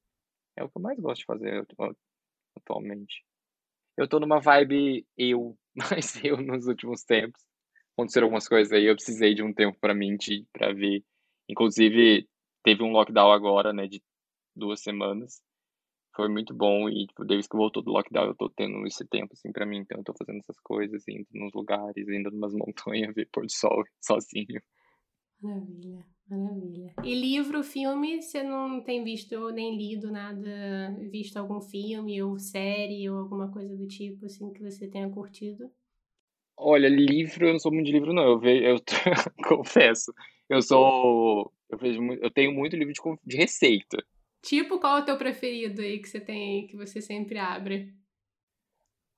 É 0.57 0.65
o 0.65 0.69
que 0.69 0.79
eu 0.79 0.83
mais 0.83 0.99
gosto 0.99 1.21
de 1.21 1.27
fazer 1.27 1.67
atualmente. 2.57 3.25
Eu 3.97 4.09
tô 4.09 4.19
numa 4.21 4.41
vibe 4.41 5.07
eu, 5.17 5.57
mas 5.75 6.23
eu 6.25 6.39
nos 6.39 6.67
últimos 6.67 7.05
tempos. 7.05 7.41
Aconteceram 7.95 8.27
algumas 8.27 8.49
coisas 8.49 8.73
aí, 8.73 8.87
eu 8.87 8.97
precisei 8.97 9.35
de 9.35 9.43
um 9.43 9.55
tempo 9.55 9.79
para 9.81 9.95
mentir, 9.95 10.45
para 10.53 10.73
ver. 10.73 11.05
Inclusive, 11.49 12.29
teve 12.65 12.83
um 12.83 12.91
lockdown 12.93 13.33
agora, 13.33 13.73
né, 13.73 13.87
de 13.87 14.03
duas 14.57 14.81
semanas 14.83 15.41
foi 16.17 16.29
muito 16.29 16.55
bom 16.55 16.89
e, 16.89 17.07
tipo, 17.07 17.25
desde 17.25 17.49
que 17.49 17.57
voltou 17.57 17.83
do 17.83 17.93
lockdown 17.93 18.27
eu 18.27 18.35
tô 18.35 18.49
tendo 18.49 18.85
esse 18.87 19.07
tempo, 19.07 19.35
assim, 19.35 19.53
pra 19.53 19.67
mim. 19.67 19.79
Então 19.79 19.99
eu 19.99 20.05
tô 20.05 20.15
fazendo 20.15 20.39
essas 20.39 20.59
coisas, 20.61 21.07
indo 21.07 21.27
nos 21.35 21.53
lugares, 21.53 22.09
indo 22.09 22.31
numas 22.31 22.55
montanhas, 22.55 23.13
ver 23.15 23.29
pôr 23.31 23.45
do 23.45 23.53
sol 23.53 23.85
sozinho. 24.01 24.61
Maravilha, 25.41 26.07
maravilha. 26.29 26.95
E 27.05 27.15
livro, 27.15 27.63
filme, 27.63 28.23
você 28.23 28.43
não 28.43 28.83
tem 28.83 29.05
visto 29.05 29.51
nem 29.51 29.77
lido 29.77 30.11
nada, 30.11 30.97
visto 31.11 31.37
algum 31.37 31.61
filme 31.61 32.23
ou 32.23 32.39
série 32.39 33.09
ou 33.11 33.19
alguma 33.19 33.53
coisa 33.53 33.77
do 33.77 33.87
tipo, 33.87 34.25
assim, 34.25 34.51
que 34.53 34.63
você 34.63 34.89
tenha 34.89 35.11
curtido? 35.11 35.71
Olha, 36.57 36.89
livro, 36.89 37.47
eu 37.47 37.53
não 37.53 37.61
sou 37.61 37.71
muito 37.71 37.87
de 37.87 37.93
livro, 37.93 38.15
não. 38.15 38.25
Eu 38.25 38.39
vejo, 38.39 38.65
eu 38.65 38.77
confesso, 39.47 40.15
eu 40.49 40.63
sou, 40.63 41.53
eu 41.69 41.77
vejo, 41.77 42.03
eu 42.03 42.31
tenho 42.31 42.51
muito 42.53 42.75
livro 42.75 42.95
de, 42.95 43.01
de 43.27 43.37
receita. 43.37 44.03
Tipo, 44.47 44.79
qual 44.79 44.99
é 44.99 45.01
o 45.01 45.05
teu 45.05 45.19
preferido 45.19 45.83
aí 45.83 45.99
que 45.99 46.09
você 46.09 46.21
tem, 46.21 46.69
que 46.69 46.77
você 46.77 47.03
sempre 47.03 47.37
abre? 47.37 47.93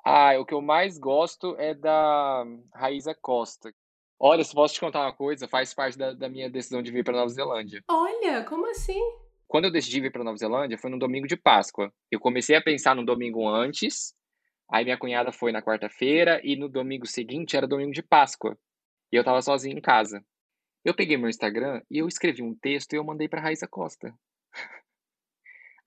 Ah, 0.03 0.39
o 0.41 0.47
que 0.47 0.55
eu 0.55 0.63
mais 0.63 0.99
gosto 0.99 1.55
é 1.59 1.75
da 1.75 2.47
Raíza 2.75 3.15
Costa. 3.15 3.71
Olha, 4.19 4.43
se 4.43 4.55
posso 4.55 4.73
te 4.73 4.81
contar 4.81 5.03
uma 5.03 5.15
coisa, 5.15 5.47
faz 5.47 5.75
parte 5.75 5.99
da, 5.99 6.15
da 6.15 6.31
minha 6.31 6.49
decisão 6.49 6.81
de 6.81 6.91
vir 6.91 7.05
para 7.05 7.19
Nova 7.19 7.29
Zelândia. 7.29 7.85
Olha, 7.91 8.43
como 8.45 8.71
assim? 8.71 8.99
Quando 9.47 9.67
eu 9.67 9.71
decidi 9.71 10.01
vir 10.01 10.11
para 10.11 10.25
Nova 10.25 10.39
Zelândia, 10.39 10.79
foi 10.79 10.91
no 10.91 10.99
domingo 10.99 11.27
de 11.27 11.37
Páscoa. 11.37 11.93
Eu 12.11 12.19
comecei 12.19 12.57
a 12.57 12.63
pensar 12.63 12.97
no 12.97 13.05
domingo 13.05 13.47
antes, 13.47 14.15
aí 14.73 14.83
minha 14.83 14.97
cunhada 14.97 15.31
foi 15.31 15.53
na 15.53 15.61
quarta-feira, 15.61 16.41
e 16.43 16.57
no 16.57 16.71
domingo 16.71 17.05
seguinte 17.05 17.55
era 17.55 17.69
domingo 17.69 17.93
de 17.93 18.03
Páscoa. 18.03 18.57
E 19.13 19.17
eu 19.17 19.23
tava 19.23 19.43
sozinho 19.43 19.77
em 19.77 19.83
casa. 19.83 20.25
Eu 20.83 20.95
peguei 20.95 21.19
meu 21.19 21.29
Instagram 21.29 21.83
e 21.91 21.99
eu 21.99 22.09
escrevi 22.09 22.43
um 22.43 22.55
texto 22.55 22.95
e 22.95 22.97
eu 22.97 23.05
mandei 23.05 23.29
para 23.29 23.43
Raíza 23.43 23.69
Costa. 23.69 24.15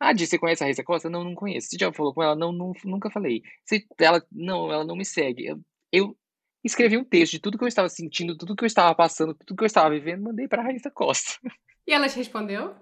Ah, 0.04 0.14
Di, 0.14 0.26
você 0.26 0.39
conhece 0.39 0.64
a 0.64 0.66
Raíssa 0.66 0.84
Costa? 0.84 1.12
Não, 1.12 1.24
não 1.24 1.36
conheço. 1.36 1.68
Você 1.70 1.78
já 1.80 1.93
falou 1.93 2.12
com 2.12 2.24
ela? 2.24 2.36
Não, 2.36 2.52
não 2.52 2.74
nunca 2.86 3.12
falei. 3.12 3.43
Você, 3.64 3.86
ela, 3.99 4.20
não, 4.32 4.74
ela 4.74 4.84
não 4.84 4.95
me 4.95 5.06
segue. 5.06 5.45
Eu, 5.45 5.62
eu, 5.91 6.18
escrevi 6.64 6.97
um 6.97 7.04
texto 7.04 7.34
de 7.34 7.39
tudo 7.39 7.56
que 7.56 7.64
eu 7.64 7.68
estava 7.68 7.88
sentindo, 7.88 8.36
tudo 8.36 8.56
que 8.56 8.64
eu 8.64 8.68
estava 8.68 8.95
passando, 8.95 9.36
tudo 9.36 9.56
que 9.56 9.64
eu 9.64 9.68
estava 9.68 9.91
vivendo, 9.91 10.24
mandei 10.24 10.47
para 10.47 10.64
a 10.64 10.66
Raíssa 10.66 10.89
Costa. 10.89 11.34
E 11.88 11.93
ela 11.93 12.08
te 12.08 12.16
respondeu? 12.16 12.76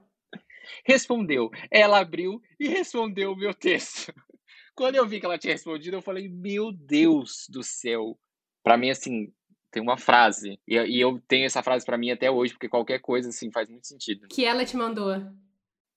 Respondeu. 0.86 1.49
Ela 1.72 1.99
abriu 1.99 2.41
e 2.59 2.67
respondeu 2.67 3.32
o 3.32 3.36
meu 3.36 3.53
texto. 3.53 4.13
Quando 4.76 4.95
eu 4.95 5.07
vi 5.07 5.22
que 5.22 5.26
ela 5.26 5.38
tinha 5.38 5.53
respondido, 5.53 5.95
eu 5.95 6.01
falei, 6.01 6.28
meu 6.28 6.72
Deus 6.74 7.45
do 7.49 7.63
céu. 7.63 8.20
Para 8.61 8.78
mim, 8.78 8.89
assim, 8.89 9.32
tem 9.72 9.82
uma 9.82 9.97
frase. 9.97 10.59
E, 10.67 10.76
e 10.76 10.99
eu 10.99 11.17
tenho 11.30 11.45
essa 11.45 11.63
frase 11.63 11.86
para 11.86 11.97
mim 11.97 12.11
até 12.11 12.30
hoje, 12.30 12.53
porque 12.53 12.67
qualquer 12.67 12.99
coisa, 12.99 13.30
assim, 13.30 13.49
faz 13.51 13.70
muito 13.70 13.88
sentido. 13.88 14.28
Que 14.28 14.43
ela 14.43 14.65
te 14.65 14.76
mandou? 14.76 15.15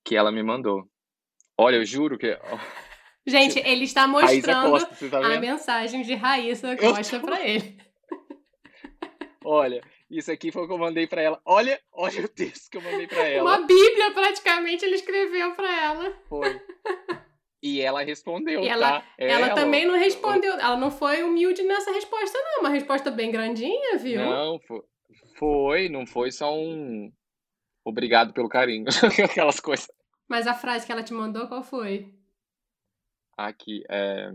Que 0.05 0.17
ela 0.17 0.31
me 0.31 0.45
mandou. 0.45 0.89
Olha, 1.63 1.77
eu 1.77 1.85
juro 1.85 2.19
que. 2.19 2.39
Gente, 3.27 3.59
ele 3.61 3.85
está 3.85 4.07
mostrando 4.09 4.71
Costa, 4.71 5.09
tá 5.09 5.19
a 5.19 5.39
mensagem 5.39 6.03
de 6.03 6.15
Raíssa 6.15 6.77
Costa 6.77 7.21
tô... 7.21 7.27
para 7.27 7.47
ele. 7.47 7.79
Olha, 9.45 9.81
isso 10.11 10.31
aqui 10.31 10.51
foi 10.51 10.65
o 10.65 10.67
que 10.67 10.73
eu 10.73 10.79
mandei 10.79 11.07
para 11.07 11.23
ela. 11.23 11.41
Olha, 11.45 11.81
olha 11.93 12.25
o 12.25 12.29
texto 12.29 12.71
que 12.71 12.77
eu 12.77 12.83
mandei 12.83 13.07
para 13.07 13.27
ela. 13.29 13.43
Uma 13.43 13.67
bíblia, 13.67 14.11
praticamente, 14.13 14.85
ele 14.85 14.97
escreveu 14.97 15.55
para 15.55 15.83
ela. 15.85 16.13
Foi. 16.29 16.61
E 17.63 17.81
ela 17.81 18.03
respondeu, 18.03 18.61
e 18.61 18.69
ela, 18.69 19.01
tá? 19.01 19.07
Ela, 19.17 19.33
ela 19.47 19.55
também 19.55 19.87
não 19.87 19.97
respondeu. 19.97 20.53
Ela 20.55 20.77
não 20.77 20.91
foi 20.91 21.23
humilde 21.23 21.63
nessa 21.63 21.93
resposta, 21.93 22.37
não. 22.39 22.61
Uma 22.61 22.71
resposta 22.71 23.11
bem 23.11 23.31
grandinha, 23.31 23.99
viu? 23.99 24.21
Não, 24.21 24.59
foi. 24.61 24.83
Foi, 25.39 25.89
não 25.89 26.07
foi 26.07 26.33
só 26.33 26.53
um. 26.53 27.13
Obrigado 27.85 28.33
pelo 28.33 28.49
carinho. 28.49 28.87
Aquelas 29.25 29.61
coisas. 29.61 29.89
Mas 30.33 30.47
a 30.47 30.55
frase 30.55 30.87
que 30.87 30.91
ela 30.91 31.03
te 31.03 31.13
mandou, 31.13 31.47
qual 31.47 31.63
foi? 31.63 32.11
Aqui, 33.37 33.85
é... 33.87 34.31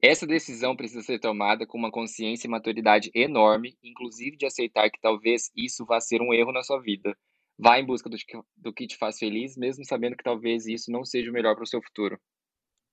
Essa 0.00 0.26
decisão 0.26 0.74
precisa 0.74 1.02
ser 1.02 1.18
tomada 1.18 1.66
com 1.66 1.76
uma 1.76 1.90
consciência 1.90 2.46
e 2.46 2.50
maturidade 2.50 3.10
enorme, 3.14 3.76
inclusive 3.82 4.38
de 4.38 4.46
aceitar 4.46 4.88
que 4.88 4.98
talvez 5.02 5.50
isso 5.54 5.84
vá 5.84 6.00
ser 6.00 6.22
um 6.22 6.32
erro 6.32 6.50
na 6.50 6.62
sua 6.62 6.80
vida. 6.80 7.14
Vá 7.58 7.78
em 7.78 7.84
busca 7.84 8.08
do, 8.08 8.16
do 8.56 8.72
que 8.72 8.86
te 8.86 8.96
faz 8.96 9.18
feliz, 9.18 9.54
mesmo 9.54 9.84
sabendo 9.84 10.16
que 10.16 10.24
talvez 10.24 10.64
isso 10.64 10.90
não 10.90 11.04
seja 11.04 11.28
o 11.28 11.34
melhor 11.34 11.54
para 11.54 11.64
o 11.64 11.66
seu 11.66 11.82
futuro. 11.82 12.18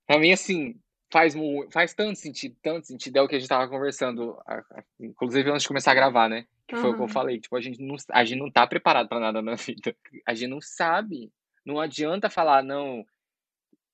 Pra 0.06 0.18
mim, 0.18 0.32
assim, 0.32 0.78
faz, 1.10 1.34
faz 1.72 1.94
tanto 1.94 2.18
sentido, 2.18 2.54
tanto 2.60 2.86
sentido. 2.86 3.16
É 3.16 3.22
o 3.22 3.28
que 3.28 3.36
a 3.36 3.38
gente 3.38 3.48
tava 3.48 3.66
conversando, 3.66 4.36
inclusive 5.00 5.48
antes 5.48 5.62
de 5.62 5.68
começar 5.68 5.92
a 5.92 5.94
gravar, 5.94 6.28
né? 6.28 6.46
Que 6.68 6.76
foi 6.76 6.90
uhum. 6.90 6.92
o 6.92 6.96
que 6.96 7.02
eu 7.04 7.08
falei. 7.08 7.40
Tipo, 7.40 7.56
a 7.56 7.62
gente 7.62 7.80
não, 7.82 7.96
a 8.12 8.24
gente 8.26 8.38
não 8.38 8.50
tá 8.50 8.66
preparado 8.66 9.08
para 9.08 9.20
nada 9.20 9.40
na 9.40 9.54
vida. 9.54 9.96
A 10.26 10.34
gente 10.34 10.50
não 10.50 10.60
sabe. 10.60 11.32
Não 11.66 11.80
adianta 11.80 12.30
falar, 12.30 12.62
não, 12.62 13.04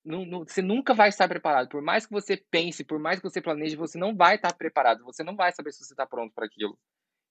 não, 0.05 0.25
não, 0.25 0.39
Você 0.45 0.61
nunca 0.61 0.93
vai 0.93 1.09
estar 1.09 1.27
preparado. 1.27 1.69
Por 1.69 1.81
mais 1.81 2.05
que 2.05 2.11
você 2.11 2.37
pense, 2.37 2.83
por 2.83 2.99
mais 2.99 3.19
que 3.19 3.23
você 3.23 3.41
planeje, 3.41 3.75
você 3.75 3.97
não 3.97 4.15
vai 4.15 4.35
estar 4.35 4.53
preparado. 4.53 5.03
Você 5.05 5.23
não 5.23 5.35
vai 5.35 5.51
saber 5.51 5.71
se 5.71 5.83
você 5.83 5.93
está 5.93 6.05
pronto 6.05 6.33
para 6.35 6.45
aquilo. 6.45 6.77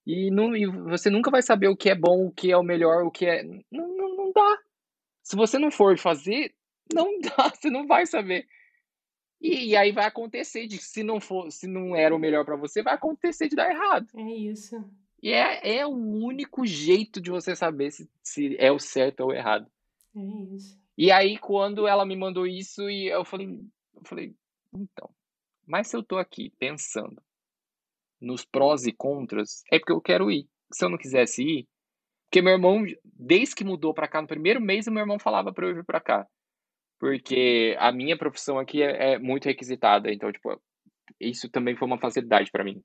E, 0.05 0.29
não, 0.29 0.55
e 0.55 0.65
você 0.65 1.09
nunca 1.09 1.31
vai 1.31 1.41
saber 1.41 1.69
o 1.69 1.77
que 1.77 1.89
é 1.89 1.95
bom, 1.95 2.27
o 2.27 2.31
que 2.31 2.51
é 2.51 2.57
o 2.57 2.63
melhor, 2.63 3.03
o 3.03 3.11
que 3.11 3.25
é. 3.25 3.43
Não, 3.71 3.87
não, 3.95 4.15
não 4.17 4.31
dá. 4.33 4.57
Se 5.23 5.35
você 5.35 5.57
não 5.57 5.71
for 5.71 5.97
fazer, 5.97 6.53
não 6.93 7.19
dá. 7.21 7.49
Você 7.49 7.69
não 7.69 7.87
vai 7.87 8.05
saber. 8.05 8.45
E, 9.39 9.69
e, 9.69 9.75
aí 9.77 9.91
vai 9.91 10.05
acontecer 10.05 10.67
de 10.67 10.77
se 10.77 11.03
não 11.03 11.19
for, 11.19 11.51
se 11.51 11.67
não 11.67 11.95
era 11.95 12.15
o 12.15 12.19
melhor 12.19 12.45
para 12.45 12.55
você, 12.55 12.81
vai 12.81 12.93
acontecer 12.95 13.49
de 13.49 13.55
dar 13.55 13.69
errado. 13.69 14.07
É 14.15 14.31
isso. 14.33 14.83
E 15.21 15.31
é, 15.31 15.79
é 15.79 15.85
o 15.85 15.91
único 15.91 16.65
jeito 16.65 17.21
de 17.21 17.29
você 17.29 17.55
saber 17.55 17.91
se, 17.91 18.09
se 18.21 18.55
é 18.57 18.71
o 18.71 18.79
certo 18.79 19.21
ou 19.21 19.29
o 19.29 19.33
errado. 19.33 19.69
É 20.15 20.55
isso. 20.55 20.79
E 20.97 21.11
aí, 21.11 21.37
quando 21.39 21.87
ela 21.87 22.05
me 22.05 22.15
mandou 22.15 22.45
isso, 22.45 22.89
e 22.89 23.07
eu 23.07 23.25
falei, 23.25 23.47
eu 23.95 24.01
falei, 24.05 24.35
então, 24.73 25.09
mas 25.65 25.87
se 25.87 25.95
eu 25.97 26.03
tô 26.03 26.17
aqui 26.17 26.51
pensando 26.59 27.21
nos 28.21 28.45
prós 28.45 28.85
e 28.85 28.91
contras, 28.93 29.63
é 29.71 29.77
porque 29.79 29.91
eu 29.91 30.01
quero 30.01 30.31
ir. 30.31 30.47
Se 30.71 30.85
eu 30.85 30.89
não 30.89 30.97
quisesse 30.97 31.43
ir, 31.43 31.67
porque 32.25 32.41
meu 32.41 32.53
irmão, 32.53 32.83
desde 33.05 33.55
que 33.55 33.63
mudou 33.63 33.93
pra 33.93 34.07
cá, 34.07 34.21
no 34.21 34.27
primeiro 34.27 34.61
mês, 34.61 34.87
meu 34.87 35.01
irmão 35.01 35.19
falava 35.19 35.53
pra 35.53 35.67
eu 35.67 35.75
vir 35.75 35.85
pra 35.85 36.01
cá. 36.01 36.27
porque 36.99 37.75
a 37.79 37.91
minha 37.91 38.17
profissão 38.17 38.59
aqui 38.59 38.81
é, 38.83 39.13
é 39.13 39.19
muito 39.19 39.45
requisitada, 39.45 40.11
então, 40.11 40.31
tipo, 40.31 40.61
isso 41.19 41.49
também 41.49 41.75
foi 41.75 41.87
uma 41.87 41.99
facilidade 41.99 42.51
para 42.51 42.63
mim, 42.63 42.81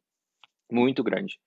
muito 0.71 1.03
grande. 1.05 1.39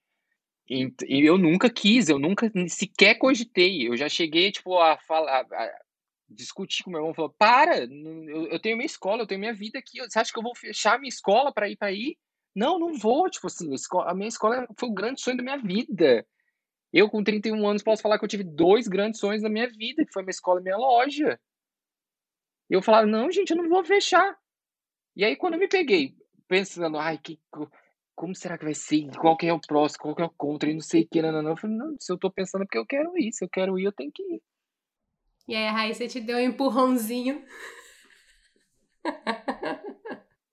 E, 0.72 0.90
e, 1.06 1.26
eu 1.26 1.38
nunca 1.38 1.70
quis, 1.70 2.08
eu 2.08 2.18
nunca 2.18 2.50
sequer 2.70 3.16
cogitei. 3.16 3.90
Eu 3.90 3.98
já 3.98 4.08
cheguei, 4.08 4.54
tipo, 4.54 4.80
a 4.80 4.98
falar, 4.98 5.42
a 5.42 5.82
discutir 6.30 6.82
com 6.82 6.92
meu 6.92 7.02
irmão, 7.02 7.14
falou, 7.14 7.36
para, 7.38 7.80
eu, 7.80 8.48
eu, 8.48 8.58
tenho 8.58 8.78
minha 8.78 8.86
escola, 8.86 9.22
eu 9.22 9.28
tenho 9.28 9.42
minha 9.42 9.54
vida 9.54 9.78
aqui, 9.78 10.00
você 10.00 10.18
acha 10.18 10.32
que 10.32 10.40
eu 10.40 10.44
vou 10.44 10.56
fechar 10.56 10.98
minha 10.98 11.10
escola 11.10 11.54
para 11.54 11.70
ir 11.70 11.76
para 11.76 11.90
aí? 11.90 12.16
Não, 12.56 12.80
não 12.80 12.94
vou, 12.94 13.30
tipo 13.30 13.48
assim, 13.48 13.70
a, 14.06 14.16
minha 14.16 14.30
escola 14.30 14.66
foi 14.80 14.88
o 14.88 14.94
grande 14.94 15.20
sonho 15.20 15.36
da 15.36 15.44
minha 15.44 15.58
vida. 15.58 16.26
Eu, 16.94 17.10
com 17.10 17.22
31 17.22 17.68
anos, 17.68 17.84
posso 17.84 18.02
falar 18.02 18.18
que 18.18 18.24
eu 18.24 18.30
tive 18.30 18.44
dois 18.46 18.88
grandes 18.88 19.20
sonhos 19.20 19.44
na 19.44 19.50
minha 19.50 19.68
vida, 19.70 20.06
que 20.06 20.14
foi 20.14 20.24
minha 20.24 20.32
escola 20.32 20.62
e 20.62 20.64
minha 20.64 20.78
loja. 20.78 21.38
E 22.70 22.74
eu 22.74 22.82
falava, 22.82 23.06
não, 23.06 23.30
gente, 23.30 23.52
eu 23.52 23.58
não 23.58 23.68
vou 23.68 23.84
fechar. 23.84 24.38
E 25.18 25.26
aí, 25.26 25.36
quando 25.36 25.56
eu 25.56 25.60
me 25.60 25.68
peguei 25.68 26.16
pensando, 26.48 26.98
ai, 26.98 27.18
que, 27.18 27.38
como 28.22 28.36
será 28.36 28.56
que 28.56 28.66
vai 28.66 28.76
ser? 28.76 29.10
Qual 29.20 29.36
que 29.36 29.48
é 29.48 29.54
o 29.54 29.60
próximo? 29.60 30.04
Qual 30.04 30.16
que 30.16 30.22
é 30.22 30.26
o 30.26 30.30
contra? 30.30 30.70
E 30.70 30.76
não 30.76 30.80
sei 30.80 31.02
o 31.02 31.08
que, 31.08 31.24
não, 31.24 31.32
não, 31.32 31.42
não. 31.42 31.50
Eu 31.50 31.58
falei, 31.58 31.76
não, 31.76 31.96
se 32.00 32.14
eu 32.14 32.20
tô 32.20 32.30
pensando 32.30 32.62
é 32.62 32.66
porque 32.66 32.78
eu 32.78 32.86
quero 32.86 33.18
ir. 33.18 33.34
Se 33.34 33.44
eu 33.44 33.50
quero 33.50 33.80
ir, 33.80 33.86
eu 33.86 33.92
tenho 33.92 34.12
que 34.14 34.22
ir. 34.22 34.44
E 35.48 35.56
aí 35.56 35.66
a 35.66 35.72
Raíssa 35.72 36.08
te 36.08 36.22
deu 36.22 36.38
um 36.38 36.42
empurrãozinho. 36.42 37.44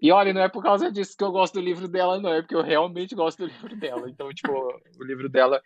E 0.01 0.11
olha, 0.11 0.33
não 0.33 0.41
é 0.41 0.49
por 0.49 0.63
causa 0.63 0.91
disso 0.91 1.15
que 1.15 1.23
eu 1.23 1.31
gosto 1.31 1.55
do 1.55 1.61
livro 1.61 1.87
dela, 1.87 2.19
não. 2.19 2.33
É 2.33 2.41
porque 2.41 2.55
eu 2.55 2.63
realmente 2.63 3.15
gosto 3.15 3.41
do 3.41 3.47
livro 3.47 3.77
dela. 3.77 4.09
Então, 4.09 4.33
tipo, 4.33 4.51
o 4.51 5.05
livro 5.05 5.29
dela... 5.29 5.63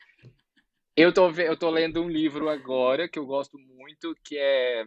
Eu 0.96 1.14
tô, 1.14 1.30
eu 1.30 1.56
tô 1.56 1.70
lendo 1.70 2.02
um 2.02 2.08
livro 2.08 2.48
agora 2.48 3.08
que 3.08 3.18
eu 3.18 3.24
gosto 3.24 3.56
muito, 3.58 4.12
que 4.24 4.36
é... 4.36 4.84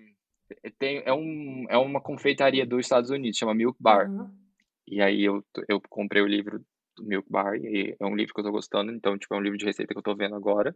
Tem, 0.77 1.01
é, 1.05 1.13
um, 1.13 1.65
é 1.69 1.77
uma 1.77 2.01
confeitaria 2.01 2.65
dos 2.65 2.81
Estados 2.81 3.09
Unidos, 3.09 3.37
chama 3.37 3.55
Milk 3.55 3.77
Bar. 3.79 4.09
Uhum. 4.09 4.29
E 4.85 5.01
aí 5.01 5.23
eu, 5.23 5.41
eu 5.69 5.81
comprei 5.89 6.21
o 6.21 6.27
livro 6.27 6.61
do 6.95 7.03
Milk 7.03 7.29
Bar, 7.29 7.55
e 7.55 7.95
é 7.99 8.05
um 8.05 8.15
livro 8.15 8.33
que 8.33 8.39
eu 8.39 8.45
tô 8.45 8.51
gostando, 8.51 8.91
então, 8.91 9.17
tipo, 9.17 9.33
é 9.33 9.37
um 9.37 9.41
livro 9.41 9.57
de 9.57 9.65
receita 9.65 9.93
que 9.93 9.97
eu 9.97 10.03
tô 10.03 10.15
vendo 10.15 10.35
agora. 10.35 10.75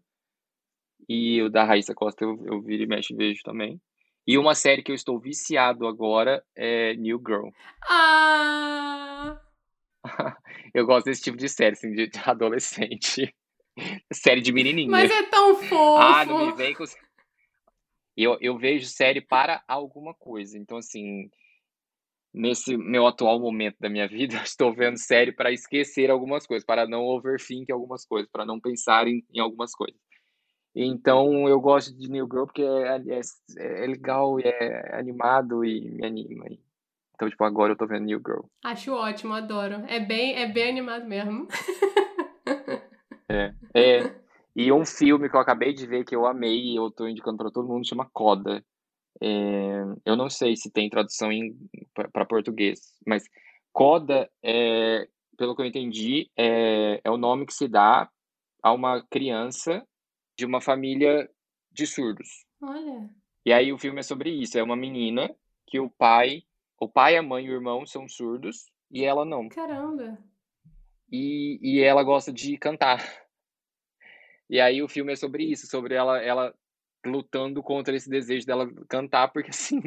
E 1.07 1.41
o 1.41 1.49
da 1.49 1.63
Raíssa 1.63 1.95
Costa 1.95 2.24
eu, 2.24 2.43
eu 2.45 2.61
viro 2.61 2.84
e 2.84 2.88
mexe 2.88 3.13
e 3.13 3.17
vejo 3.17 3.41
também. 3.43 3.82
E 4.28 4.38
uma 4.38 4.53
série 4.53 4.84
que 4.84 4.91
eu 4.91 4.95
estou 4.95 5.20
viciado 5.20 5.88
agora 5.88 6.43
é 6.55 6.93
New 6.95 7.22
Girl. 7.26 7.49
Ah! 7.89 9.41
eu 10.74 10.86
gosto 10.86 11.05
desse 11.05 11.24
tipo 11.24 11.38
de 11.38 11.49
série, 11.49 11.74
assim, 11.74 11.91
de 11.93 12.09
adolescente. 12.26 13.34
série 14.13 14.41
de 14.41 14.51
menininha. 14.51 14.89
Mas 14.89 15.09
é 15.09 15.24
tão 15.24 15.55
fofo! 15.55 15.97
Ah, 15.97 16.26
não 16.26 16.45
me 16.45 16.51
vem 16.53 16.76
com... 16.76 16.84
Eu, 18.15 18.38
eu 18.41 18.57
vejo 18.57 18.86
série 18.86 19.22
para 19.22 19.63
alguma 19.67 20.13
coisa. 20.13 20.57
Então, 20.57 20.78
assim, 20.78 21.32
nesse 22.34 22.77
meu 22.77 23.07
atual 23.07 23.39
momento 23.39 23.77
da 23.80 23.89
minha 23.89 24.07
vida, 24.07 24.36
estou 24.43 24.73
vendo 24.73 24.97
série 24.97 25.32
para 25.32 25.51
esquecer 25.51 26.09
algumas 26.09 26.45
coisas, 26.45 26.65
para 26.65 26.88
não 26.88 27.05
overthink 27.05 27.71
algumas 27.71 28.05
coisas, 28.05 28.30
para 28.32 28.45
não 28.45 28.59
pensar 28.59 29.07
em, 29.07 29.23
em 29.34 29.39
algumas 29.39 29.71
coisas. 29.73 29.99
Então 30.75 31.47
eu 31.49 31.59
gosto 31.59 31.97
de 31.97 32.09
New 32.09 32.27
Girl 32.30 32.45
porque 32.45 32.61
é, 32.61 32.97
é, 32.97 33.84
é 33.84 33.88
legal 33.88 34.39
e 34.39 34.43
é 34.43 34.97
animado 34.97 35.65
e 35.65 35.89
me 35.89 36.05
anima. 36.05 36.45
Então, 37.15 37.30
tipo, 37.30 37.43
agora 37.43 37.73
eu 37.73 37.77
tô 37.77 37.86
vendo 37.86 38.05
New 38.05 38.21
Girl. 38.25 38.45
Acho 38.63 38.93
ótimo, 38.93 39.34
adoro. 39.34 39.84
É 39.88 39.99
bem, 39.99 40.36
é 40.36 40.47
bem 40.47 40.69
animado 40.69 41.05
mesmo. 41.05 41.47
é, 43.27 43.53
é. 43.73 44.15
E 44.55 44.71
um 44.71 44.86
filme 44.86 45.30
que 45.30 45.36
eu 45.36 45.39
acabei 45.39 45.73
de 45.73 45.86
ver 45.86 46.05
que 46.05 46.15
eu 46.15 46.25
amei 46.25 46.71
e 46.71 46.75
eu 46.77 46.89
tô 46.89 47.07
indicando 47.07 47.38
para 47.38 47.51
todo 47.51 47.67
mundo 47.67 47.86
chama 47.86 48.09
Coda. 48.13 48.63
É, 49.22 49.84
eu 50.05 50.16
não 50.16 50.30
sei 50.30 50.55
se 50.55 50.72
tem 50.72 50.89
tradução 50.89 51.30
para 51.93 52.26
português, 52.26 52.80
mas 53.05 53.24
Coda, 53.72 54.30
é, 54.43 55.07
pelo 55.38 55.55
que 55.55 55.62
eu 55.62 55.66
entendi, 55.66 56.30
é, 56.36 56.99
é 57.03 57.10
o 57.10 57.18
nome 57.18 57.45
que 57.45 57.53
se 57.53 57.68
dá 57.68 58.10
a 58.62 58.74
uma 58.74 59.01
criança 59.10 59.86
de 60.38 60.45
uma 60.45 60.60
família 60.60 61.30
de 61.72 61.86
surdos. 61.86 62.45
Olha. 62.62 63.10
E 63.45 63.53
aí 63.53 63.72
o 63.72 63.78
filme 63.78 63.99
é 63.99 64.03
sobre 64.03 64.32
isso. 64.32 64.57
É 64.57 64.64
uma 64.64 64.76
menina 64.76 65.34
que 65.68 65.80
o 65.80 65.89
pai, 65.89 66.43
o 66.80 66.89
pai, 66.89 67.16
a 67.16 67.22
mãe 67.22 67.45
e 67.45 67.49
o 67.49 67.53
irmão 67.53 67.86
são 67.86 68.07
surdos 68.07 68.66
e 68.91 69.05
ela 69.05 69.24
não. 69.24 69.47
Caramba. 69.47 70.18
E, 71.12 71.60
e 71.62 71.80
ela 71.82 72.03
gosta 72.03 72.34
de 72.34 72.57
cantar. 72.57 73.01
E 74.49 74.60
aí 74.60 74.82
o 74.82 74.89
filme 74.89 75.14
é 75.14 75.16
sobre 75.16 75.43
isso, 75.43 75.68
sobre 75.68 75.93
ela, 75.93 76.22
ela 76.22 76.53
lutando 77.06 77.62
contra 77.64 77.95
esse 77.95 78.10
desejo 78.10 78.45
dela 78.45 78.70
cantar, 78.88 79.30
porque 79.30 79.50
assim, 79.52 79.82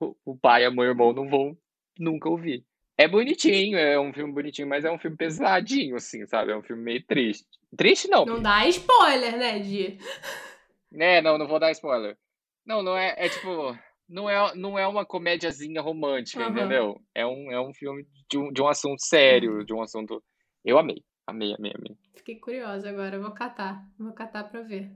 o, 0.00 0.36
pai, 0.36 0.64
a 0.64 0.70
mãe 0.70 0.86
e 0.86 0.88
o 0.88 0.92
irmão 0.92 1.12
não 1.12 1.28
vão 1.28 1.56
nunca 1.98 2.28
ouvir. 2.28 2.64
É 2.96 3.06
bonitinho, 3.06 3.78
é 3.78 3.98
um 3.98 4.12
filme 4.12 4.32
bonitinho, 4.32 4.68
mas 4.68 4.84
é 4.84 4.90
um 4.90 4.98
filme 4.98 5.16
pesadinho, 5.16 5.94
assim, 5.94 6.26
sabe? 6.26 6.50
É 6.50 6.56
um 6.56 6.62
filme 6.62 6.82
meio 6.82 7.04
triste. 7.06 7.46
Triste 7.76 8.08
não. 8.08 8.24
Não 8.24 8.42
dá 8.42 8.66
spoiler, 8.66 9.36
né, 9.36 9.58
Di? 9.60 9.98
É, 10.90 11.20
não, 11.20 11.36
não 11.36 11.46
vou 11.46 11.60
dar 11.60 11.70
spoiler. 11.70 12.16
Não, 12.64 12.82
não 12.82 12.96
é, 12.96 13.14
é 13.18 13.28
tipo, 13.28 13.78
não 14.08 14.28
é, 14.28 14.54
não 14.54 14.78
é 14.78 14.86
uma 14.86 15.04
comédiazinha 15.04 15.82
romântica, 15.82 16.44
uhum. 16.44 16.50
entendeu? 16.50 17.00
É 17.14 17.26
um, 17.26 17.52
é 17.52 17.60
um 17.60 17.74
filme 17.74 18.08
de 18.26 18.38
um, 18.38 18.50
de 18.50 18.62
um 18.62 18.68
assunto 18.68 19.04
sério, 19.04 19.66
de 19.66 19.74
um 19.74 19.82
assunto... 19.82 20.24
Eu 20.64 20.78
amei, 20.78 21.04
amei, 21.26 21.54
amei, 21.54 21.74
amei. 21.76 21.94
Fiquei 22.16 22.36
curiosa 22.36 22.88
agora, 22.88 23.20
vou 23.20 23.32
catar, 23.32 23.86
vou 23.98 24.14
catar 24.14 24.44
pra 24.44 24.62
ver. 24.62 24.90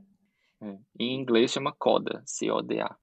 É. 0.62 0.78
Em 0.98 1.14
inglês 1.14 1.50
chama 1.50 1.74
CODA, 1.76 2.22
C-O-D-A. 2.24 2.96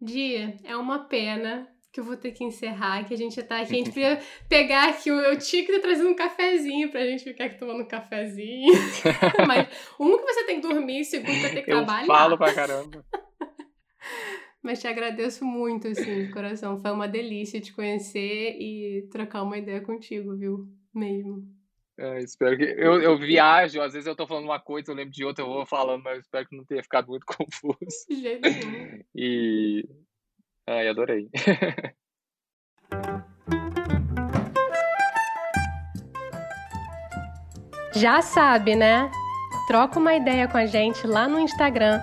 Dia, 0.00 0.56
é 0.64 0.76
uma 0.76 1.04
pena 1.04 1.68
que 1.92 2.00
eu 2.00 2.04
vou 2.04 2.16
ter 2.16 2.32
que 2.32 2.42
encerrar, 2.42 3.04
que 3.04 3.14
a 3.14 3.16
gente 3.16 3.40
tá 3.44 3.60
aqui. 3.60 3.72
A 3.72 3.76
gente 3.76 3.90
podia 3.94 4.20
pegar 4.48 4.88
aqui, 4.88 5.08
eu, 5.08 5.16
eu 5.16 5.38
tinha 5.38 5.64
que 5.64 5.70
ter 5.70 5.78
trazido 5.78 6.08
um 6.08 6.16
cafezinho 6.16 6.90
pra 6.90 7.06
gente 7.06 7.22
ficar 7.22 7.44
aqui 7.44 7.56
tomando 7.56 7.82
um 7.82 7.88
cafezinho. 7.88 8.74
Mas 9.46 9.68
um 9.98 10.18
que 10.18 10.24
você 10.24 10.44
tem 10.44 10.60
que 10.60 10.66
dormir, 10.66 11.04
segundo 11.04 11.40
vai 11.40 11.52
ter 11.52 11.62
que 11.62 11.70
eu 11.70 11.76
trabalhar. 11.76 12.02
Eu 12.02 12.06
falo 12.06 12.36
pra 12.36 12.52
caramba. 12.52 13.04
Mas 14.60 14.80
te 14.80 14.88
agradeço 14.88 15.44
muito, 15.44 15.86
assim, 15.86 16.24
de 16.24 16.32
coração. 16.32 16.80
Foi 16.80 16.90
uma 16.90 17.06
delícia 17.06 17.60
te 17.60 17.72
conhecer 17.72 18.56
e 18.58 19.06
trocar 19.12 19.42
uma 19.42 19.58
ideia 19.58 19.80
contigo, 19.82 20.34
viu? 20.36 20.66
Mesmo. 20.92 21.44
É, 21.96 22.18
espero 22.18 22.56
que. 22.56 22.64
Eu, 22.64 23.00
eu 23.00 23.16
viajo, 23.16 23.80
às 23.80 23.92
vezes 23.92 24.06
eu 24.06 24.16
tô 24.16 24.26
falando 24.26 24.44
uma 24.44 24.58
coisa, 24.58 24.90
eu 24.90 24.96
lembro 24.96 25.12
de 25.12 25.24
outra, 25.24 25.44
eu 25.44 25.48
vou 25.48 25.64
falando, 25.64 26.02
mas 26.02 26.20
espero 26.20 26.46
que 26.48 26.56
não 26.56 26.64
tenha 26.64 26.82
ficado 26.82 27.08
muito 27.08 27.24
confuso. 27.26 27.76
De 28.08 28.20
jeito 28.20 28.42
nenhum. 28.42 29.00
E 29.14 29.88
Ai, 30.66 30.88
adorei. 30.88 31.28
Já 37.94 38.22
sabe, 38.22 38.74
né? 38.74 39.10
Troca 39.68 39.98
uma 39.98 40.14
ideia 40.14 40.48
com 40.48 40.56
a 40.56 40.64
gente 40.66 41.06
lá 41.06 41.28
no 41.28 41.38
Instagram, 41.38 42.00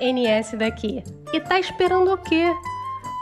@nsdaqui. 0.00 1.04
E 1.32 1.40
tá 1.40 1.60
esperando 1.60 2.12
o 2.12 2.18
quê? 2.18 2.46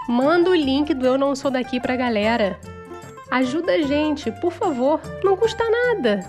Manda 0.08 0.50
o 0.50 0.54
link 0.54 0.94
do 0.94 1.04
Eu 1.04 1.18
Não 1.18 1.34
Sou 1.34 1.50
Daqui 1.50 1.80
pra 1.80 1.96
galera. 1.96 2.58
Ajuda 3.34 3.72
a 3.72 3.82
gente, 3.82 4.30
por 4.30 4.52
favor, 4.52 5.00
não 5.24 5.36
custa 5.36 5.64
nada. 5.68 6.20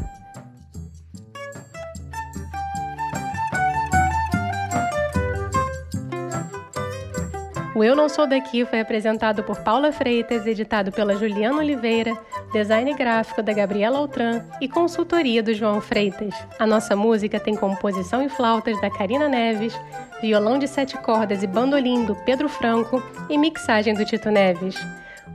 O 7.75 7.83
Eu 7.83 7.95
Não 7.95 8.09
Sou 8.09 8.25
Daqui 8.25 8.65
foi 8.65 8.79
apresentado 8.79 9.43
por 9.43 9.59
Paula 9.59 9.91
Freitas, 9.91 10.47
editado 10.47 10.91
pela 10.91 11.15
Juliana 11.15 11.59
Oliveira, 11.59 12.17
design 12.51 12.91
gráfico 12.95 13.43
da 13.43 13.53
Gabriela 13.53 13.99
Altran 13.99 14.41
e 14.59 14.67
consultoria 14.67 15.43
do 15.43 15.53
João 15.53 15.79
Freitas. 15.79 16.33
A 16.57 16.65
nossa 16.65 16.95
música 16.95 17.39
tem 17.39 17.55
composição 17.55 18.23
e 18.23 18.29
flautas 18.29 18.81
da 18.81 18.89
Karina 18.89 19.29
Neves, 19.29 19.79
violão 20.19 20.57
de 20.57 20.67
sete 20.67 20.97
cordas 20.97 21.43
e 21.43 21.47
bandolim 21.47 22.03
do 22.03 22.15
Pedro 22.15 22.49
Franco 22.49 23.03
e 23.29 23.37
mixagem 23.37 23.93
do 23.93 24.03
Tito 24.03 24.31
Neves. 24.31 24.75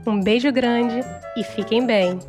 Um 0.05 0.19
beijo 0.19 0.51
grande 0.51 1.01
e 1.37 1.43
fiquem 1.43 1.85
bem! 1.85 2.19